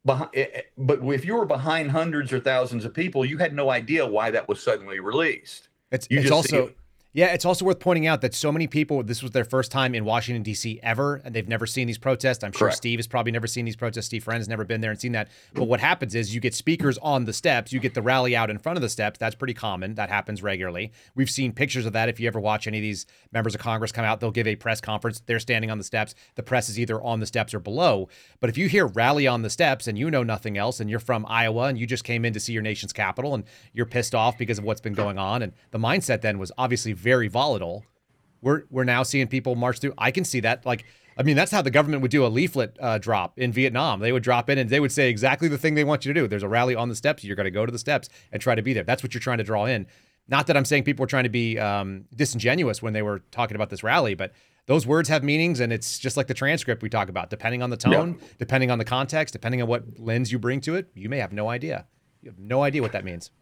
[0.04, 3.54] behind, eh, eh, but if you were behind hundreds or thousands of people, you had
[3.54, 5.68] no idea why that was suddenly released.
[5.90, 6.72] It's, it's also
[7.14, 9.94] yeah, it's also worth pointing out that so many people, this was their first time
[9.94, 10.80] in Washington, D.C.
[10.82, 12.42] ever, and they've never seen these protests.
[12.42, 12.78] I'm sure Correct.
[12.78, 14.06] Steve has probably never seen these protests.
[14.06, 15.28] Steve Friend has never been there and seen that.
[15.52, 18.48] But what happens is you get speakers on the steps, you get the rally out
[18.48, 19.18] in front of the steps.
[19.18, 19.96] That's pretty common.
[19.96, 20.90] That happens regularly.
[21.14, 22.08] We've seen pictures of that.
[22.08, 24.56] If you ever watch any of these members of Congress come out, they'll give a
[24.56, 25.20] press conference.
[25.26, 26.14] They're standing on the steps.
[26.36, 28.08] The press is either on the steps or below.
[28.40, 30.98] But if you hear rally on the steps and you know nothing else, and you're
[30.98, 33.44] from Iowa and you just came in to see your nation's capital and
[33.74, 36.94] you're pissed off because of what's been going on, and the mindset then was obviously
[37.02, 37.84] very volatile
[38.42, 39.94] we're we're now seeing people march through.
[39.96, 40.66] I can see that.
[40.66, 40.84] Like,
[41.16, 44.00] I mean, that's how the government would do a leaflet uh, drop in Vietnam.
[44.00, 46.20] They would drop in and they would say exactly the thing they want you to
[46.20, 46.28] do.
[46.28, 47.24] There's a rally on the steps.
[47.24, 48.84] You're going to go to the steps and try to be there.
[48.84, 49.86] That's what you're trying to draw in.
[50.28, 53.54] Not that I'm saying people were trying to be um, disingenuous when they were talking
[53.54, 54.32] about this rally, but
[54.66, 57.28] those words have meanings, and it's just like the transcript we talk about.
[57.28, 58.26] Depending on the tone, yeah.
[58.38, 61.32] depending on the context, depending on what lens you bring to it, you may have
[61.32, 61.86] no idea.
[62.22, 63.32] You have no idea what that means.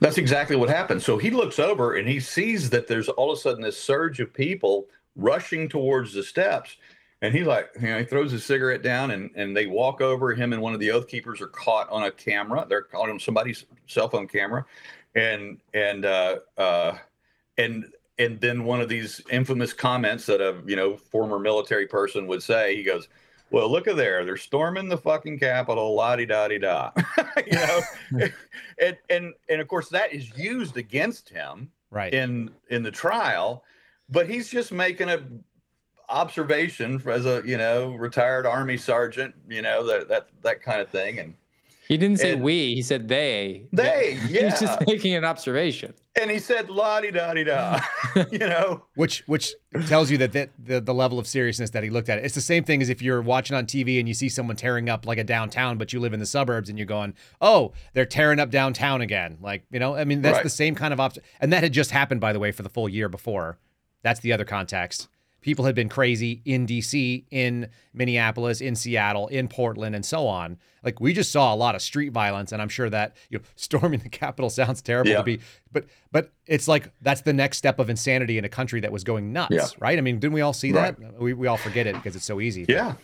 [0.00, 1.02] That's exactly what happened.
[1.02, 4.20] So he looks over and he sees that there's all of a sudden this surge
[4.20, 6.76] of people rushing towards the steps.
[7.22, 10.34] And he's like, you know, he throws his cigarette down and, and they walk over.
[10.34, 12.66] Him and one of the oath keepers are caught on a camera.
[12.68, 14.66] They're caught on somebody's cell phone camera.
[15.14, 16.98] And, and, uh, uh,
[17.56, 17.86] and,
[18.18, 22.42] and then one of these infamous comments that a, you know, former military person would
[22.42, 23.08] say, he goes,
[23.54, 24.24] well, look at there.
[24.24, 26.90] They're storming the fucking Capitol, la di da di da.
[27.46, 27.80] you know,
[28.80, 33.62] and and and of course that is used against him right in in the trial,
[34.08, 35.22] but he's just making a
[36.08, 40.88] observation as a you know retired army sergeant, you know that that that kind of
[40.88, 41.34] thing, and
[41.88, 42.74] He didn't say And- we.
[42.74, 43.66] He said they.
[43.72, 45.94] They, He was just making an observation.
[46.20, 47.80] And he said, la di da di da.
[48.30, 48.84] You know?
[48.94, 49.52] Which which
[49.86, 52.24] tells you that the, the the level of seriousness that he looked at it.
[52.24, 54.88] It's the same thing as if you're watching on TV and you see someone tearing
[54.88, 58.06] up like a downtown, but you live in the suburbs and you're going, "Oh, they're
[58.06, 60.42] tearing up downtown again." Like you know, I mean, that's Right.
[60.44, 62.68] the same kind of op- and that had just happened by the way for the
[62.70, 63.58] full year before.
[64.02, 65.08] That's the other context.
[65.44, 70.56] People had been crazy in DC, in Minneapolis, in Seattle, in Portland, and so on.
[70.82, 73.44] Like we just saw a lot of street violence, and I'm sure that you know
[73.56, 75.18] storming the Capitol sounds terrible Yeah.
[75.18, 75.40] to be,
[75.70, 79.04] but but it's like that's the next step of insanity in a country that was
[79.04, 79.66] going nuts, Yeah.
[79.80, 79.98] right?
[79.98, 80.96] I mean, didn't we all see that?
[81.20, 82.64] We, we all forget it because it's so easy.
[82.66, 82.94] Yeah.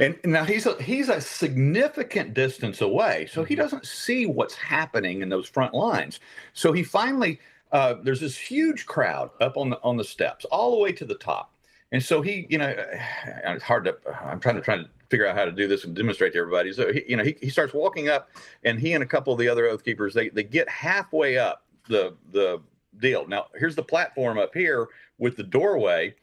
[0.00, 3.62] And now he's a he's a significant distance away, so he Mm-hmm.
[3.62, 6.18] doesn't see what's happening in those front lines.
[6.54, 7.38] So he finally
[7.70, 11.04] uh, there's this huge crowd up on the on the steps, all the way to
[11.04, 11.52] the top.
[11.92, 12.74] And so he, you know,
[13.44, 13.96] it's hard to.
[14.22, 16.72] I'm trying to try to figure out how to do this and demonstrate to everybody.
[16.72, 18.30] So he, you know, he, he starts walking up,
[18.64, 21.64] and he and a couple of the other oath keepers they they get halfway up
[21.88, 22.60] the the
[22.98, 23.26] deal.
[23.26, 24.88] Now here's the platform up here
[25.18, 26.14] with the doorway,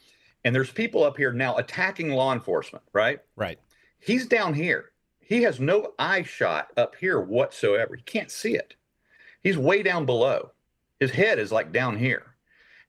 [0.44, 2.84] and there's people up here now attacking law enforcement.
[2.94, 3.20] Right?
[3.36, 3.60] Right.
[4.00, 4.92] He's down here.
[5.20, 7.96] He has no eye shot up here whatsoever.
[7.96, 8.76] He can't see it.
[9.42, 10.52] He's way down below.
[11.00, 12.36] His head is like down here.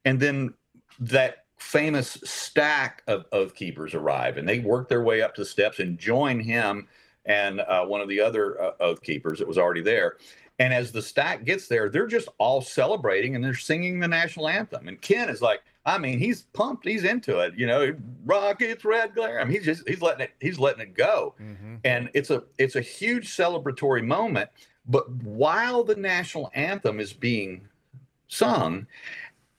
[0.04, 0.52] And then
[1.00, 5.46] that famous stack of oath keepers arrive and they work their way up to the
[5.46, 6.86] steps and join him
[7.24, 10.16] and uh, one of the other uh, oath keepers that was already there.
[10.58, 14.48] And as the stack gets there, they're just all celebrating and they're singing the national
[14.48, 14.88] anthem.
[14.88, 19.14] And Ken is like, I mean, he's pumped, he's into it, you know, rockets, red
[19.14, 19.40] glare.
[19.40, 21.74] I mean, he's just he's letting it, he's letting it go Mm-hmm.
[21.84, 24.48] and it's a it's a huge celebratory moment
[24.88, 27.66] but while the national anthem is being
[28.28, 28.86] sung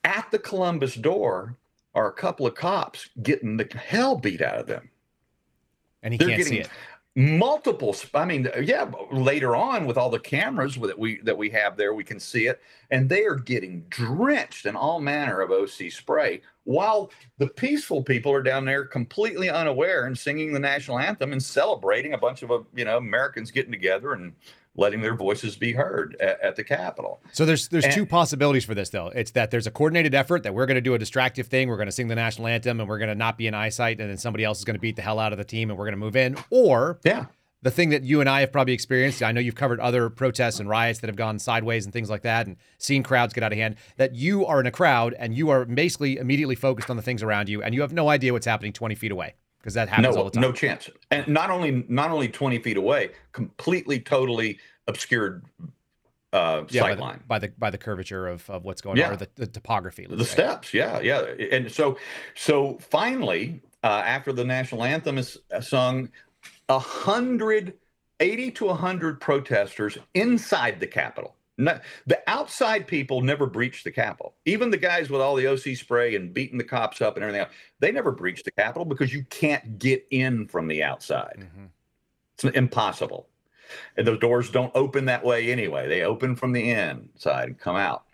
[0.04, 1.56] at the columbus door
[1.98, 4.90] are a couple of cops getting the hell beat out of them
[6.04, 6.70] And he They're can't see getting it.
[7.40, 11.76] multiple i mean yeah later on with all the cameras that we that we have
[11.76, 12.62] there we can see it
[12.92, 17.10] and they are getting drenched in all manner of oc spray while
[17.40, 22.14] the peaceful people are down there completely unaware and singing the national anthem and celebrating
[22.14, 24.34] a bunch of uh, you know americans getting together and
[24.78, 28.64] letting their voices be heard at, at the capitol So there's there's And- two possibilities
[28.64, 29.08] for this though.
[29.08, 31.68] It's that there's a coordinated effort that we're going to do a distractive thing.
[31.68, 34.00] We're going to sing the national anthem and we're going to not be in eyesight,
[34.00, 35.78] and then somebody else is going to beat the hell out of the team and
[35.78, 36.38] we're going to move in.
[36.50, 37.26] Or yeah
[37.64, 39.24] the thing that you and I have probably experienced.
[39.24, 42.22] I know you've covered other protests and riots that have gone sideways and things like
[42.22, 43.78] that, and seen crowds get out of hand.
[43.98, 47.24] That you are in a crowd and you are basically immediately focused on the things
[47.24, 49.34] around you, and you have no idea what's happening 20 feet away
[49.68, 50.42] because that happens all no the time.
[50.44, 54.58] no chance and not only not only 20 feet away completely totally
[54.88, 55.44] obscured
[56.32, 59.08] uh yeah, by the, line by the by the curvature of, of what's going Yeah.
[59.08, 60.08] on or the, the topography.
[60.10, 60.32] the say.
[60.36, 61.20] steps yeah yeah
[61.52, 61.98] and so
[62.34, 66.10] so finally uh after the national anthem is sung
[66.70, 67.74] a hundred
[68.22, 74.70] 80 to 100 protesters inside the capitol the outside people never breached the capitol even
[74.70, 77.52] the guys with all the oc spray and beating the cops up and everything else
[77.80, 81.70] they never breached the capitol because you can't get in from the outside Mhm.
[82.36, 83.28] it's impossible.
[83.98, 85.88] And those doors don't open that way anyway.
[85.90, 88.06] They open from the inside and come out.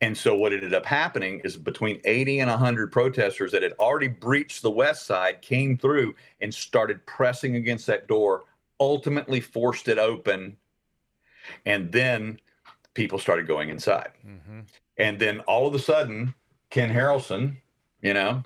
[0.00, 4.08] And so what ended up happening is between 80 and 100 protesters that had already
[4.08, 8.44] breached the west side came through and started pressing against that door,
[8.80, 10.56] ultimately forced it open.
[11.66, 12.40] And then
[12.94, 14.12] people started going inside.
[14.26, 14.66] Mhm.
[14.98, 16.34] And then all of a sudden,
[16.70, 17.56] Ken Harrelson,
[18.02, 18.42] you know,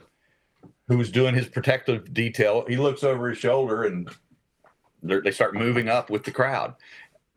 [0.88, 4.08] who was doing his protective detail, he looks over his shoulder and
[5.02, 6.74] they start moving up with the crowd.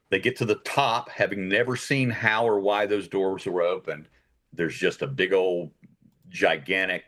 [0.09, 4.07] They get to the top, having never seen how or why those doors were opened.
[4.53, 5.71] There's just a big old,
[6.29, 7.05] gigantic,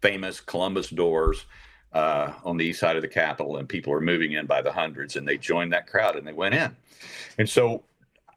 [0.00, 1.46] famous Columbus doors
[1.92, 4.72] uh, on the east side of the Capitol, and people are moving in by the
[4.72, 5.16] hundreds.
[5.16, 6.76] And they joined that crowd and they went in.
[7.38, 7.84] And so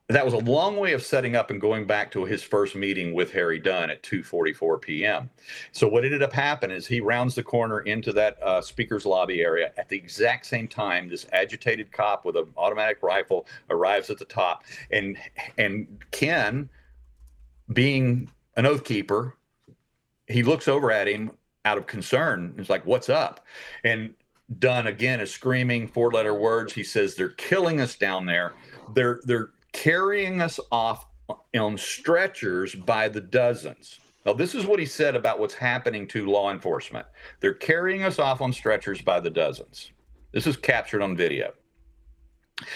[0.10, 3.14] that was a long way of setting up and going back to his first meeting
[3.14, 5.30] with Harry Dunn at 2:44 p.m.
[5.74, 9.42] So what ended up happening is he rounds the corner into that uh, speaker's lobby
[9.42, 11.10] area at the exact same time.
[11.10, 15.18] This agitated cop with an automatic rifle arrives at the top, and
[15.58, 16.70] and Ken,
[17.74, 19.36] being an oath keeper,
[20.28, 21.32] he looks over at him
[21.66, 22.54] out of concern.
[22.58, 23.46] He's like, "What's up?"
[23.84, 24.14] And
[24.60, 26.72] Dunn again is screaming four-letter words.
[26.72, 28.54] He says, "They're killing us down there.
[28.94, 31.06] They're they're carrying us off
[31.56, 36.26] on stretchers by the dozens." Now, this is what he said about what's happening to
[36.26, 37.06] law enforcement.
[37.40, 39.92] They're carrying us off on stretchers by the dozens.
[40.34, 41.54] This is captured on video.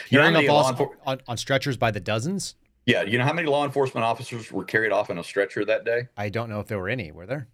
[0.10, 2.56] You know how many law enfor- on, on stretchers by the dozens.
[2.86, 5.84] yeah, you know how many law enforcement officers were carried off in a stretcher that
[5.84, 6.08] day?
[6.16, 7.12] I don't know if there were any.
[7.12, 7.50] Were there?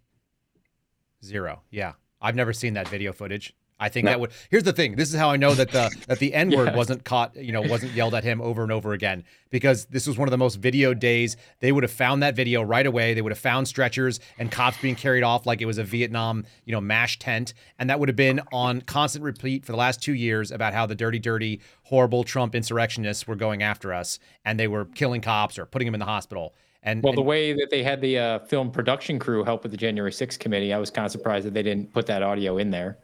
[1.24, 1.62] Zero.
[1.70, 3.54] Yeah, I've never seen that video footage.
[3.80, 4.32] I think that would.
[4.50, 4.96] Here's the thing.
[4.96, 6.76] This is how I know that the that the N word Yeah.
[6.76, 7.36] wasn't caught.
[7.36, 10.30] You know, wasn't yelled at him over and over again because this was one of
[10.30, 11.36] the most video days.
[11.60, 13.14] They would have found that video right away.
[13.14, 16.44] They would have found stretchers and cops being carried off like it was a Vietnam,
[16.64, 20.02] you know, mash tent, and that would have been on constant repeat for the last
[20.02, 24.58] two years about how the dirty, dirty, horrible Trump insurrectionists were going after us and
[24.58, 26.54] they were killing cops or putting them in the hospital.
[26.82, 29.72] And, Well, and the way that they had the uh, film production crew help with
[29.72, 32.58] the January 6th committee, I was kind of surprised that they didn't put that audio
[32.58, 32.98] in there.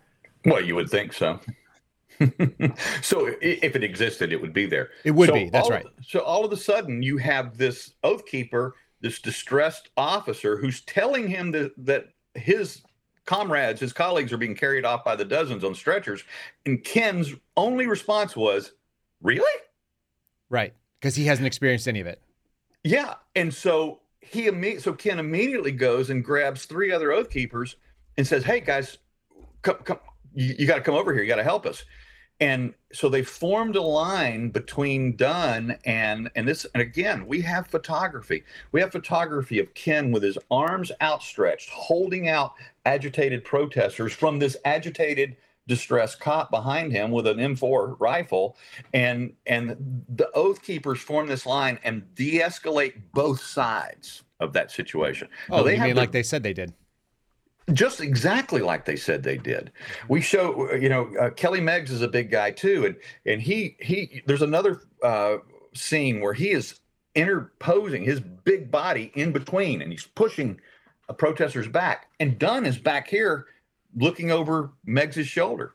[0.44, 1.40] Well, you would think so.
[3.02, 4.90] so if it existed, it would be there.
[5.04, 5.86] It would So be, that's right.
[6.06, 11.26] So all of a sudden, you have this oath keeper, this distressed officer, who's telling
[11.28, 12.82] him that that his
[13.26, 16.22] comrades, his colleagues, are being carried off by the dozens on stretchers,
[16.66, 18.72] and Ken's only response was,
[19.22, 19.60] "Really?"
[20.50, 22.22] right because he hasn't experienced any of it.
[22.82, 27.76] Yeah, and so he imme- so Ken immediately goes and grabs three other oath keepers
[28.16, 28.98] and says, "Hey guys,
[29.62, 29.98] come come,
[30.34, 31.22] you, you got to come over here.
[31.22, 31.84] You got to help us."
[32.40, 37.68] And so they formed a line between Dunn and and this and again we have
[37.68, 38.42] photography.
[38.72, 42.54] We have photography of Ken with his arms outstretched, holding out
[42.86, 45.36] agitated protesters from this agitated
[45.66, 48.56] distressed cop behind him with an M4 rifle
[48.92, 55.28] and and the oath keepers form this line and de-escalate both sides of that situation.
[55.48, 56.74] Now, Oh, they you mean like they said they did?
[57.72, 59.72] Just exactly like they said they did.
[60.08, 62.96] We show, you know, uh, Kelly Meggs is a big guy too, and
[63.26, 64.22] and he he.
[64.26, 65.36] There's another uh,
[65.72, 66.80] scene where he is
[67.14, 70.60] interposing his big body in between, and he's pushing
[71.08, 73.46] a protester's back, and Dunn is back here
[73.96, 75.74] looking over Meggs's shoulder.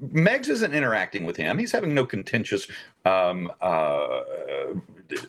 [0.00, 1.58] Meggs isn't interacting with him.
[1.58, 2.68] He's having no contentious,
[3.04, 4.20] um, uh,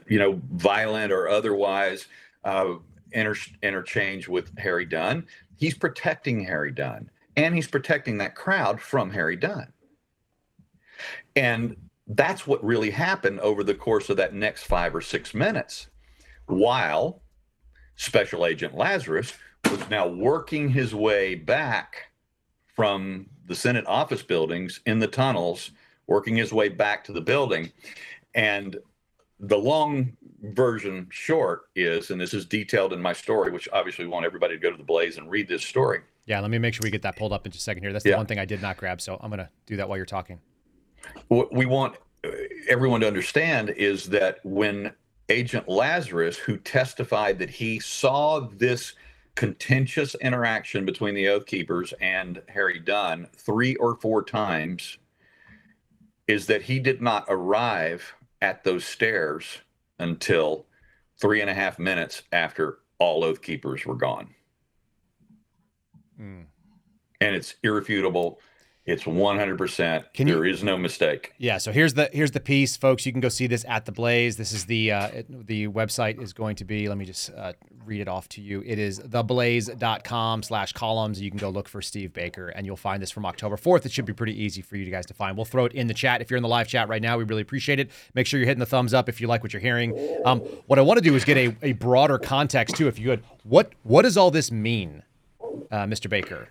[0.07, 2.07] you know, violent or otherwise
[2.43, 2.75] uh,
[3.11, 5.25] inter- interchange with Harry Dunn.
[5.57, 9.73] He's protecting Harry Dunn, and he's protecting that crowd from Harry Dunn.
[11.35, 11.75] And
[12.07, 15.87] that's what really happened over the course of that next five or six minutes,
[16.45, 17.21] while
[17.95, 19.33] Special Agent Lazarus
[19.69, 22.11] was now working his way back
[22.75, 25.71] from the Senate office buildings in the tunnels,
[26.05, 27.71] working his way back to the building.
[28.35, 28.77] And
[29.39, 34.09] the long version short is, and this is detailed in my story, which obviously we
[34.11, 36.01] want everybody to go to the Blaze and read this story.
[36.25, 37.93] Yeah, let me make sure we get that pulled up in just a second here.
[37.93, 38.17] That's the Yeah.
[38.17, 40.39] one thing I did not grab, so I'm gonna do that while you're talking.
[41.27, 41.95] What we want
[42.25, 42.29] uh,
[42.67, 44.91] everyone to understand is that when
[45.29, 48.93] Agent Lazarus, who testified that he saw this
[49.35, 54.97] contentious interaction between the Oath Keepers and Harry Dunn three or four times,
[56.27, 59.59] is that he did not arrive at those stairs
[59.99, 60.65] until
[61.19, 64.33] three and a half minutes after all Oath Keepers were gone.
[66.17, 66.41] Hmm.
[67.19, 68.39] And it's irrefutable.
[68.85, 70.13] It's 100%.
[70.13, 71.33] Can you- there is no mistake.
[71.37, 73.05] Yeah, so here's the here's the piece, folks.
[73.05, 74.37] You can go see this at the Blaze.
[74.37, 76.87] This is the uh, it, the website is going to be.
[76.87, 77.53] Let me just uh,
[77.87, 78.61] read it off to you.
[78.65, 81.21] It is theblaze.com slash columns.
[81.21, 83.85] You can go look for Steve Baker, and you'll find this from October 4th.
[83.85, 85.35] It should be pretty easy for you guys to find.
[85.35, 87.17] We'll throw it in the chat if you're in the live chat right now.
[87.17, 87.89] We really appreciate it.
[88.13, 89.97] Make sure you're hitting the thumbs up if you like what you're hearing.
[90.25, 93.07] Um, what I want to do is get a, a broader context too, if you
[93.07, 93.23] could.
[93.43, 95.03] What what does all this mean,
[95.71, 96.09] uh, Mr.
[96.09, 96.49] Baker?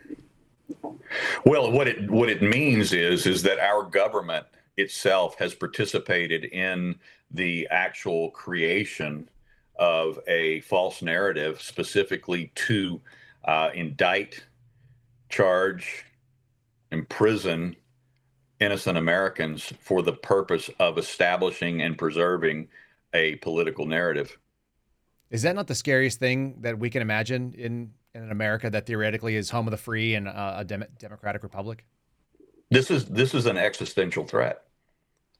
[1.44, 4.46] Well, what it what it means is is that our government
[4.76, 6.96] itself has participated in
[7.30, 9.28] the actual creation
[9.78, 13.00] of a false narrative, specifically to
[13.44, 14.44] uh, indict,
[15.28, 16.04] charge,
[16.90, 17.76] imprison
[18.60, 22.68] innocent Americans for the purpose of establishing and preserving
[23.12, 24.38] a political narrative.
[25.30, 28.86] Is that not the scariest thing that we can imagine in, in an America that
[28.86, 31.84] theoretically is home of the free and uh, a dem- democratic republic?
[32.70, 34.65] This is this is an existential threat.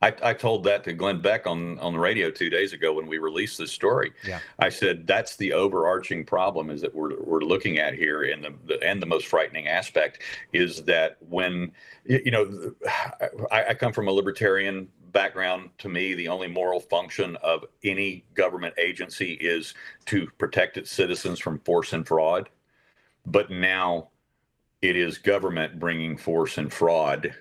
[0.01, 3.07] I, I told that to Glenn Beck on on the radio two days ago when
[3.07, 4.13] we released this story.
[4.25, 4.39] Yeah.
[4.59, 8.53] I said that's the overarching problem is that we're we're looking at here, and the,
[8.65, 10.21] the and the most frightening aspect
[10.53, 11.71] is that when
[12.05, 12.73] you you know
[13.51, 15.71] I, I come from a libertarian background.
[15.79, 19.73] To me, the only moral function of any government agency is
[20.05, 22.49] to protect its citizens from force and fraud.
[23.25, 24.09] But now
[24.81, 27.33] it is government bringing force and fraud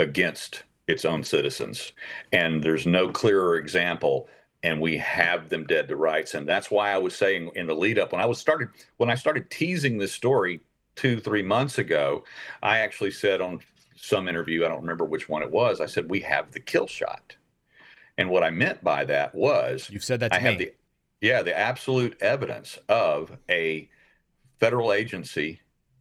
[0.00, 1.92] against its own citizens.
[2.32, 4.28] And there's no clearer example.
[4.64, 6.34] And we have them dead to rights.
[6.34, 9.10] And that's why I was saying in the lead up when I was started when
[9.10, 10.60] I started teasing this story
[10.96, 12.24] two, three months ago,
[12.60, 13.60] I actually said on
[13.94, 16.88] some interview, I don't remember which one it was, I said, we have the kill
[16.88, 17.36] shot.
[18.16, 20.44] And what I meant by that was You've said that to I me.
[20.50, 20.72] have the
[21.20, 23.88] yeah, the absolute evidence of a
[24.58, 25.60] federal agency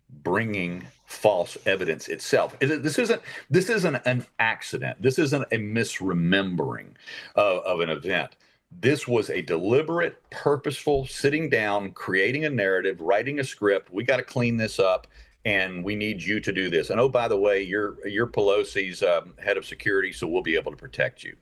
[0.09, 2.57] bringing false evidence itself.
[2.59, 5.01] This isn't this isn't an accident.
[5.01, 6.89] This isn't a misremembering
[7.35, 8.35] of, of an event.
[8.69, 13.93] This was a deliberate, purposeful sitting down, creating a narrative, writing a script.
[13.93, 15.07] We got to clean this up
[15.45, 16.89] and we need you to do this.
[16.89, 20.55] And oh, by the way, you're you're Pelosi's um, head of security, so we'll be
[20.55, 21.37] able to protect you.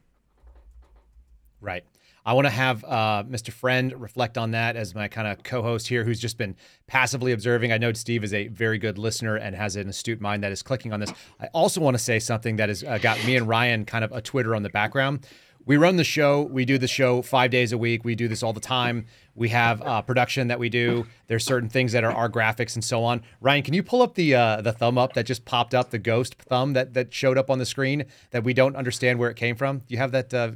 [1.60, 1.84] Right.
[2.26, 3.52] I want to have uh, Mr.
[3.52, 6.56] Friend reflect on that as my kind of co-host here, who's just been
[6.88, 7.72] passively observing.
[7.72, 10.64] I know Steve is a very good listener and has an astute mind that is
[10.64, 11.14] clicking on this.
[11.40, 14.12] I also want to say something that has uh, got me and Ryan kind of
[14.12, 15.28] a Twitter on the background.
[15.68, 16.44] We run the show.
[16.44, 18.06] We do the show five days a week.
[18.06, 19.08] We do this all the time.
[19.34, 21.08] We have uh, production that we do.
[21.28, 23.24] There's certain things that are our graphics and so on.
[23.42, 25.98] Ryan, can you pull up the uh, the thumb up that just popped up, the
[25.98, 29.38] ghost thumb that that showed up on the screen that we don't understand where it
[29.38, 29.80] came from?
[29.80, 30.52] Do you have that uh,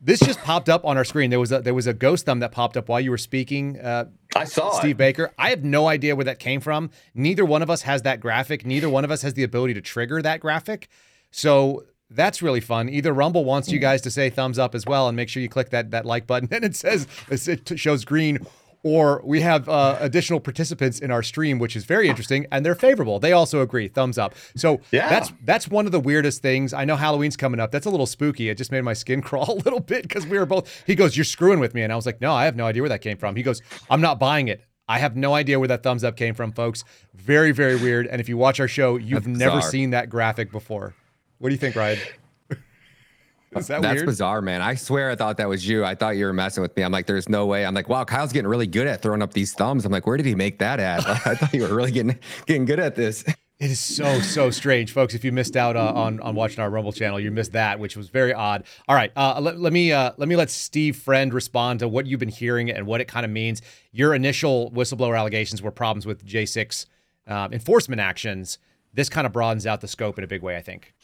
[0.00, 1.30] this just popped up on our screen.
[1.30, 3.78] There was a there was a ghost thumb that popped up while you were speaking.
[3.78, 4.98] Uh, I saw Steve it.
[4.98, 5.30] Baker.
[5.38, 6.90] I have no idea where that came from.
[7.14, 8.64] Neither one of us has that graphic.
[8.64, 10.88] Neither one of us has the ability to trigger that graphic.
[11.30, 12.88] So that's really fun.
[12.88, 15.48] Either Rumble wants you guys to say thumbs up as well, and make sure you
[15.48, 18.38] click that that like button, and it says it shows green,
[18.82, 22.74] or we have uh, additional participants in our stream, which is very interesting, and they're
[22.74, 23.18] favorable.
[23.18, 24.34] They also agree, thumbs up.
[24.56, 25.08] So yeah.
[25.08, 26.72] that's that's one of the weirdest things.
[26.72, 27.70] I know Halloween's coming up.
[27.70, 28.48] That's a little spooky.
[28.48, 30.82] It just made my skin crawl a little bit because we were both.
[30.86, 32.82] He goes, "You're screwing with me," and I was like, "No, I have no idea
[32.82, 35.68] where that came from." He goes, "I'm not buying it." I have no idea where
[35.68, 36.82] that thumbs up came from, folks.
[37.14, 38.08] Very, very weird.
[38.08, 40.96] And if you watch our show, you've never seen that graphic before.
[41.38, 41.98] What do you think, Ryan?
[43.56, 44.06] Is that That's weird?
[44.06, 44.62] bizarre, man.
[44.62, 45.84] I swear I thought that was you.
[45.84, 46.84] I thought you were messing with me.
[46.84, 47.66] I'm like, there's no way.
[47.66, 49.84] I'm like, wow, Kyle's getting really good at throwing up these thumbs.
[49.84, 51.06] I'm like, where did he make that at?
[51.26, 53.24] I thought you were really getting getting good at this.
[53.58, 55.14] It is so so strange, folks.
[55.14, 57.96] If you missed out uh, on on watching our Rumble channel, you missed that, which
[57.96, 58.64] was very odd.
[58.88, 62.06] All right, uh, let, let me uh, let me let Steve Friend respond to what
[62.06, 63.60] you've been hearing and what it kind of means.
[63.92, 66.86] Your initial whistleblower allegations were problems with J6
[67.26, 68.58] um, enforcement actions.
[68.94, 70.94] This kind of broadens out the scope in a big way, I think.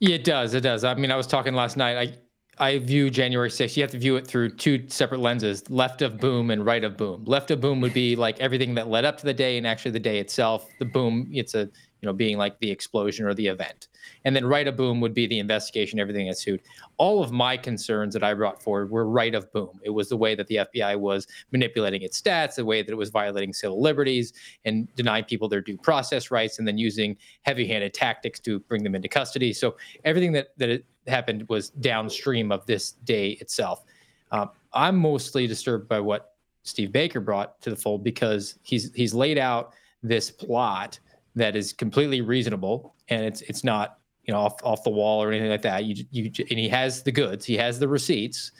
[0.00, 0.54] It does.
[0.54, 0.84] It does.
[0.84, 1.96] I mean, I was talking last night.
[1.96, 2.18] I
[2.58, 3.76] I view January 6th.
[3.76, 6.96] You have to view it through two separate lenses: left of boom and right of
[6.96, 7.24] boom.
[7.24, 9.90] Left of boom would be like everything that led up to the day and actually
[9.92, 10.74] the day itself.
[10.78, 11.68] The boom, it's a
[12.00, 13.88] you know being like the explosion or the event.
[14.24, 16.62] And then right of boom would be the investigation everything that sued.
[16.96, 19.80] All of my concerns that i brought forward were right of boom.
[19.82, 22.96] It was the way that the fbi was manipulating its stats the way that it
[22.96, 24.32] was violating civil liberties
[24.64, 28.94] and denying people their due process rights and then using heavy-handed tactics to bring them
[28.94, 29.52] into custody.
[29.52, 33.84] So everything that that happened was downstream of this day itself.
[34.32, 39.14] Um, i'm mostly disturbed by what steve baker brought to the fold because he's he's
[39.14, 40.98] laid out this plot
[41.36, 45.30] that is completely reasonable and it's it's not you know off, off the wall or
[45.30, 45.84] anything like that.
[45.84, 48.52] You you and he has the goods he has the receipts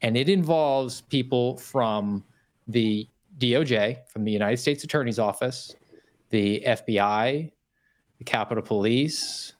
[0.00, 2.24] and it involves people from
[2.68, 3.06] the
[3.38, 5.74] DOJ from the United States Attorney's Office
[6.30, 7.52] the FBI
[8.18, 9.52] the Capitol Police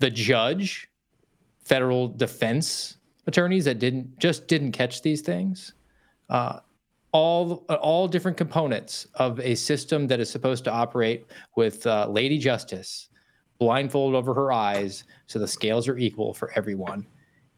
[0.00, 0.90] the judge
[1.64, 5.72] federal defense attorneys that didn't just didn't catch these things.
[6.28, 6.60] Uh,
[7.14, 11.26] all all different components of a system that is supposed to operate
[11.56, 13.08] with uh, Lady Justice
[13.60, 17.06] blindfold over her eyes so the scales are equal for everyone.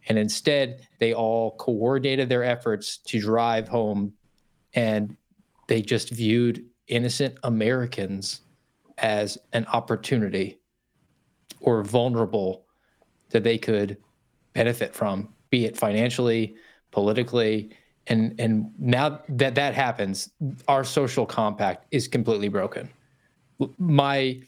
[0.08, 4.12] And instead, they all coordinated their efforts to drive home
[4.74, 5.16] and
[5.68, 8.42] they just viewed innocent Americans
[8.98, 10.60] as an opportunity
[11.60, 12.66] or vulnerable
[13.30, 13.96] that they could
[14.52, 16.56] benefit from, be it financially,
[16.92, 17.70] politically,
[18.08, 20.30] and and now that that happens
[20.68, 22.88] our social compact is completely broken.
[23.78, 24.40] My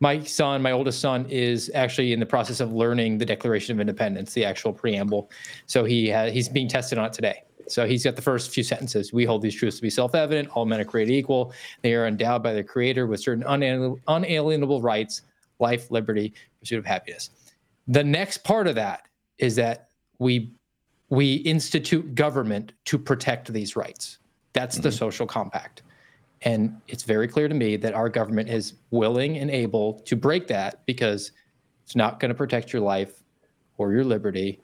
[0.00, 3.80] my son my oldest son is actually in the process of learning the declaration of
[3.80, 5.30] independence the actual preamble.
[5.66, 7.42] So he has, he's being tested on it today.
[7.68, 9.12] So he's got the first few sentences.
[9.12, 10.48] We hold these truths to be self-evident.
[10.50, 11.52] All men are created equal.
[11.82, 15.22] They are endowed by their creator with certain unalienable rights
[15.60, 17.30] life liberty pursuit of happiness.
[17.86, 19.06] The next part of that
[19.38, 20.52] is that we
[21.12, 24.16] we institute government to protect these rights.
[24.54, 24.84] That's mm-hmm.
[24.84, 25.82] the social compact.
[26.40, 30.46] And it's very clear to me that our government is willing and able to break
[30.46, 31.32] that because
[31.84, 33.22] it's not going to protect your life
[33.76, 34.62] or your liberty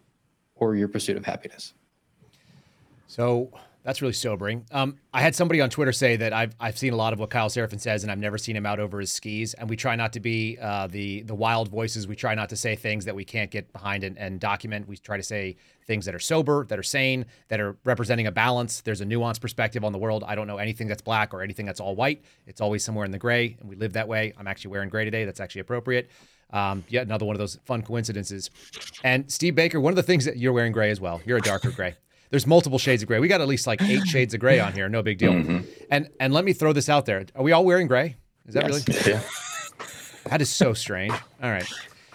[0.54, 1.74] or your pursuit of happiness.
[3.08, 3.50] So
[3.88, 4.66] that's really sobering.
[4.70, 7.30] Um, I had somebody on Twitter say that I've I've seen a lot of what
[7.30, 9.54] Kyle Seraphin says, and I've never seen him out over his skis.
[9.54, 12.06] And we try not to be uh, the the wild voices.
[12.06, 14.86] We try not to say things that we can't get behind and, and document.
[14.86, 15.56] We try to say
[15.86, 18.82] things that are sober, that are sane, that are representing a balance.
[18.82, 20.22] There's a nuanced perspective on the world.
[20.22, 22.22] I don't know anything that's black or anything that's all white.
[22.46, 24.34] It's always somewhere in the gray, and we live that way.
[24.36, 25.24] I'm actually wearing gray today.
[25.24, 26.10] That's actually appropriate.
[26.50, 28.50] Um, yet another one of those fun coincidences.
[29.02, 31.22] And Steve Baker, one of the things that you're wearing gray as well.
[31.24, 31.94] You're a darker gray.
[32.30, 33.18] There's multiple shades of gray.
[33.20, 34.88] We got at least like eight shades of gray on here.
[34.88, 35.32] No big deal.
[35.32, 35.58] Mm-hmm.
[35.90, 37.24] And and let me throw this out there.
[37.34, 38.16] Are we all wearing gray?
[38.46, 38.86] Is that yes.
[38.88, 39.12] really?
[39.12, 39.20] Yeah.
[40.30, 41.12] That is so strange.
[41.42, 41.66] All right.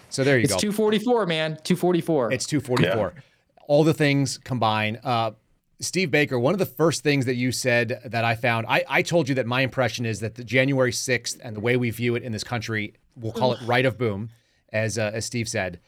[0.08, 0.56] So there you it's go.
[0.56, 1.58] It's 244, man.
[1.64, 2.32] 244.
[2.32, 3.12] It's 244.
[3.14, 3.20] Yeah.
[3.66, 5.00] All the things combine.
[5.02, 5.32] Uh,
[5.80, 9.02] Steve Baker, one of the first things that you said that I found, I, I
[9.02, 12.14] told you that my impression is that the January 6th and the way we view
[12.14, 14.30] it in this country, we'll call it right of boom,
[14.72, 15.80] as uh, as Steve said,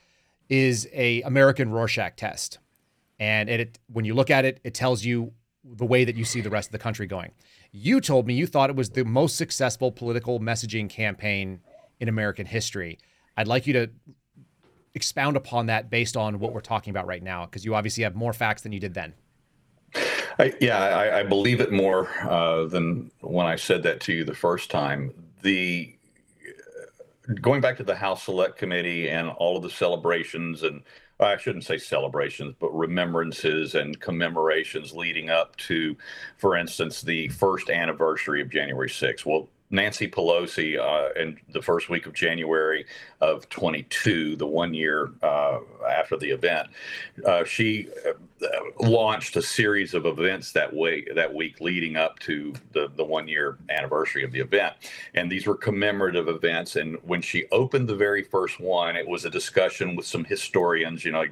[0.49, 2.59] is a American Rorschach test.
[3.19, 5.33] And it, it when you look at it, it tells you
[5.65, 7.33] the way that you see the rest of the country going.
[7.73, 11.61] You told me you thought it was the most successful political messaging campaign
[12.01, 12.99] in American history.
[13.37, 13.91] I'd like you to
[14.95, 18.15] expound upon that based on what we're talking about right now, because you obviously have
[18.15, 19.15] more facts than you did then.
[20.39, 24.25] I, yeah, I, I, believe it more uh, than when I said that to you
[24.25, 25.13] the first time.
[25.43, 25.95] The
[27.41, 30.83] going back to the House Select Committee and all of the celebrations and
[31.19, 35.97] I shouldn't say celebrations, but remembrances and commemorations leading up to,
[36.37, 39.25] for instance, the first anniversary of January 6th.
[39.25, 42.87] Well, Nancy Pelosi uh, in the first week of January
[43.21, 46.69] of 22, the one year uh, after the event,
[47.25, 48.13] uh, she uh,
[48.81, 53.27] launched a series of events that way that week leading up to the the one
[53.27, 54.75] year anniversary of the event,
[55.15, 56.77] and these were commemorative events.
[56.77, 61.05] And when she opened the very first one, it was a discussion with some historians,
[61.05, 61.25] you know,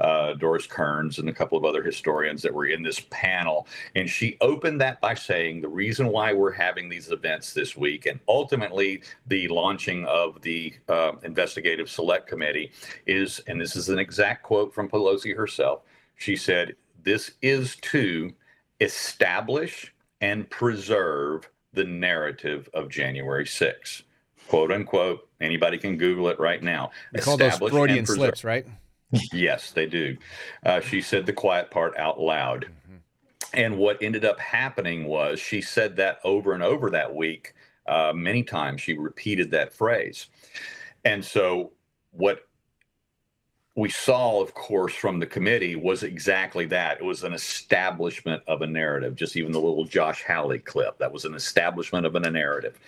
[0.00, 3.66] uh, Doris Kearns and a couple of other historians that were in this panel.
[3.94, 8.06] And she opened that by saying the reason why we're having these events this week,
[8.06, 12.72] and ultimately the launching of the uh, investigative select committee,
[13.06, 15.82] is, and this is an exact quote from Pelosi herself
[16.20, 18.32] she said, This is to
[18.80, 24.02] establish and preserve the narrative of January 6th.
[24.48, 25.26] Quote unquote.
[25.40, 26.90] Anybody can Google it right now.
[27.12, 28.66] They call those Freudian slips, right?
[29.32, 30.16] yes, they do.
[30.64, 32.66] Uh, she said the quiet part out loud.
[32.66, 32.96] Mm-hmm.
[33.54, 37.54] And what ended up happening was she said that over and over that week.
[37.86, 40.26] Uh, many times she repeated that phrase.
[41.04, 41.72] And so,
[42.12, 42.46] what
[43.76, 46.98] we saw, of course, from the committee was exactly that.
[46.98, 50.98] It was an establishment of a narrative, just even the little Josh Hawley clip.
[50.98, 52.78] That was an establishment of a narrative.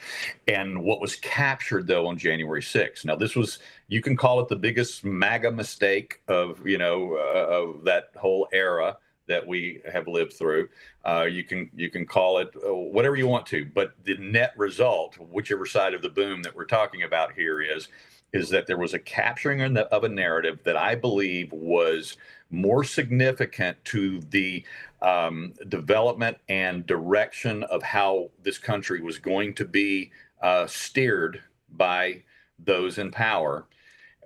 [0.48, 3.04] And what was captured, though, on January 6th.
[3.04, 7.46] Now, this was, you can call it the biggest MAGA mistake of, you know, uh,
[7.48, 10.68] of that whole era that we have lived through.
[11.04, 14.52] Uh, you can you can call it uh, whatever you want to, but the net
[14.56, 17.88] result, whichever side of the boom that we're talking about here is,
[18.32, 22.16] is that there was a capturing of a narrative that I believe was
[22.50, 24.64] more significant to the
[25.00, 30.12] um, development and direction of how this country was going to be
[30.42, 32.22] uh, steered by
[32.58, 33.66] those in power,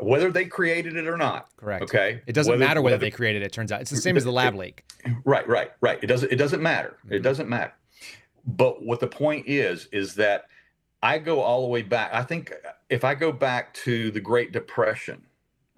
[0.00, 1.48] whether they created it or not.
[1.56, 1.82] Correct.
[1.84, 2.20] Okay.
[2.26, 3.52] It doesn't whether, matter whether, whether, they created it.
[3.52, 4.84] Turns out it's the same as the lab leak.
[5.24, 5.46] Right.
[5.48, 5.72] Right.
[5.80, 5.98] Right.
[6.02, 6.32] It doesn't.
[6.32, 6.96] It doesn't matter.
[7.04, 7.14] Mm-hmm.
[7.14, 7.72] It doesn't matter.
[8.46, 10.46] But what the point is is that
[11.02, 12.10] I go all the way back.
[12.12, 12.52] I think
[12.88, 15.24] if I go back to the Great Depression,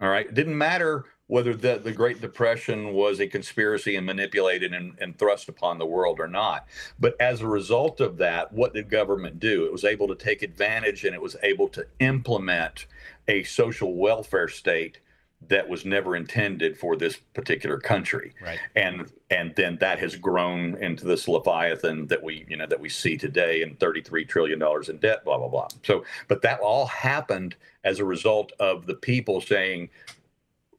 [0.01, 4.75] all right, it didn't matter whether the, the Great Depression was a conspiracy and manipulated
[4.75, 6.67] and, and thrust upon the world or not.
[6.99, 9.65] But as a result of that, what did government do?
[9.65, 12.87] It was able to take advantage and it was able to implement
[13.29, 15.01] a social welfare state
[15.47, 18.35] that was never intended for this particular country.
[18.43, 18.59] Right.
[18.75, 22.89] And and then that has grown into this leviathan that we you know that we
[22.89, 25.69] see today and 33 trillion dollars in debt blah blah blah.
[25.85, 29.91] So but that all happened as a result of the people saying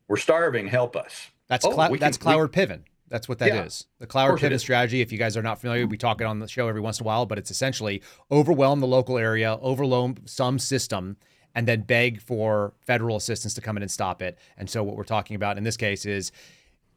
[0.10, 1.30] we're starving help us.
[1.48, 2.82] That's oh, Cl- that's Cloward Piven.
[3.08, 3.88] That's what that yeah, is.
[4.00, 6.48] The Cloward Piven strategy, if you guys are not familiar, we talk it on the
[6.48, 10.60] show every once in a while, but it's essentially overwhelm the local area, overwhelm some
[10.60, 11.18] system,
[11.56, 14.38] and then beg for federal assistance to come in and stop it.
[14.58, 16.32] And so what we're talking about in this case is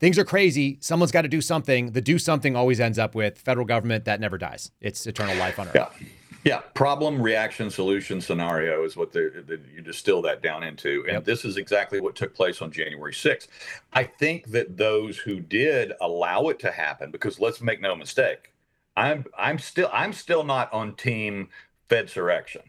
[0.00, 0.76] things are crazy.
[0.80, 1.92] Someone's got to do something.
[1.92, 4.70] The do something always ends up with federal government that never dies.
[4.80, 5.74] It's eternal life on earth.
[5.74, 6.06] Yeah.
[6.44, 11.14] Yeah, problem, reaction, solution, scenario is what the, the, you distill that down into, and
[11.14, 11.24] yep.
[11.24, 13.46] this is exactly what took place on January 6th.
[13.92, 18.52] I think that those who did allow it to happen, because let's make no mistake,
[18.96, 21.48] I'm I'm still I'm still not on team
[21.88, 22.62] Fedsurrection.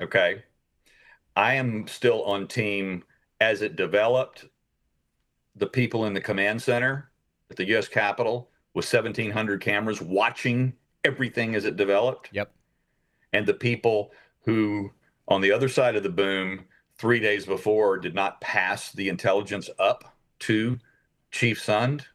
[0.00, 0.42] Okay,
[1.34, 3.02] I am still on team
[3.40, 4.44] as it developed.
[5.56, 7.10] The people in the command center
[7.50, 7.88] at the U.S.
[7.88, 12.28] Capitol with 1,700 cameras watching everything as it developed.
[12.32, 12.52] Yep.
[13.36, 14.12] And the people
[14.46, 14.90] who,
[15.28, 16.64] on the other side of the boom,
[16.96, 20.78] three days before, did not pass the intelligence up to
[21.30, 22.06] Chief Sund.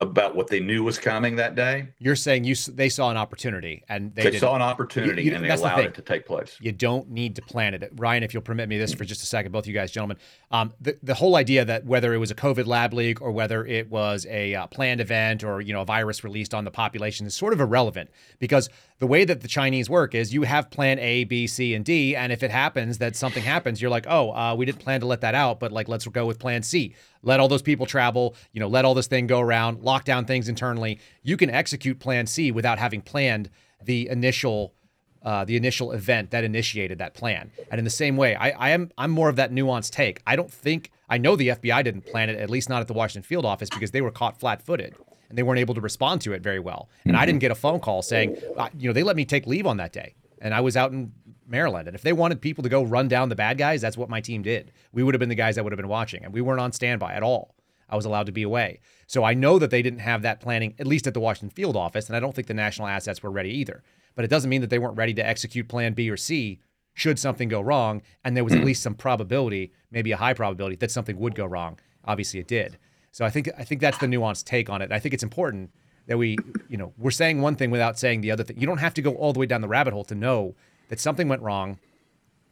[0.00, 1.88] About what they knew was coming that day.
[1.98, 5.34] You're saying you they saw an opportunity and they, they saw an opportunity you, you,
[5.34, 6.56] and they allowed the it to take place.
[6.60, 7.90] You don't need to plan it.
[7.96, 10.18] Ryan, if you'll permit me this for just a second, both you guys, gentlemen,
[10.52, 13.66] um, the the whole idea that whether it was a COVID lab leak or whether
[13.66, 17.26] it was a uh, planned event or you know a virus released on the population
[17.26, 18.08] is sort of irrelevant
[18.38, 18.70] because
[19.00, 22.14] the way that the Chinese work is you have plan A, B, C, and D,
[22.14, 25.06] and if it happens that something happens, you're like, oh, uh, we didn't plan to
[25.06, 28.34] let that out, but like let's go with plan C let all those people travel,
[28.52, 30.98] you know, let all this thing go around, lock down things internally.
[31.22, 33.50] You can execute plan C without having planned
[33.84, 34.74] the initial
[35.22, 37.50] uh, the initial event that initiated that plan.
[37.70, 40.22] And in the same way, I, I am I'm more of that nuanced take.
[40.26, 42.92] I don't think I know the FBI didn't plan it, at least not at the
[42.92, 44.94] Washington field office, because they were caught flat-footed
[45.28, 46.88] and they weren't able to respond to it very well.
[47.04, 48.36] And I didn't get a phone call saying,
[48.78, 51.12] you know, they let me take leave on that day, and I was out in
[51.48, 51.88] Maryland.
[51.88, 54.20] And if they wanted people to go run down the bad guys, that's what my
[54.20, 54.72] team did.
[54.92, 56.72] We would have been the guys that would have been watching, and we weren't on
[56.72, 57.54] standby at all.
[57.88, 58.80] I was allowed to be away.
[59.06, 61.76] So I know that they didn't have that planning, at least at the Washington field
[61.76, 63.82] office, and I don't think the national assets were ready either.
[64.14, 66.60] But it doesn't mean that they weren't ready to execute plan B or C
[66.92, 70.74] should something go wrong, and there was at least some probability, maybe a high probability,
[70.76, 71.78] that something would go wrong.
[72.04, 72.76] Obviously, it did.
[73.12, 74.92] So I think I think that's the nuanced take on it.
[74.92, 75.70] I think it's important
[76.08, 76.36] that we,
[76.68, 78.58] you know, we're saying one thing without saying the other thing.
[78.58, 80.56] You don't have to go all the way down the rabbit hole to know
[80.88, 81.78] that something went wrong,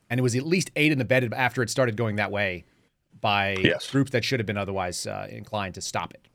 [0.08, 2.64] and it was at least aided and abetted after it started going that way
[3.20, 3.90] by yes.
[3.90, 6.28] groups that should have been otherwise uh, inclined to stop it.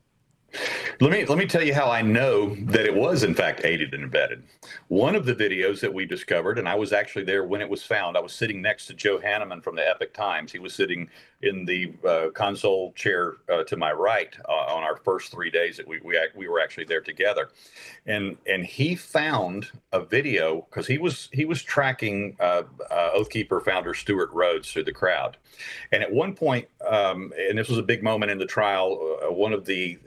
[1.00, 3.94] Let me let me tell you how I know that it was in fact aided
[3.94, 4.42] and abetted.
[4.88, 7.82] One of the videos that we discovered, and I was actually there when it was
[7.82, 8.16] found.
[8.16, 10.52] I was sitting next to Joe Hanneman from the Epoch Times.
[10.52, 11.08] He was sitting
[11.42, 15.76] in the uh, console chair uh, to my right uh, on our first three days
[15.76, 17.50] that we, we we were actually there together,
[18.06, 23.64] and and he found a video because he was he was tracking uh, uh, Oathkeeper
[23.64, 25.36] founder Stewart Rhodes through the crowd,
[25.90, 29.32] and at one point, um, and this was a big moment in the trial, uh,
[29.32, 29.98] one of the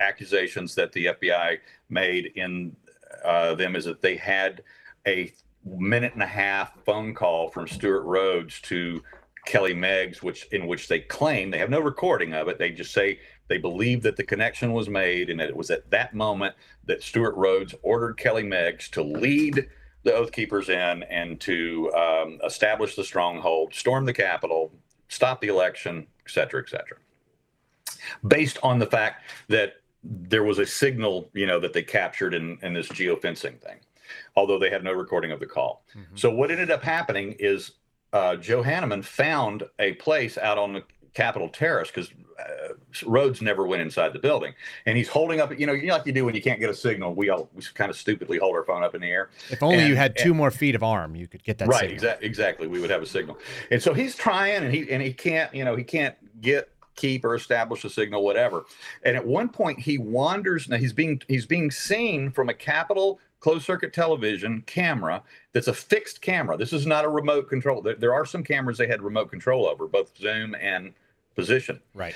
[0.00, 1.58] accusations that the FBI
[1.88, 2.76] made in
[3.22, 4.62] them is that they had
[5.06, 5.32] a
[5.64, 9.02] minute and a half phone call from Stewart Rhodes to
[9.46, 12.58] Kelly Meggs, which in which they claim they have no recording of it.
[12.58, 15.90] They just say they believe that the connection was made, and that it was at
[15.90, 16.54] that moment
[16.86, 19.68] that Stewart Rhodes ordered Kelly Meggs to lead
[20.02, 24.70] the Oath Keepers in and to um, establish the stronghold, storm the Capitol,
[25.08, 26.98] stop the election, et cetera, et cetera.
[28.26, 32.58] Based on the fact that there was a signal, you know, that they captured in,
[32.62, 33.78] in this geofencing thing,
[34.36, 35.84] although they had no recording of the call.
[35.96, 36.16] Mm-hmm.
[36.16, 37.72] So what ended up happening is
[38.14, 40.84] uh, Joe Hanneman found a place out on the
[41.14, 42.74] Capitol Terrace because uh,
[43.04, 44.54] Rhodes never went inside the building,
[44.86, 45.58] and he's holding up.
[45.58, 47.14] You know, you know, like you do when you can't get a signal.
[47.14, 49.30] We all we kind of stupidly hold our phone up in the air.
[49.50, 51.66] If only and, you had two and, more feet of arm, you could get that.
[51.66, 52.26] Right, exactly.
[52.26, 53.36] Exactly, we would have a signal.
[53.72, 55.52] And so he's trying, and he and he can't.
[55.52, 58.64] You know, he can't get keep or establish a signal, whatever.
[59.04, 60.68] And at one point, he wanders.
[60.68, 65.22] Now he's being he's being seen from a Capitol closed circuit television camera
[65.52, 66.56] that's a fixed camera.
[66.56, 67.82] This is not a remote control.
[67.82, 70.94] There, there, are some cameras they had remote control over, both zoom and
[71.34, 71.78] position.
[71.92, 72.14] Right.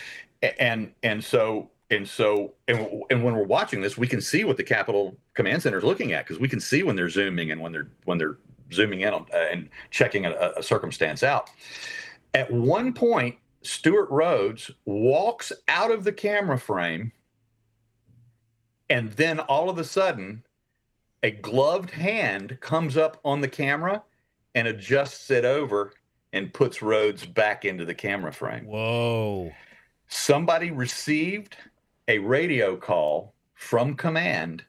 [0.59, 4.57] And and so and so and, and when we're watching this, we can see what
[4.57, 7.61] the Capitol Command Center is looking at because we can see when they're zooming and
[7.61, 8.39] when they're when they're
[8.73, 11.51] zooming in on, uh, and checking a, a circumstance out.
[12.33, 17.13] At one point, Stewart Rhodes walks out of the camera frame,
[18.89, 20.43] and then all of a sudden
[21.23, 24.03] a gloved hand comes up on the camera
[24.55, 25.93] and adjusts it over
[26.33, 28.67] and puts Rhodes back into the camera frame.
[28.67, 29.53] Whoa.
[30.09, 31.57] Somebody received
[32.07, 34.65] a radio call from command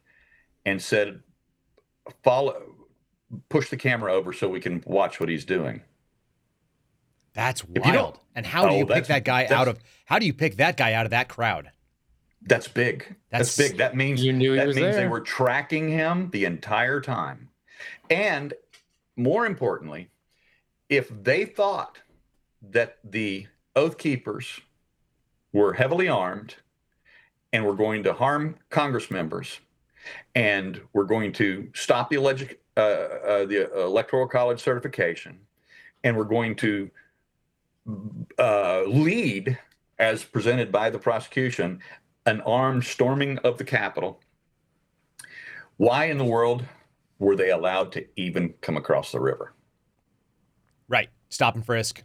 [0.65, 1.21] and said,
[2.23, 2.75] follow,
[3.49, 5.81] push the camera over so we can watch what he's doing.
[7.33, 8.19] That's wild.
[8.35, 10.57] And how oh, do oh, you pick that guy out of how do you pick
[10.57, 11.71] that guy out of that crowd?
[12.41, 13.15] That's big.
[13.31, 13.77] That's, that's big.
[13.77, 14.93] That means you knew that means there.
[14.93, 17.49] they were tracking him the entire time.
[18.09, 18.53] And
[19.15, 20.09] more importantly,
[20.87, 21.99] if they thought
[22.71, 24.59] that the oath keepers
[25.53, 26.55] were heavily armed
[27.53, 29.59] and were going to harm Congress members
[30.35, 35.39] and were going to stop the, alleged, uh, uh, the electoral college certification
[36.03, 36.89] and were going to
[38.37, 39.57] uh, lead
[39.97, 41.79] as presented by the prosecution
[42.29, 44.21] an armed storming of the Capitol.
[45.77, 46.63] Why in the world
[47.17, 49.53] were they allowed to even come across the river?
[50.87, 51.09] Right.
[51.29, 52.03] Stop and frisk,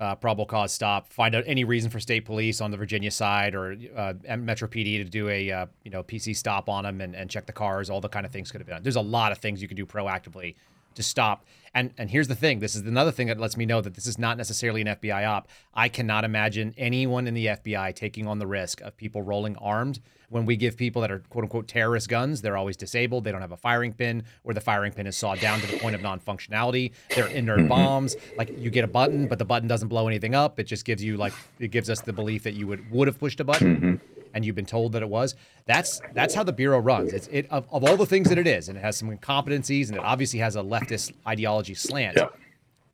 [0.00, 3.54] uh, probable cause stop, find out any reason for state police on the Virginia side
[3.54, 7.14] or uh, Metro PD to do a uh, you know PC stop on them and,
[7.14, 7.90] and check the cars.
[7.90, 8.82] All the kind of things could have been done.
[8.82, 10.54] There's a lot of things you can do proactively
[10.96, 11.46] to stop.
[11.74, 12.60] And and here's the thing.
[12.60, 15.26] This is another thing that lets me know that this is not necessarily an FBI
[15.28, 15.48] op.
[15.74, 20.00] I cannot imagine anyone in the FBI taking on the risk of people rolling armed
[20.28, 22.40] when we give people that are quote unquote terrorist guns.
[22.40, 23.24] They're always disabled.
[23.24, 25.78] They don't have a firing pin, or the firing pin is sawed down to the
[25.78, 26.92] point of non-functionality.
[27.14, 27.68] They're inert mm-hmm.
[27.68, 28.16] bombs.
[28.36, 30.58] Like you get a button, but the button doesn't blow anything up.
[30.58, 33.18] It just gives you like it gives us the belief that you would would have
[33.18, 34.00] pushed a button.
[34.36, 35.34] And you've been told that it was.
[35.64, 37.14] That's that's how the bureau runs.
[37.14, 39.88] It's it of, of all the things that it is, and it has some incompetencies,
[39.88, 42.18] and it obviously has a leftist ideology slant.
[42.18, 42.28] Yeah.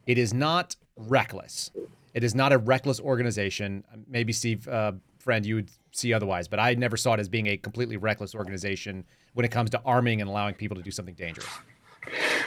[0.06, 1.73] It is not reckless.
[2.14, 3.82] It is not a reckless organization.
[4.06, 7.48] Maybe Steve, uh, friend, you would see otherwise, but I never saw it as being
[7.48, 9.05] a completely reckless organization
[9.35, 11.48] when it comes to arming and allowing people to do something dangerous.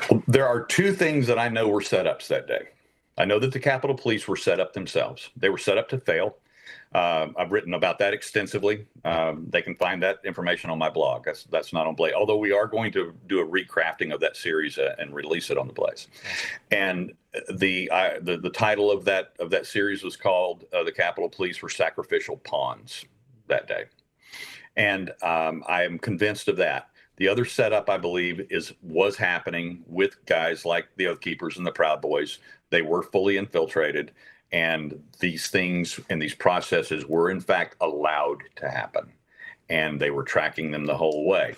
[0.10, 2.70] Well, there are two things that I know were setups that day.
[3.18, 5.32] I know that the Capitol Police were set up themselves.
[5.36, 6.38] They were set up to fail.
[6.96, 8.86] Uh, I've written about that extensively.
[9.04, 11.26] Um, they can find that information on my blog.
[11.26, 12.14] That's that's not on Blaze.
[12.14, 15.58] Although we are going to do a recrafting of that series uh, and release it
[15.58, 16.08] on the Blaze.
[16.72, 17.12] And
[17.54, 21.28] the, I, the the title of that of that series was called uh, "The Capitol
[21.28, 23.04] Police Were Sacrificial Pawns"
[23.48, 23.84] that day.
[24.78, 26.92] And um, I am convinced of that.
[27.18, 31.68] The other setup, I believe, is was happening with guys like the Oath Keepers and
[31.68, 32.40] the Proud Boys.
[32.70, 34.14] They were fully infiltrated
[34.52, 39.12] and these things and these processes were, in fact, allowed to happen.
[39.70, 41.56] And they were tracking them the whole way.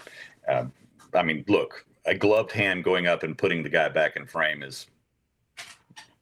[0.47, 0.65] Uh,
[1.13, 4.63] I mean, look, a gloved hand going up and putting the guy back in frame
[4.63, 4.87] is,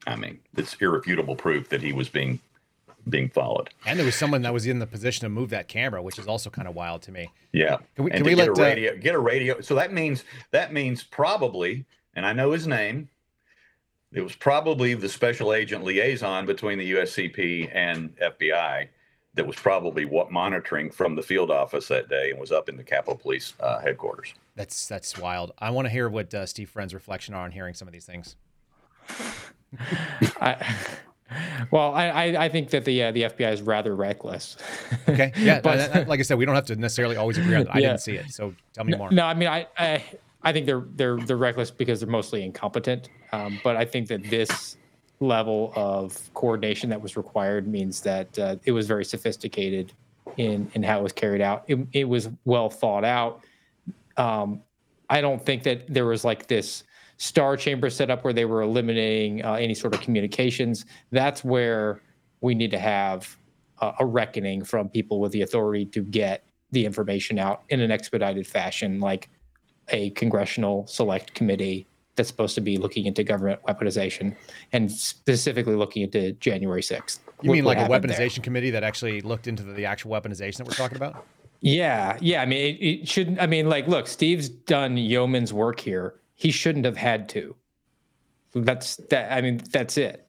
[0.08, 2.40] I mean, it's irrefutable proof that he was being
[3.08, 3.70] being followed.
[3.86, 6.28] And there was someone that was in the position to move that camera, which is
[6.28, 7.30] also kind of wild to me.
[7.52, 7.78] Yeah.
[7.96, 9.62] Can we, can we get let a uh, radio, uh, get a radio?
[9.62, 11.86] So that means that means probably,
[12.16, 13.10] and I know his name,
[14.16, 18.88] it was probably the special agent liaison between the USCP and FBI
[19.34, 22.78] that was probably what monitoring from the field office that day and was up in
[22.78, 24.34] the Capitol Police uh, headquarters.
[24.56, 25.52] That's that's wild.
[25.60, 28.06] I want to hear what uh, Steve Friend's reflection are on hearing some of these
[28.06, 28.38] things.
[30.40, 30.66] I,
[31.70, 34.56] well, I, I think that the uh, the FBI is rather reckless.
[35.10, 37.76] okay, yeah, but like I said, we don't have to necessarily always agree on that.
[37.76, 37.88] I yeah.
[37.90, 39.12] didn't see it, so tell me more.
[39.12, 40.02] No, I mean, I, I
[40.46, 43.10] I think they're they're they're reckless because they're mostly incompetent.
[43.34, 44.78] Um, but I think that this
[45.20, 49.92] level of coordination that was required means that uh, it was very sophisticated
[50.38, 51.66] in in how it was carried out.
[51.68, 53.44] It, it was well thought out.
[54.18, 54.62] Um,
[55.10, 56.84] I don't think that there was like this
[57.18, 60.86] star chamber set up where they were eliminating uh, any sort of communications.
[61.12, 62.02] That's where
[62.42, 63.36] we need to have
[64.00, 68.48] a reckoning from people with the authority to get the information out in an expedited
[68.48, 69.30] fashion, like
[69.90, 74.36] a congressional select committee that's supposed to be looking into government weaponization
[74.72, 77.20] and specifically looking into January 6th.
[77.42, 78.44] You mean like a weaponization there.
[78.44, 81.26] committee that actually looked into the, actual weaponization that we're talking about?
[81.62, 82.42] Yeah, yeah.
[82.42, 83.42] I mean, it, it shouldn't.
[83.42, 86.16] I mean, like, look, Steve's done yeoman's work here.
[86.36, 87.56] He shouldn't have had to.
[88.54, 89.32] That's that.
[89.32, 90.28] I mean, that's it.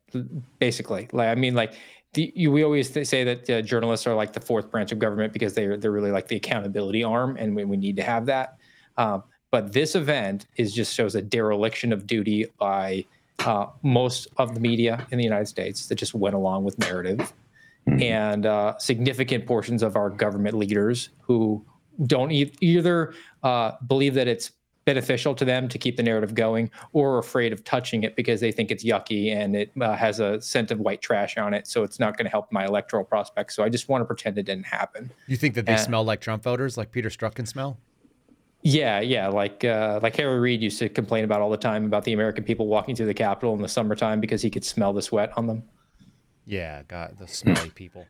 [0.59, 1.75] Basically, like, I mean, like,
[2.15, 5.33] the, you, we always say that uh, journalists are like the fourth branch of government
[5.33, 8.57] because they're they're really like the accountability arm, and we, we need to have that.
[8.97, 9.23] Um,
[9.57, 13.03] but this event is just shows a dereliction of duty by
[13.39, 17.33] uh, most of the media in the United States that just went along with narrative,
[17.89, 18.03] mm-hmm.
[18.03, 21.65] and uh, significant portions of our government leaders who
[22.05, 23.15] don't e- either
[23.45, 24.51] uh, believe that it's
[24.85, 28.53] beneficial to them to keep the narrative going or afraid of touching it because they
[28.53, 31.83] think it's yucky and it uh, has a scent of white trash on it so
[31.83, 33.57] it's not going to help my electoral prospects.
[33.57, 35.11] So i just want to pretend it didn't happen.
[35.27, 37.79] You think that they and, smell like trump voters like peter Strzok can smell
[38.63, 42.05] yeah, yeah, like uh, like Harry Reid used to complain about all the time about
[42.05, 45.03] the American people walking through the Capitol in the summertime because he could smell the
[45.03, 45.63] sweat on them.
[46.45, 48.07] Yeah, God, the smelly people.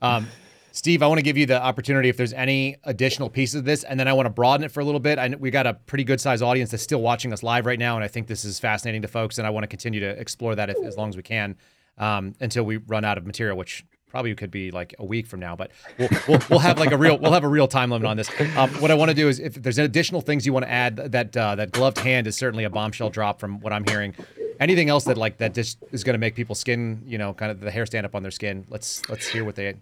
[0.00, 0.28] Um,
[0.72, 3.82] Steve, I want to give you the opportunity if there's any additional pieces of this,
[3.82, 5.18] and then I want to broaden it for a little bit.
[5.18, 7.96] I, we got a pretty good sized audience that's still watching us live right now,
[7.96, 10.54] and I think this is fascinating to folks, and I want to continue to explore
[10.54, 11.56] that if, as long as we can
[11.98, 15.40] um, until we run out of material, which probably could be like a week from
[15.40, 18.06] now, but we'll, we'll, we'll have like a real we'll have a real time limit
[18.06, 18.30] on this.
[18.56, 20.96] Um, what I want to do is if there's additional things you want to add,
[20.96, 24.14] that uh, that gloved hand is certainly a bombshell drop from what I'm hearing.
[24.60, 27.50] Anything else that like that just is going to make people's skin, you know, kind
[27.50, 28.66] of the hair stand up on their skin.
[28.68, 29.74] Let's let's hear what they.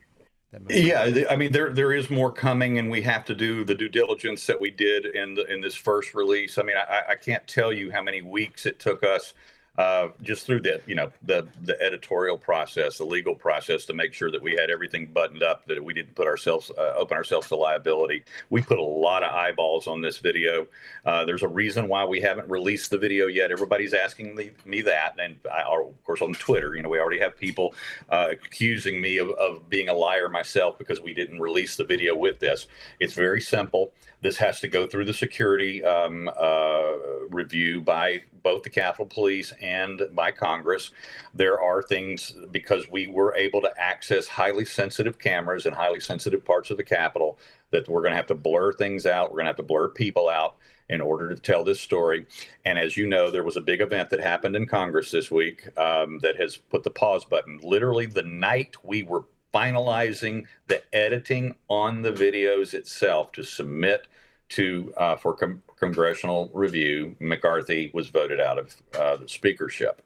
[0.69, 3.89] Yeah, I mean there there is more coming, and we have to do the due
[3.89, 6.57] diligence that we did in the, in this first release.
[6.57, 9.35] I mean, I, I can't tell you how many weeks it took us
[9.79, 14.13] uh, just through the you know the the editorial process, the legal process to make
[14.13, 17.49] sure that we had everything buttoned up, that we didn't put ourselves uh, open ourselves
[17.49, 18.25] to liability.
[18.51, 20.67] We put a lot of eyeballs on this video.
[21.05, 23.51] Uh, there's a reason why we haven't released the video yet.
[23.51, 27.21] Everybody's asking me, me that, and I, of course on Twitter, you know, we already
[27.21, 27.75] have people
[28.11, 32.17] uh, accusing me of, of being a liar myself because we didn't release the video
[32.17, 32.67] with this.
[33.01, 33.93] It's very simple.
[34.27, 36.95] This has to go through the security um, uh,
[37.31, 40.91] review by both the Capitol Police and by Congress.
[41.33, 46.45] There are things because we were able to access highly sensitive cameras in highly sensitive
[46.45, 47.39] parts of the Capitol
[47.71, 49.31] that we're going to have to blur things out.
[49.31, 50.57] We're going to have to blur people out
[50.89, 52.27] in order to tell this story.
[52.65, 55.69] And as you know, there was a big event that happened in Congress this week
[55.79, 57.61] um, that has put the pause button.
[57.63, 59.23] Literally, the night we were
[59.55, 64.09] finalizing the editing on the videos itself to submit
[64.51, 70.03] to uh, for com- congressional review, McCarthy was voted out of uh, the speakership.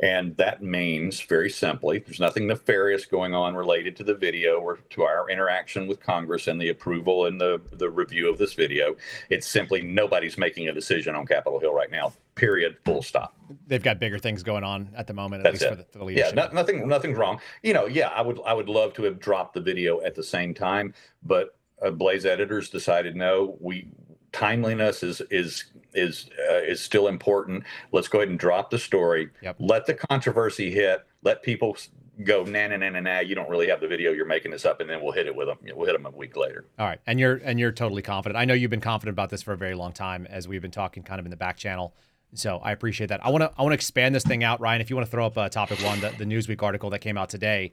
[0.00, 4.78] And that means, very simply, there's nothing nefarious going on related to the video or
[4.88, 8.96] to our interaction with Congress and the approval and the, the review of this video.
[9.28, 12.14] It's simply nobody's making a decision on Capitol Hill right now.
[12.36, 12.78] Period.
[12.86, 13.36] Full stop.
[13.66, 15.68] They've got bigger things going on at the moment, at That's least it.
[15.68, 16.34] for the, for the leadership.
[16.34, 17.38] Yeah, no, nothing, nothing's wrong.
[17.62, 20.24] You know, yeah, I would, I would love to have dropped the video at the
[20.24, 21.54] same time, but
[21.84, 23.88] uh, Blaze editors decided no, we
[24.32, 27.64] timeliness is is is uh, is still important.
[27.92, 29.30] Let's go ahead and drop the story.
[29.42, 29.56] Yep.
[29.58, 31.04] Let the controversy hit.
[31.22, 31.76] Let people
[32.24, 33.18] go na na na na na.
[33.20, 34.12] You don't really have the video.
[34.12, 35.58] You're making this up, and then we'll hit it with them.
[35.74, 36.66] We'll hit them a week later.
[36.78, 38.38] All right, and you're and you're totally confident.
[38.38, 40.70] I know you've been confident about this for a very long time, as we've been
[40.70, 41.94] talking kind of in the back channel.
[42.34, 43.24] So I appreciate that.
[43.24, 44.80] I want to I want to expand this thing out, Ryan.
[44.80, 47.18] If you want to throw up uh, topic one, the, the Newsweek article that came
[47.18, 47.72] out today,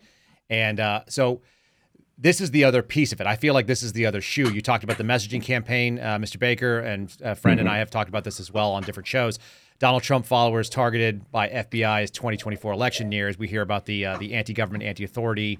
[0.49, 1.41] and uh, so
[2.18, 3.27] this is the other piece of it.
[3.27, 4.52] I feel like this is the other shoe.
[4.52, 6.39] You talked about the messaging campaign, uh, Mr.
[6.39, 7.68] Baker and a friend mm-hmm.
[7.68, 9.38] and I have talked about this as well on different shows.
[9.80, 13.38] Donald Trump followers targeted by FBI's 2024 election years.
[13.38, 15.60] We hear about the uh, the anti-government, anti-authority,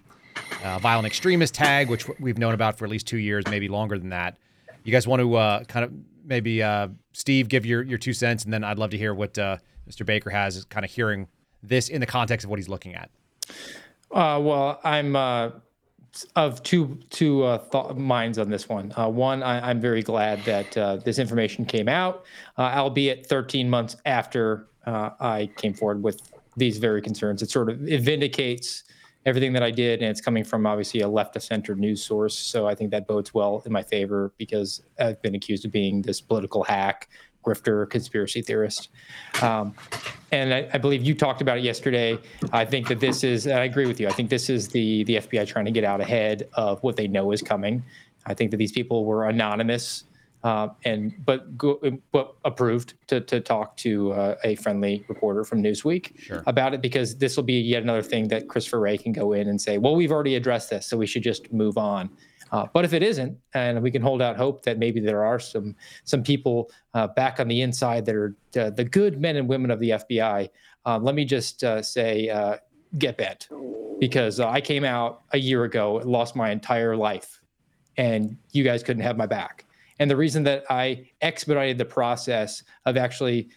[0.64, 4.00] uh, violent extremist tag, which we've known about for at least two years, maybe longer
[4.00, 4.38] than that.
[4.84, 5.92] You guys want to uh, kind of
[6.26, 9.38] maybe uh, Steve give your your two cents, and then I'd love to hear what
[9.38, 9.58] uh,
[9.88, 10.04] Mr.
[10.04, 11.28] Baker has, kind of hearing
[11.62, 13.12] this in the context of what he's looking at.
[14.10, 15.16] well, I'm
[16.36, 18.94] of two two uh, minds on this one.
[18.98, 22.26] Uh, one, I, am very glad that uh, this information came out,
[22.58, 27.42] uh, albeit 13 months after uh, I came forward with these very concerns.
[27.42, 28.84] It sort of it vindicates
[29.26, 32.38] everything that I did, and it's coming from obviously a left of center news source.
[32.38, 36.02] So I think that bodes well in my favor because I've been accused of being
[36.02, 37.10] this political hack
[37.48, 38.90] grifter, conspiracy theorist.
[39.42, 39.74] Um,
[40.32, 42.18] and I, I, believe you talked about it yesterday.
[42.52, 44.08] I think that this is, I agree with you.
[44.08, 47.08] I think this is the the FBI trying to get out ahead of what they
[47.08, 47.84] know is coming.
[48.26, 50.04] I think that these people were anonymous
[50.44, 51.80] uh, and but go,
[52.12, 56.44] but approved to to talk to uh, a friendly reporter from Newsweek sure.
[56.46, 59.48] about it because this will be yet another thing that Christopher Wray can go in
[59.50, 62.10] and say, well, we've already addressed this, so we should just move on.
[62.52, 65.40] Uh, but if it isn't, and we can hold out hope that maybe there are
[65.40, 69.48] some some people uh, back on the inside that are uh, the good men and
[69.48, 70.50] women of the FBI,
[70.86, 72.58] uh, let me just uh, say, uh,
[72.98, 73.50] get bent,
[74.00, 77.42] because I came out a year ago, lost my entire life,
[77.98, 79.66] and you guys couldn't have my back.
[80.00, 83.50] And the reason that I expedited the process of actually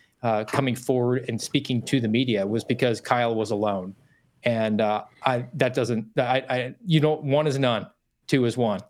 [0.49, 3.95] coming forward and speaking to the media was because Kyle was alone,
[4.43, 7.87] and I that doesn't I, I you don't one is none
[8.31, 8.81] two is one.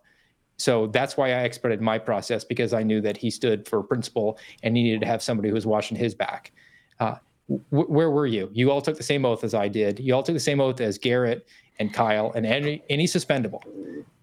[0.57, 4.37] So that's why I expedited my process because I knew that he stood for principle
[4.61, 6.51] and he needed to have somebody who was watching his back.
[6.99, 7.15] Uh,
[7.47, 8.49] wh- where were you?
[8.53, 9.99] You all took the same oath as I did.
[9.99, 11.47] You all took the same oath as Garrett
[11.79, 13.63] and Kyle and any, any suspendable.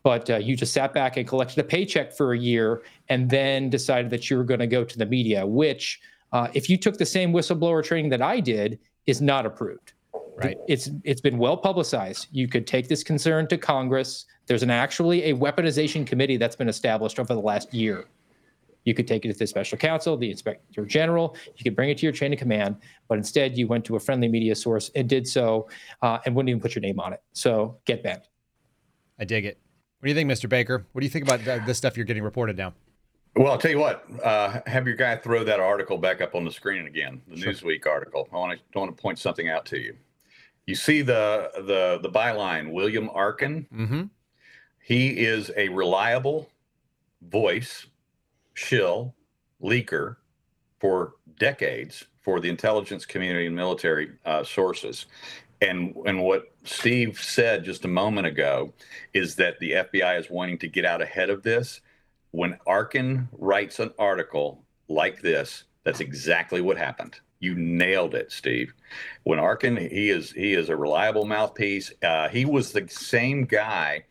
[0.05, 3.69] But uh, you just sat back and collected a paycheck for a year and then
[3.69, 6.01] decided that you were going to go to the media, which,
[6.33, 9.95] uh, if you took the same whistleblower training that I did, is not approved.
[10.39, 10.57] Right.
[10.69, 12.29] It's it's been well publicized.
[12.31, 14.25] You could take this concern to Congress.
[14.47, 18.05] There's an actually a weaponization committee that's been established over the last year.
[18.85, 21.37] You could take it to the special counsel, the inspector general.
[21.57, 22.77] You could bring it to your chain of command,
[23.09, 25.69] but instead you went to a friendly media source and did so,
[26.03, 27.23] uh, and wouldn't even put your name on it.
[27.33, 28.23] So get banned.
[29.19, 29.59] I dig it.
[29.99, 30.49] What do you think, Mr.
[30.49, 30.87] Baker?
[30.93, 32.73] What do you think about the, this stuff you're getting reported now?
[33.37, 34.05] Well, I'll tell you what.
[34.25, 37.53] Uh, have your guy throw that article back up on the screen again, the sure.
[37.53, 38.29] Newsweek article.
[38.33, 39.97] I want to want to point something out to you.
[40.69, 43.67] You see the the the byline, William Arkin.
[43.75, 44.03] Mm-hmm.
[44.83, 46.51] He is a reliable
[47.23, 47.87] voice,
[48.53, 49.15] shill,
[49.63, 50.17] leaker
[50.79, 55.07] for decades for the intelligence community and military uh, sources.
[55.63, 58.75] And and what Steve said just a moment ago
[59.15, 61.81] is that the FBI is wanting to get out ahead of this.
[62.33, 67.21] When Arkin writes an article like this, that's exactly what happened.
[67.41, 68.75] You nailed it, Steve.
[69.23, 71.93] When Arkin, he is he is a reliable mouthpiece.
[72.03, 74.05] Uh, he was the same guy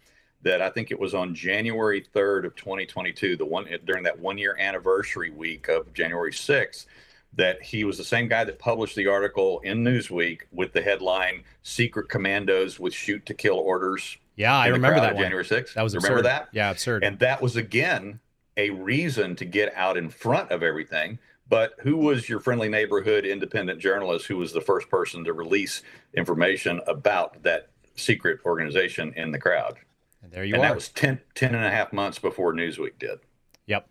[0.44, 4.38] that I think it was on January 3rd of 2022, the one during that one
[4.38, 6.86] year anniversary week of January 6th,
[7.34, 11.44] that he was the same guy that published the article in Newsweek with the headline
[11.64, 15.74] "Secret Commandos with Shoot to Kill Orders." Yeah, I remember that January 6th.
[15.74, 16.10] That was absurd.
[16.10, 16.50] remember that?
[16.54, 17.04] Yeah, absurd.
[17.04, 18.22] And that was again
[18.56, 23.26] a reason to get out in front of everything But who was your friendly neighborhood
[23.26, 25.82] independent journalist who was the first person to release
[26.16, 29.78] information about that secret organization in the crowd?
[30.22, 30.66] And there you and are.
[30.66, 33.20] And that was 10, 10 and a half months before Newsweek did.
[33.66, 33.88] Yep.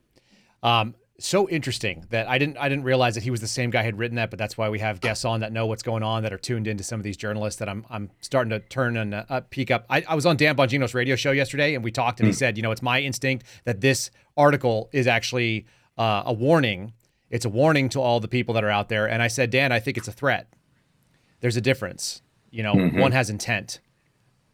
[0.63, 3.83] Um, so interesting that I didn't I didn't realize that he was the same guy
[3.83, 6.03] who had written that, but that's why we have guests on that know what's going
[6.03, 8.97] on that are tuned into some of these journalists that I'm I'm starting to turn
[8.97, 9.87] and uh, peek up.
[9.89, 12.31] I, I was on Dan Bongino's radio show yesterday and we talked and mm.
[12.31, 12.39] he hmm.
[12.39, 15.67] said, you know, it's my instinct that this article is actually
[15.97, 16.93] uh, a warning.
[17.31, 19.09] It's a warning to all the people that are out there.
[19.09, 20.53] And I said, Dan, I think it's a threat.
[21.41, 22.23] There's a difference.
[22.51, 22.99] You know, mm-hmm.
[22.99, 23.81] one has intent.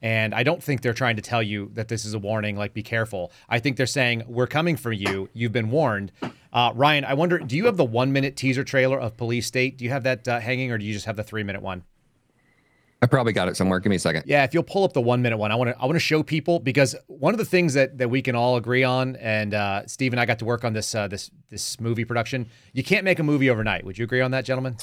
[0.01, 2.75] And I don't think they're trying to tell you that this is a warning, like
[2.75, 3.31] be careful.
[3.49, 5.29] I think they're saying, we're coming for you.
[5.33, 6.11] You've been warned.
[6.53, 9.79] Uh, Ryan, I wonder, do you have the one minute teaser trailer of Police State?
[9.79, 11.85] Do you have that uh, hanging or do you just have the three minute one?
[13.03, 13.81] I probably got it somewhere.
[13.81, 14.23] Give me a second.
[14.27, 16.01] Yeah, if you'll pull up the one minute one, I want to I want to
[16.01, 19.53] show people because one of the things that that we can all agree on, and
[19.55, 22.47] uh, Steve and I got to work on this uh, this this movie production.
[22.73, 23.85] You can't make a movie overnight.
[23.85, 24.77] Would you agree on that, gentlemen?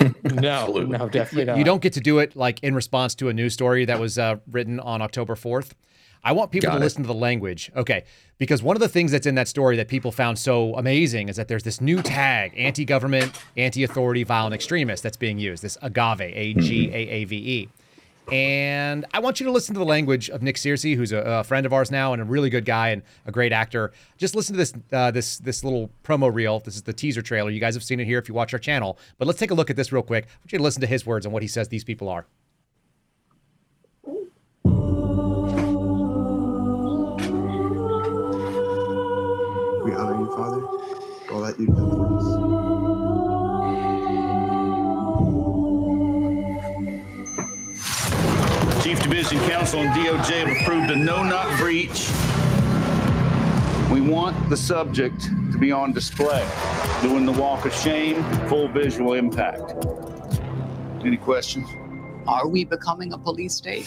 [0.24, 1.58] no, no, definitely not.
[1.58, 4.18] You don't get to do it like in response to a news story that was
[4.18, 5.72] uh, written on October 4th.
[6.24, 6.84] I want people Got to it.
[6.84, 7.70] listen to the language.
[7.74, 8.04] Okay.
[8.38, 11.36] Because one of the things that's in that story that people found so amazing is
[11.36, 15.78] that there's this new tag, anti government, anti authority, violent extremist, that's being used, this
[15.82, 17.68] agave, A G A A V E.
[18.30, 21.44] And I want you to listen to the language of Nick Searcy, who's a, a,
[21.44, 23.92] friend of ours now and a really good guy and a great actor.
[24.16, 26.60] Just listen to this uh, this this little promo reel.
[26.60, 27.50] This is the teaser trailer.
[27.50, 28.98] You guys have seen it here if you watch our channel.
[29.18, 30.26] But let's take a look at this real quick.
[30.26, 32.26] I want you to listen to his words and what he says these people are.
[39.92, 40.62] We honor you, Father,
[41.30, 42.24] all that you've done for us.
[48.82, 52.08] Chief Division Counsel and DOJ have approved a no-knock breach.
[53.92, 55.20] We want the subject
[55.52, 56.42] to be on display,
[57.02, 59.74] doing the walk of shame, full visual impact.
[61.04, 61.68] Any questions?
[62.26, 63.86] Are we becoming a police state?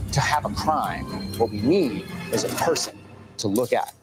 [0.11, 1.05] to have a crime.
[1.37, 2.97] What we need is a person
[3.37, 3.93] to look at.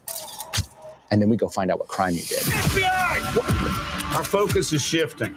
[1.11, 2.39] And then we go find out what crime you did.
[2.39, 4.15] FBI!
[4.15, 5.35] Our focus is shifting.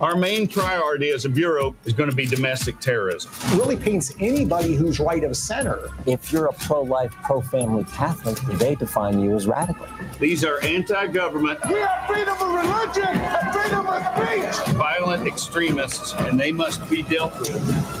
[0.00, 3.30] Our main priority as a bureau is going to be domestic terrorism.
[3.58, 5.90] Really paints anybody who's right of center.
[6.06, 9.86] If you're a pro life, pro family Catholic, they define you as radical.
[10.18, 11.60] These are anti government.
[11.68, 14.74] We have freedom of religion and freedom of speech.
[14.74, 17.99] Violent extremists, and they must be dealt with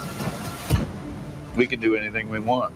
[1.56, 2.72] we can do anything we want.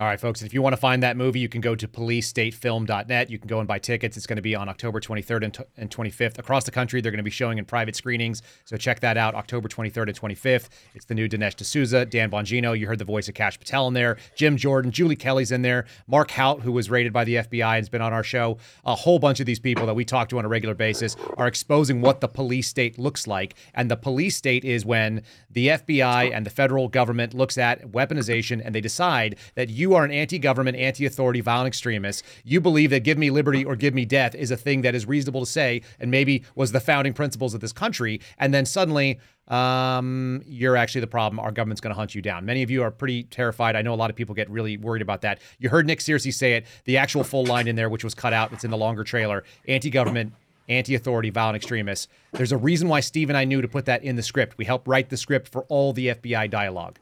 [0.00, 3.28] All right, folks, if you want to find that movie, you can go to policestatefilm.net.
[3.28, 4.16] You can go and buy tickets.
[4.16, 6.38] It's going to be on October 23rd and, t- and 25th.
[6.38, 8.40] Across the country, they're going to be showing in private screenings.
[8.64, 10.70] So check that out, October 23rd and 25th.
[10.94, 12.78] It's the new Dinesh D'Souza, Dan Bongino.
[12.78, 15.84] You heard the voice of Kash Patel in there, Jim Jordan, Julie Kelly's in there,
[16.06, 18.56] Mark Houck, who was raided by the FBI and has been on our show.
[18.86, 21.46] A whole bunch of these people that we talk to on a regular basis are
[21.46, 23.54] exposing what the police state looks like.
[23.74, 28.62] And the police state is when the FBI and the federal government looks at weaponization
[28.64, 32.24] and they decide that you you are an anti government, anti authority, violent extremist.
[32.44, 35.04] You believe that give me liberty or give me death is a thing that is
[35.04, 38.20] reasonable to say and maybe was the founding principles of this country.
[38.38, 39.18] And then suddenly,
[39.48, 41.40] um, you're actually the problem.
[41.40, 42.46] Our government's going to hunt you down.
[42.46, 43.74] Many of you are pretty terrified.
[43.74, 45.40] I know a lot of people get really worried about that.
[45.58, 48.32] You heard Nick Searcy say it, the actual full line in there, which was cut
[48.32, 48.52] out.
[48.52, 49.42] It's in the longer trailer.
[49.66, 50.34] Anti government,
[50.68, 52.06] anti authority, violent extremists.
[52.30, 54.56] There's a reason why Steve and I knew to put that in the script.
[54.56, 57.00] We helped write the script for all the FBI dialogue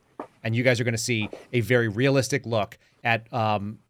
[0.48, 3.80] and you guys are going to see a very realistic look at um,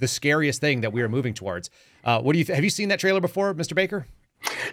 [0.00, 1.68] the scariest thing that we are moving towards.
[2.04, 3.74] Uh, what do you th- have you seen that trailer before, Mr.
[3.74, 4.06] Baker?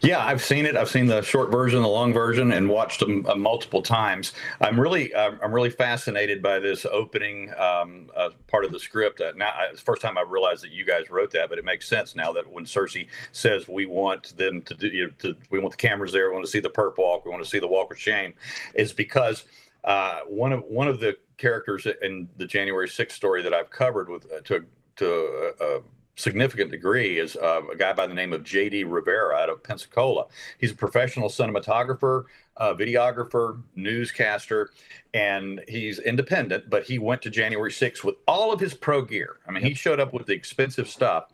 [0.02, 0.78] Yeah, I've seen it.
[0.78, 4.32] I've seen the short version, the long version, and watched them uh, multiple times.
[4.62, 9.20] I'm really, uh, I'm really fascinated by this opening um, uh, part of the script.
[9.20, 11.66] Uh, now, it's the first time I realized that you guys wrote that, but it
[11.66, 15.36] makes sense now that when Searcy says we want them to do, you know, to,
[15.50, 17.50] we want the cameras there, we want to see the perp walk, we want to
[17.50, 18.34] see the walk of shame,
[18.76, 19.44] is because
[19.84, 24.10] uh, one of one of the characters in the January 6th story that I've covered
[24.10, 24.66] with uh, to
[24.96, 25.80] to uh, uh,
[26.16, 28.84] significant degree is uh, a guy by the name of J.D.
[28.84, 30.26] Rivera out of Pensacola.
[30.60, 32.26] He's a professional cinematographer,
[32.58, 34.70] uh, videographer, newscaster,
[35.14, 36.70] and he's independent.
[36.70, 39.38] But he went to January 6th with all of his pro gear.
[39.48, 41.30] I mean, he showed up with the expensive stuff,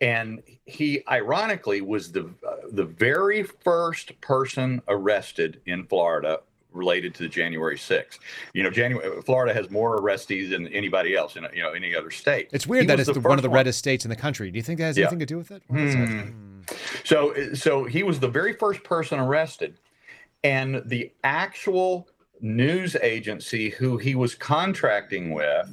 [0.00, 6.40] and he ironically was the uh, the very first person arrested in Florida
[6.74, 8.18] related to the January 6th.
[8.52, 12.10] You know, January Florida has more arrestees than anybody else in you know any other
[12.10, 12.50] state.
[12.52, 14.50] It's weird he that it's the, one of the reddest states in the country.
[14.50, 15.04] Do you think that has yeah.
[15.04, 15.62] anything to do with it?
[15.70, 16.60] Hmm.
[17.04, 19.78] So so he was the very first person arrested,
[20.42, 22.08] and the actual
[22.40, 25.68] news agency who he was contracting with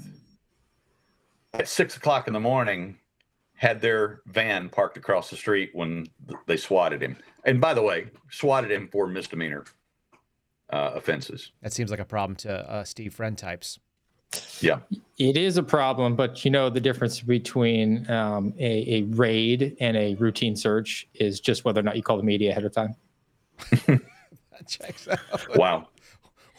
[1.54, 2.98] at six o'clock in the morning
[3.56, 6.08] had their van parked across the street when
[6.48, 7.16] they swatted him.
[7.46, 9.66] And by the way, swatted him for misdemeanor
[10.72, 11.52] uh, offenses.
[11.62, 13.80] That seems like a problem to uh, Steve Friend types.
[14.62, 14.80] Yeah,
[15.18, 19.98] it is a problem, but you know the difference between um, a, a, raid and
[19.98, 22.96] a routine search is just whether or not you call the media ahead of time.
[23.88, 24.00] that
[24.68, 25.20] checks out.
[25.58, 25.88] Wow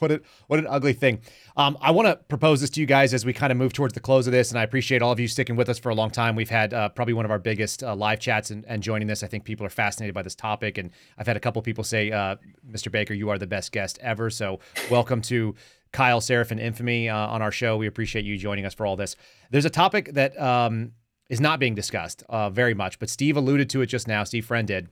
[0.02, 1.20] what what an ugly thing.
[1.56, 3.94] Um, I want to propose this to you guys as we kind of move towards
[3.94, 5.94] the close of this, and I appreciate all of you sticking with us for a
[5.94, 6.36] long time.
[6.36, 9.22] We've had uh, probably one of our biggest uh, live chats and, and, joining this.
[9.22, 12.10] I think people are fascinated by this topic, and I've had a couple people say,
[12.10, 12.36] uh,
[12.68, 12.90] "Mr.
[12.90, 14.58] Baker, you are the best guest ever." So
[14.90, 15.54] welcome to
[15.92, 17.76] Kyle Seraphin Infamy uh, on our show.
[17.76, 19.14] We appreciate you joining us for all this.
[19.50, 20.92] There's a topic that um,
[21.28, 24.24] is not being discussed uh, very much, but Steve alluded to it just now.
[24.24, 24.88] Steve Friend did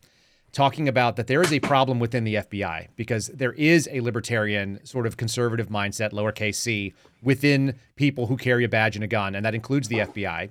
[0.53, 4.85] talking about that there is a problem within the FBI because there is a libertarian
[4.85, 9.35] sort of conservative mindset, lowercase c, within people who carry a badge and a gun,
[9.35, 10.51] and that includes the FBI.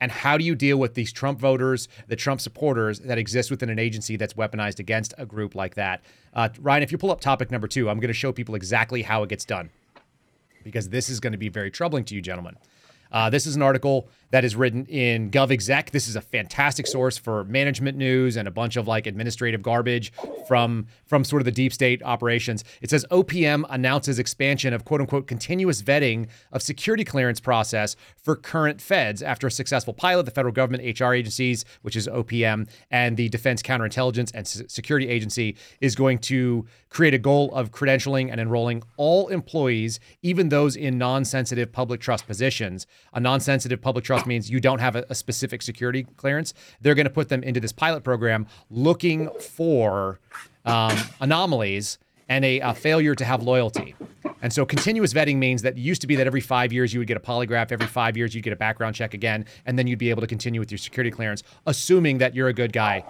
[0.00, 3.70] And how do you deal with these Trump voters, the Trump supporters that exist within
[3.70, 6.02] an agency that's weaponized against a group like that?
[6.34, 9.02] Uh, Ryan, if you pull up topic number two, I'm going to show people exactly
[9.02, 9.70] how it gets done
[10.64, 12.56] because this is going to be very troubling to you, gentlemen.
[13.10, 15.90] Uh, this is an article that is written in GovExec.
[15.90, 20.12] This is a fantastic source for management news and a bunch of like administrative garbage
[20.46, 22.64] from from sort of the deep state operations.
[22.80, 28.36] It says OPM announces expansion of quote unquote continuous vetting of security clearance process for
[28.36, 30.24] current feds after a successful pilot.
[30.24, 35.08] The federal government HR agencies, which is OPM, and the Defense Counterintelligence and S- Security
[35.08, 40.76] Agency is going to create a goal of credentialing and enrolling all employees, even those
[40.76, 42.86] in non-sensitive public trust positions.
[43.12, 46.54] A non-sensitive public trust trust means you don't have a, a specific security clearance.
[46.80, 50.20] They're going to put them into this pilot program looking for
[50.64, 51.98] um, anomalies
[52.28, 53.94] and a, a, failure to have loyalty.
[54.42, 57.06] And so continuous vetting means that used to be that every five years you would
[57.06, 60.00] get a polygraph, every five years you'd get a background check again, and then you'd
[60.00, 63.04] be able to continue with your security clearance, assuming that you're a good guy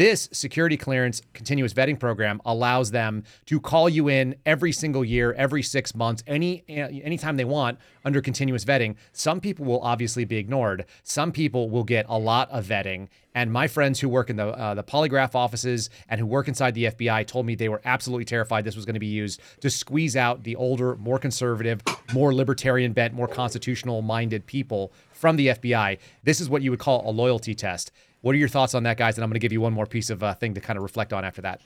[0.00, 5.34] this security clearance continuous vetting program allows them to call you in every single year,
[5.34, 8.96] every six months, any anytime they want under continuous vetting.
[9.12, 10.86] Some people will obviously be ignored.
[11.02, 13.08] Some people will get a lot of vetting.
[13.34, 16.72] And my friends who work in the uh, the polygraph offices and who work inside
[16.74, 19.68] the FBI told me they were absolutely terrified this was going to be used to
[19.68, 21.82] squeeze out the older, more conservative,
[22.14, 25.98] more libertarian bent, more constitutional minded people from the FBI.
[26.24, 27.92] This is what you would call a loyalty test.
[28.22, 29.16] What are your thoughts on that, guys?
[29.16, 30.82] And I'm going to give you one more piece of uh, thing to kind of
[30.82, 31.60] reflect on after that.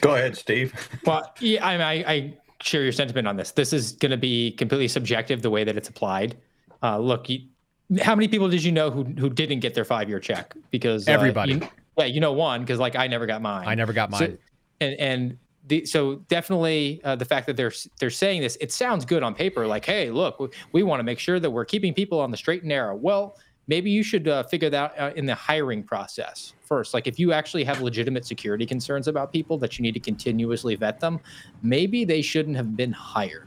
[0.00, 0.72] Go ahead, Steve.
[1.04, 3.52] well, yeah, I, I, I, share your sentiment on this.
[3.52, 6.36] This is going to be completely subjective the way that it's applied.
[6.82, 7.40] Uh, look, you,
[8.00, 10.54] how many people did you know who who didn't get their five year check?
[10.70, 11.54] Because uh, everybody.
[11.54, 11.68] You,
[11.98, 13.66] yeah, you know one because like I never got mine.
[13.66, 14.20] I never got mine.
[14.20, 14.36] So,
[14.80, 19.04] and and the, so definitely uh, the fact that they're they're saying this, it sounds
[19.04, 19.66] good on paper.
[19.66, 22.36] Like, hey, look, we, we want to make sure that we're keeping people on the
[22.36, 22.94] straight and narrow.
[22.94, 23.36] Well,
[23.68, 26.94] maybe you should uh, figure that out in the hiring process first.
[26.94, 30.74] Like if you actually have legitimate security concerns about people that you need to continuously
[30.74, 31.20] vet them,
[31.62, 33.46] maybe they shouldn't have been hired.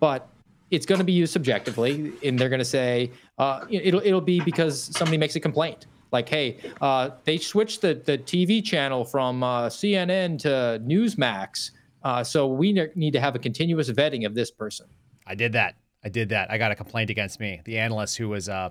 [0.00, 0.28] But
[0.70, 4.40] it's going to be used subjectively, and they're going to say uh, it'll it'll be
[4.40, 5.86] because somebody makes a complaint.
[6.10, 11.70] Like, hey, uh, they switched the the TV channel from uh, CNN to Newsmax,
[12.02, 14.86] uh, so we ne- need to have a continuous vetting of this person.
[15.26, 15.76] I did that.
[16.04, 16.50] I did that.
[16.50, 17.60] I got a complaint against me.
[17.64, 18.70] The analyst who was uh,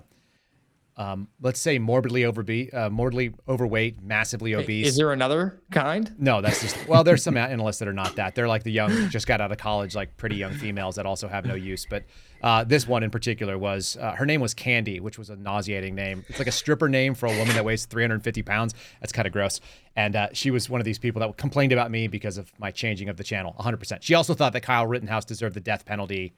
[0.98, 4.88] um, let's say morbidly overbe- uh, morbidly overweight, massively obese.
[4.88, 6.12] Is there another kind?
[6.18, 7.04] No, that's just well.
[7.04, 8.34] There's some analysts that are not that.
[8.34, 11.28] They're like the young, just got out of college, like pretty young females that also
[11.28, 11.86] have no use.
[11.88, 12.02] But
[12.42, 15.94] uh, this one in particular was uh, her name was Candy, which was a nauseating
[15.94, 16.24] name.
[16.28, 18.74] It's like a stripper name for a woman that weighs 350 pounds.
[19.00, 19.60] That's kind of gross.
[19.94, 22.72] And uh, she was one of these people that complained about me because of my
[22.72, 23.54] changing of the channel.
[23.60, 23.98] 100%.
[24.02, 26.32] She also thought that Kyle Rittenhouse deserved the death penalty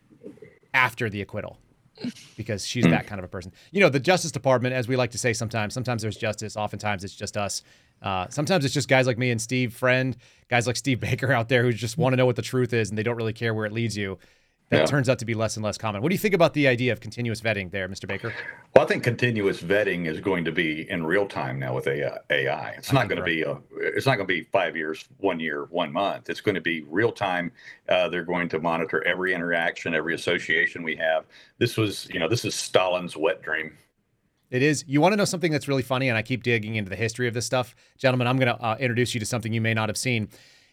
[0.74, 1.56] after the acquittal
[2.36, 3.52] because she's that kind of a person.
[3.70, 7.04] You know, the Justice Department, as we like to say sometimes, sometimes there's justice, oftentimes
[7.04, 7.62] it's just us.
[8.02, 10.16] Uh, sometimes it's just guys like me and Steve Friend,
[10.48, 12.88] guys like Steve Baker out there who just want to know what the truth is
[12.88, 14.18] and they don't really care where it leads you.
[14.70, 14.86] That Yeah.
[14.86, 16.00] turns out to be less and less common.
[16.00, 18.06] What do you think about the idea of continuous vetting there, Mr.
[18.06, 18.32] Baker?
[18.74, 22.18] Well, I think continuous vetting is going to be in real time now with AI.
[22.30, 22.70] AI.
[22.78, 25.64] It's not going to be a, it's not going to be five years, one year,
[25.70, 26.30] one month.
[26.30, 27.50] It's going to be real time.
[27.88, 31.24] Uh, they're going to monitor every interaction, every association we have.
[31.58, 33.76] This was, you know, this is Stalin's wet dream.
[34.52, 34.84] It is.
[34.86, 37.26] You want to know something that's really funny, and I keep digging into the history
[37.26, 38.28] of this stuff, gentlemen.
[38.28, 40.28] I'm going to uh, introduce you to something you may not have seen.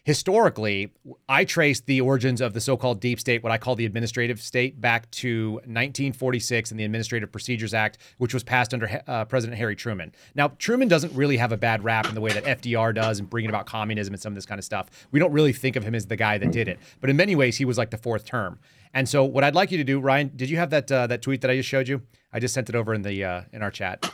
[0.08, 0.90] Historically,
[1.28, 4.80] I traced the origins of the so-called deep state, what I call the administrative state,
[4.80, 9.76] back to 1946 and the Administrative Procedures Act, which was passed under uh, President Harry
[9.76, 10.14] Truman.
[10.34, 13.28] Now, Truman doesn't really have a bad rap in the way that FDR does and
[13.28, 14.88] bringing about communism and some of this kind of stuff.
[15.10, 17.36] We don't really think of him as the guy that did it, but in many
[17.36, 18.58] ways, he was like the fourth term.
[18.94, 21.20] And so, what I'd like you to do, Ryan, did you have that uh, that
[21.20, 22.00] tweet that I just showed you?
[22.32, 24.10] I just sent it over in the uh, in our chat.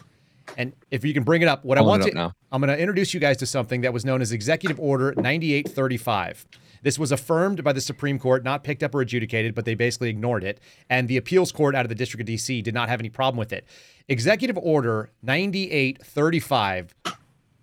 [0.56, 2.32] And if you can bring it up, what I Pulling want to, now.
[2.52, 6.46] I'm going to introduce you guys to something that was known as Executive Order 9835.
[6.82, 10.10] This was affirmed by the Supreme Court, not picked up or adjudicated, but they basically
[10.10, 10.60] ignored it.
[10.90, 13.38] And the appeals court out of the District of DC did not have any problem
[13.38, 13.66] with it.
[14.06, 16.94] Executive Order 9835.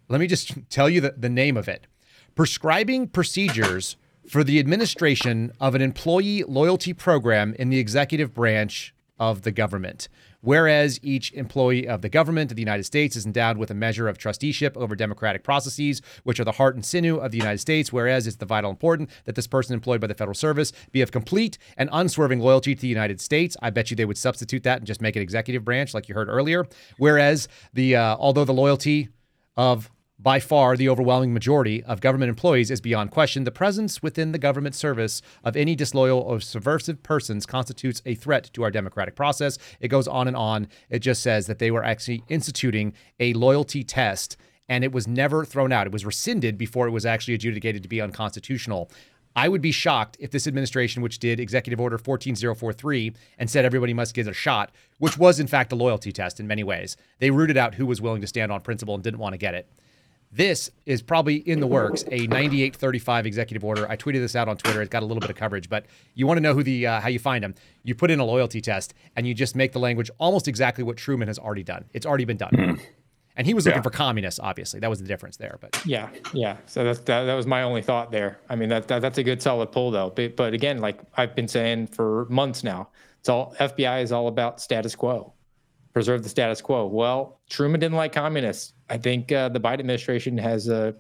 [0.09, 1.87] Let me just tell you the, the name of it
[2.33, 3.97] prescribing procedures
[4.27, 10.07] for the administration of an employee loyalty program in the executive branch of the government.
[10.41, 14.07] Whereas each employee of the government of the United States is endowed with a measure
[14.07, 17.93] of trusteeship over democratic processes, which are the heart and sinew of the United States,
[17.93, 21.11] whereas it's the vital important that this person employed by the federal service be of
[21.11, 23.55] complete and unswerving loyalty to the United States.
[23.61, 26.15] I bet you they would substitute that and just make it executive branch, like you
[26.15, 26.68] heard earlier.
[26.97, 29.09] Whereas the uh, although the loyalty
[29.57, 29.91] of
[30.22, 33.43] by far the overwhelming majority of government employees is beyond question.
[33.43, 38.52] The presence within the government service of any disloyal or subversive persons constitutes a threat
[38.53, 39.57] to our democratic process.
[39.80, 40.68] It goes on and on.
[40.89, 44.38] It just says that they were actually instituting a loyalty test
[44.69, 45.88] and it was never thrown out.
[45.88, 48.91] It was rescinded before it was actually adjudicated to be unconstitutional.
[49.35, 53.93] I would be shocked if this administration, which did Executive Order 14043 and said everybody
[53.93, 57.31] must get a shot, which was in fact a loyalty test in many ways, they
[57.31, 59.68] rooted out who was willing to stand on principle and didn't want to get it.
[60.33, 63.89] This is probably in the works, a 9835 executive order.
[63.89, 64.81] I tweeted this out on Twitter.
[64.81, 67.01] It's got a little bit of coverage, but you want to know who the uh,
[67.01, 67.53] how you find them.
[67.83, 70.95] You put in a loyalty test and you just make the language almost exactly what
[70.95, 71.85] Truman has already done.
[71.93, 72.79] It's already been done.
[73.37, 73.83] And he was looking Yeah.
[73.83, 74.79] for communists, obviously.
[74.81, 75.57] That was the difference there.
[75.61, 76.57] But Yeah, yeah.
[76.65, 78.39] So that's that, that was my only thought there.
[78.49, 80.11] I mean, that, that that's a good solid pull though.
[80.15, 82.89] But but again, like I've been saying for months now,
[83.19, 85.33] it's all FBI is all about status quo,
[85.93, 86.85] preserve the status quo.
[86.85, 88.73] Well, Truman didn't like communists.
[88.89, 90.93] I think uh, the Biden administration has uh,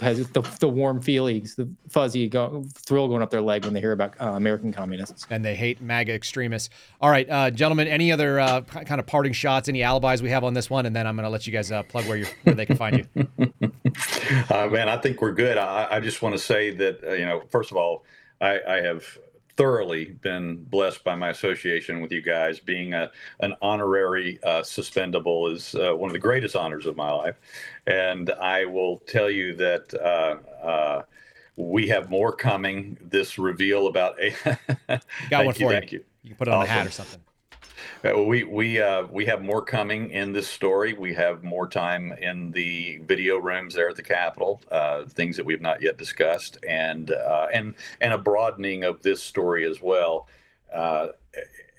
[0.00, 3.80] has the, the warm feelings, the fuzzy go, thrill going up their leg when they
[3.80, 5.26] hear about uh, American communists.
[5.30, 6.70] and they hate MAGA extremists.
[7.00, 10.44] All right, uh, gentlemen, any other uh, kind of parting shots, any alibis we have
[10.44, 10.86] on this one?
[10.86, 12.76] And then I'm going to let you guys uh, plug where, you where they can
[12.76, 13.28] find you.
[14.48, 15.58] Uh, man, I think we're good.
[15.58, 18.04] I, I just want to say that, uh, you know, first of all,
[18.40, 19.18] I, I have
[19.56, 22.60] thoroughly been blessed by my association with you guys.
[22.60, 23.10] Being a,
[23.40, 27.36] an honorary uh, suspendable is uh, one of the greatest honors of my life.
[27.86, 31.02] And I will tell you that uh, uh,
[31.56, 32.96] we have more coming.
[33.00, 34.34] This reveal about a.
[35.30, 35.98] Got one you, for thank you.
[35.98, 36.04] you.
[36.22, 37.20] You can put it on a hat or something.
[38.04, 40.92] Uh, we we uh, we have more coming in this story.
[40.92, 44.60] We have more time in the video rooms there at the Capitol.
[44.70, 49.22] Uh, things that we've not yet discussed, and uh, and and a broadening of this
[49.22, 50.28] story as well.
[50.72, 51.08] Uh,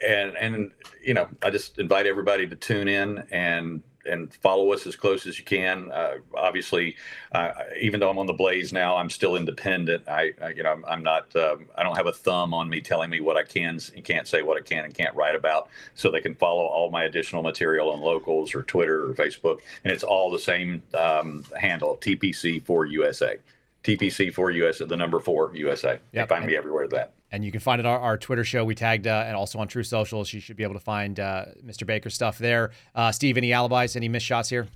[0.05, 0.71] and and
[1.03, 5.25] you know, I just invite everybody to tune in and and follow us as close
[5.25, 5.91] as you can.
[5.91, 6.95] Uh, obviously,
[7.31, 10.07] uh, even though I'm on the Blaze now, I'm still independent.
[10.07, 11.35] I, I you know, I'm, I'm not.
[11.35, 14.27] Um, I don't have a thumb on me telling me what I can and can't
[14.27, 15.69] say, what I can and can't write about.
[15.95, 19.93] So they can follow all my additional material on Locals or Twitter or Facebook, and
[19.93, 23.37] it's all the same um, handle: TPC for USA.
[23.83, 25.93] TPC for USA, the number four USA.
[25.93, 26.27] You Yep.
[26.29, 26.87] can find me everywhere.
[26.87, 27.13] That.
[27.33, 28.63] And you can find it on our, Twitter show.
[28.63, 30.31] We tagged uh, and also on True Socials.
[30.31, 31.83] You should be able to find uh, Mr.
[31.83, 32.69] Baker's stuff there.
[32.93, 34.67] Uh, Steve, any alibis, any missed shots here?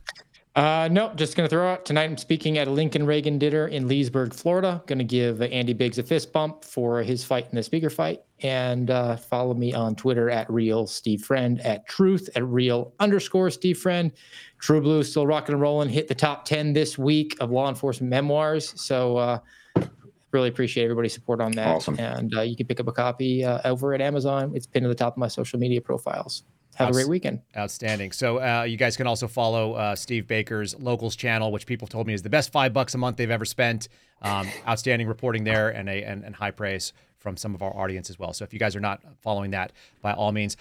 [0.56, 2.06] Uh, no, just going to throw out tonight.
[2.06, 4.82] I'm speaking at a Lincoln Reagan dinner in Leesburg, Florida.
[4.88, 8.24] Going to give Andy Biggs a fist bump for his fight in the speaker fight.
[8.40, 13.52] And uh, follow me on Twitter at real Steve Friend, at truth at real underscore
[13.52, 14.12] Steve Friend.
[14.58, 15.90] True Blue still rocking and rolling.
[15.90, 18.74] Hit the top 10 this week of law enforcement memoirs.
[18.82, 19.40] So uh,
[20.32, 21.68] really appreciate everybody's support on that.
[21.68, 21.99] Awesome.
[21.99, 24.52] And uh, you can pick up a copy uh, over at Amazon.
[24.56, 26.44] It's pinned to the top of my social media profiles.
[26.76, 27.41] Have a great weekend.
[27.56, 28.12] Outstanding.
[28.12, 32.06] So uh, you guys can also follow uh, Steve Baker's Locals channel, which people told
[32.06, 33.88] me is the best five bucks a month they've ever spent.
[34.22, 38.10] Um, outstanding reporting there and a and, and high praise from some of our audience
[38.10, 38.32] as well.
[38.34, 39.72] So if you guys are not following that,
[40.02, 40.56] by all means.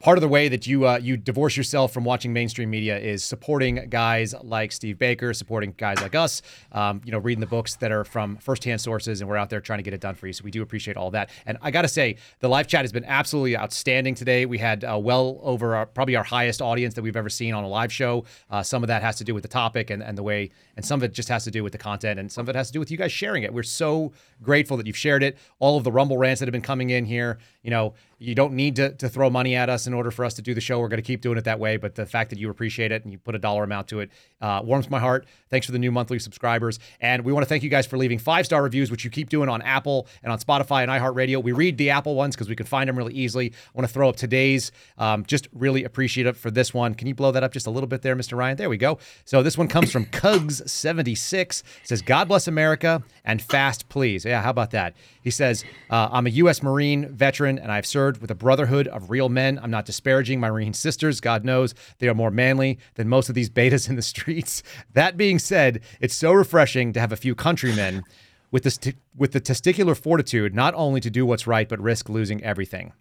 [0.00, 3.24] Part of the way that you uh, you divorce yourself from watching mainstream media is
[3.24, 6.42] supporting guys like Steve Baker, supporting guys like us.
[6.72, 9.60] Um, you know, reading the books that are from firsthand sources, and we're out there
[9.60, 10.32] trying to get it done for you.
[10.32, 11.30] So we do appreciate all that.
[11.46, 14.46] And I got to say, the live chat has been absolutely outstanding today.
[14.46, 17.64] We had uh, well over our, probably our highest audience that we've ever seen on
[17.64, 18.24] a live show.
[18.50, 20.84] Uh, some of that has to do with the topic and, and the way, and
[20.84, 22.66] some of it just has to do with the content, and some of it has
[22.68, 23.52] to do with you guys sharing it.
[23.52, 24.12] We're so
[24.42, 25.38] grateful that you've shared it.
[25.58, 28.54] All of the Rumble rants that have been coming in here, you know, you don't
[28.54, 30.80] need to, to throw money at us in order for us to do the show.
[30.80, 31.76] We're going to keep doing it that way.
[31.76, 34.10] But the fact that you appreciate it and you put a dollar amount to it
[34.40, 35.26] uh, warms my heart.
[35.50, 36.78] Thanks for the new monthly subscribers.
[37.00, 39.28] And we want to thank you guys for leaving five star reviews, which you keep
[39.28, 41.42] doing on Apple and on Spotify and iHeartRadio.
[41.42, 43.52] We read the Apple ones because we can find them really easily.
[43.52, 44.72] I want to throw up today's.
[44.96, 46.94] Um, just really appreciative for this one.
[46.94, 48.36] Can you blow that up just a little bit there, Mr.
[48.36, 48.56] Ryan?
[48.56, 48.98] There we go.
[49.26, 51.62] So this one comes from Cugs76.
[51.84, 54.24] says, God bless America and fast, please.
[54.24, 54.94] Yeah, how about that?
[55.26, 56.62] He says, uh, I'm a U.S.
[56.62, 59.58] Marine veteran and I've served with a brotherhood of real men.
[59.60, 61.20] I'm not disparaging my Marine sisters.
[61.20, 64.62] God knows they are more manly than most of these betas in the streets.
[64.92, 68.04] That being said, it's so refreshing to have a few countrymen
[68.52, 72.08] with, this t- with the testicular fortitude not only to do what's right, but risk
[72.08, 72.92] losing everything.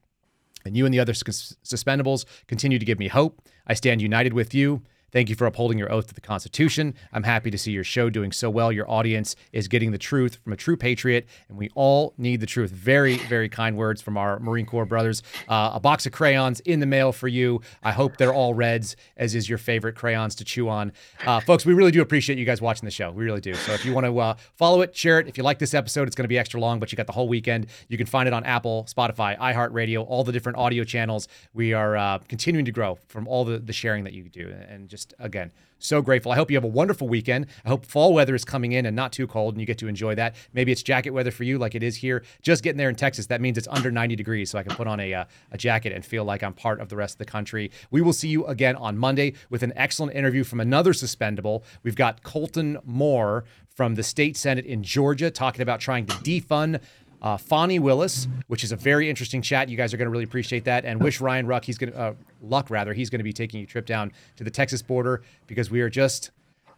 [0.66, 3.40] And you and the other sus- suspendables continue to give me hope.
[3.68, 4.82] I stand united with you.
[5.16, 6.94] Thank you for upholding your oath to the Constitution.
[7.14, 8.70] I'm happy to see your show doing so well.
[8.70, 12.46] Your audience is getting the truth from a true patriot, and we all need the
[12.46, 12.70] truth.
[12.70, 15.24] Very, very kind words from our Marine Corps brothers.
[15.48, 17.62] Uh, a box of crayons in the mail for you.
[17.82, 20.92] I hope they're all reds, as is your favorite crayons to chew on.
[21.26, 23.10] Uh, folks, we really do appreciate you guys watching the show.
[23.10, 23.54] We really do.
[23.54, 25.30] So if you want to uh, follow it, share it.
[25.30, 27.14] If you like this episode, it's going to be extra long, but you got the
[27.14, 27.68] whole weekend.
[27.88, 31.30] You can find it on Apple, Spotify, iHeartRadio, all the different audio channels.
[31.54, 34.90] We are uh, continuing to grow from all the, the sharing that you do, and
[34.90, 36.32] just just again so grateful.
[36.32, 37.46] I hope you have a wonderful weekend.
[37.64, 39.88] I hope fall weather is coming in and not too cold and you get to
[39.88, 40.34] enjoy that.
[40.54, 42.24] Maybe it's jacket weather for you like it is here.
[42.42, 44.88] Just getting there in Texas, that means it's under 90 degrees, so I can put
[44.88, 47.26] on a, uh, a jacket and feel like I'm part of the rest of the
[47.26, 47.72] country.
[47.92, 51.64] We will see you again on Monday with an excellent interview from another suspendable.
[51.84, 56.80] We've got Colton Moore from the state senate in Georgia talking about trying to defund
[57.26, 59.68] uh, Fani Willis, which is a very interesting chat.
[59.68, 60.86] You guys are going to really appreciate that.
[60.86, 63.64] And wish Ryan Ruck, he's going to, uh, Luck rather, he's going to be taking
[63.64, 66.30] a trip down to the Texas border because we are just,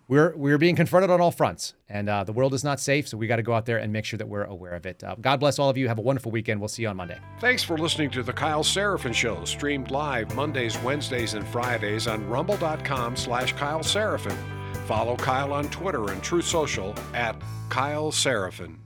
[0.08, 3.10] we're we're being confronted on all fronts, and uh, the world is not safe.
[3.10, 5.04] So we got to go out there and make sure that we're aware of it.
[5.04, 5.90] Uh, God bless all of you.
[5.90, 6.62] Have a wonderful weekend.
[6.62, 7.20] We'll see you on Monday.
[7.42, 12.26] Thanks for listening to the Kyle Seraphin Show, streamed live Mondays, Wednesdays, and Fridays on
[12.30, 14.38] Rumble.com/slash Kyle Seraphin.
[14.86, 17.36] Follow Kyle on Twitter and Truth Social at
[17.68, 18.78] Kyle Seraphin.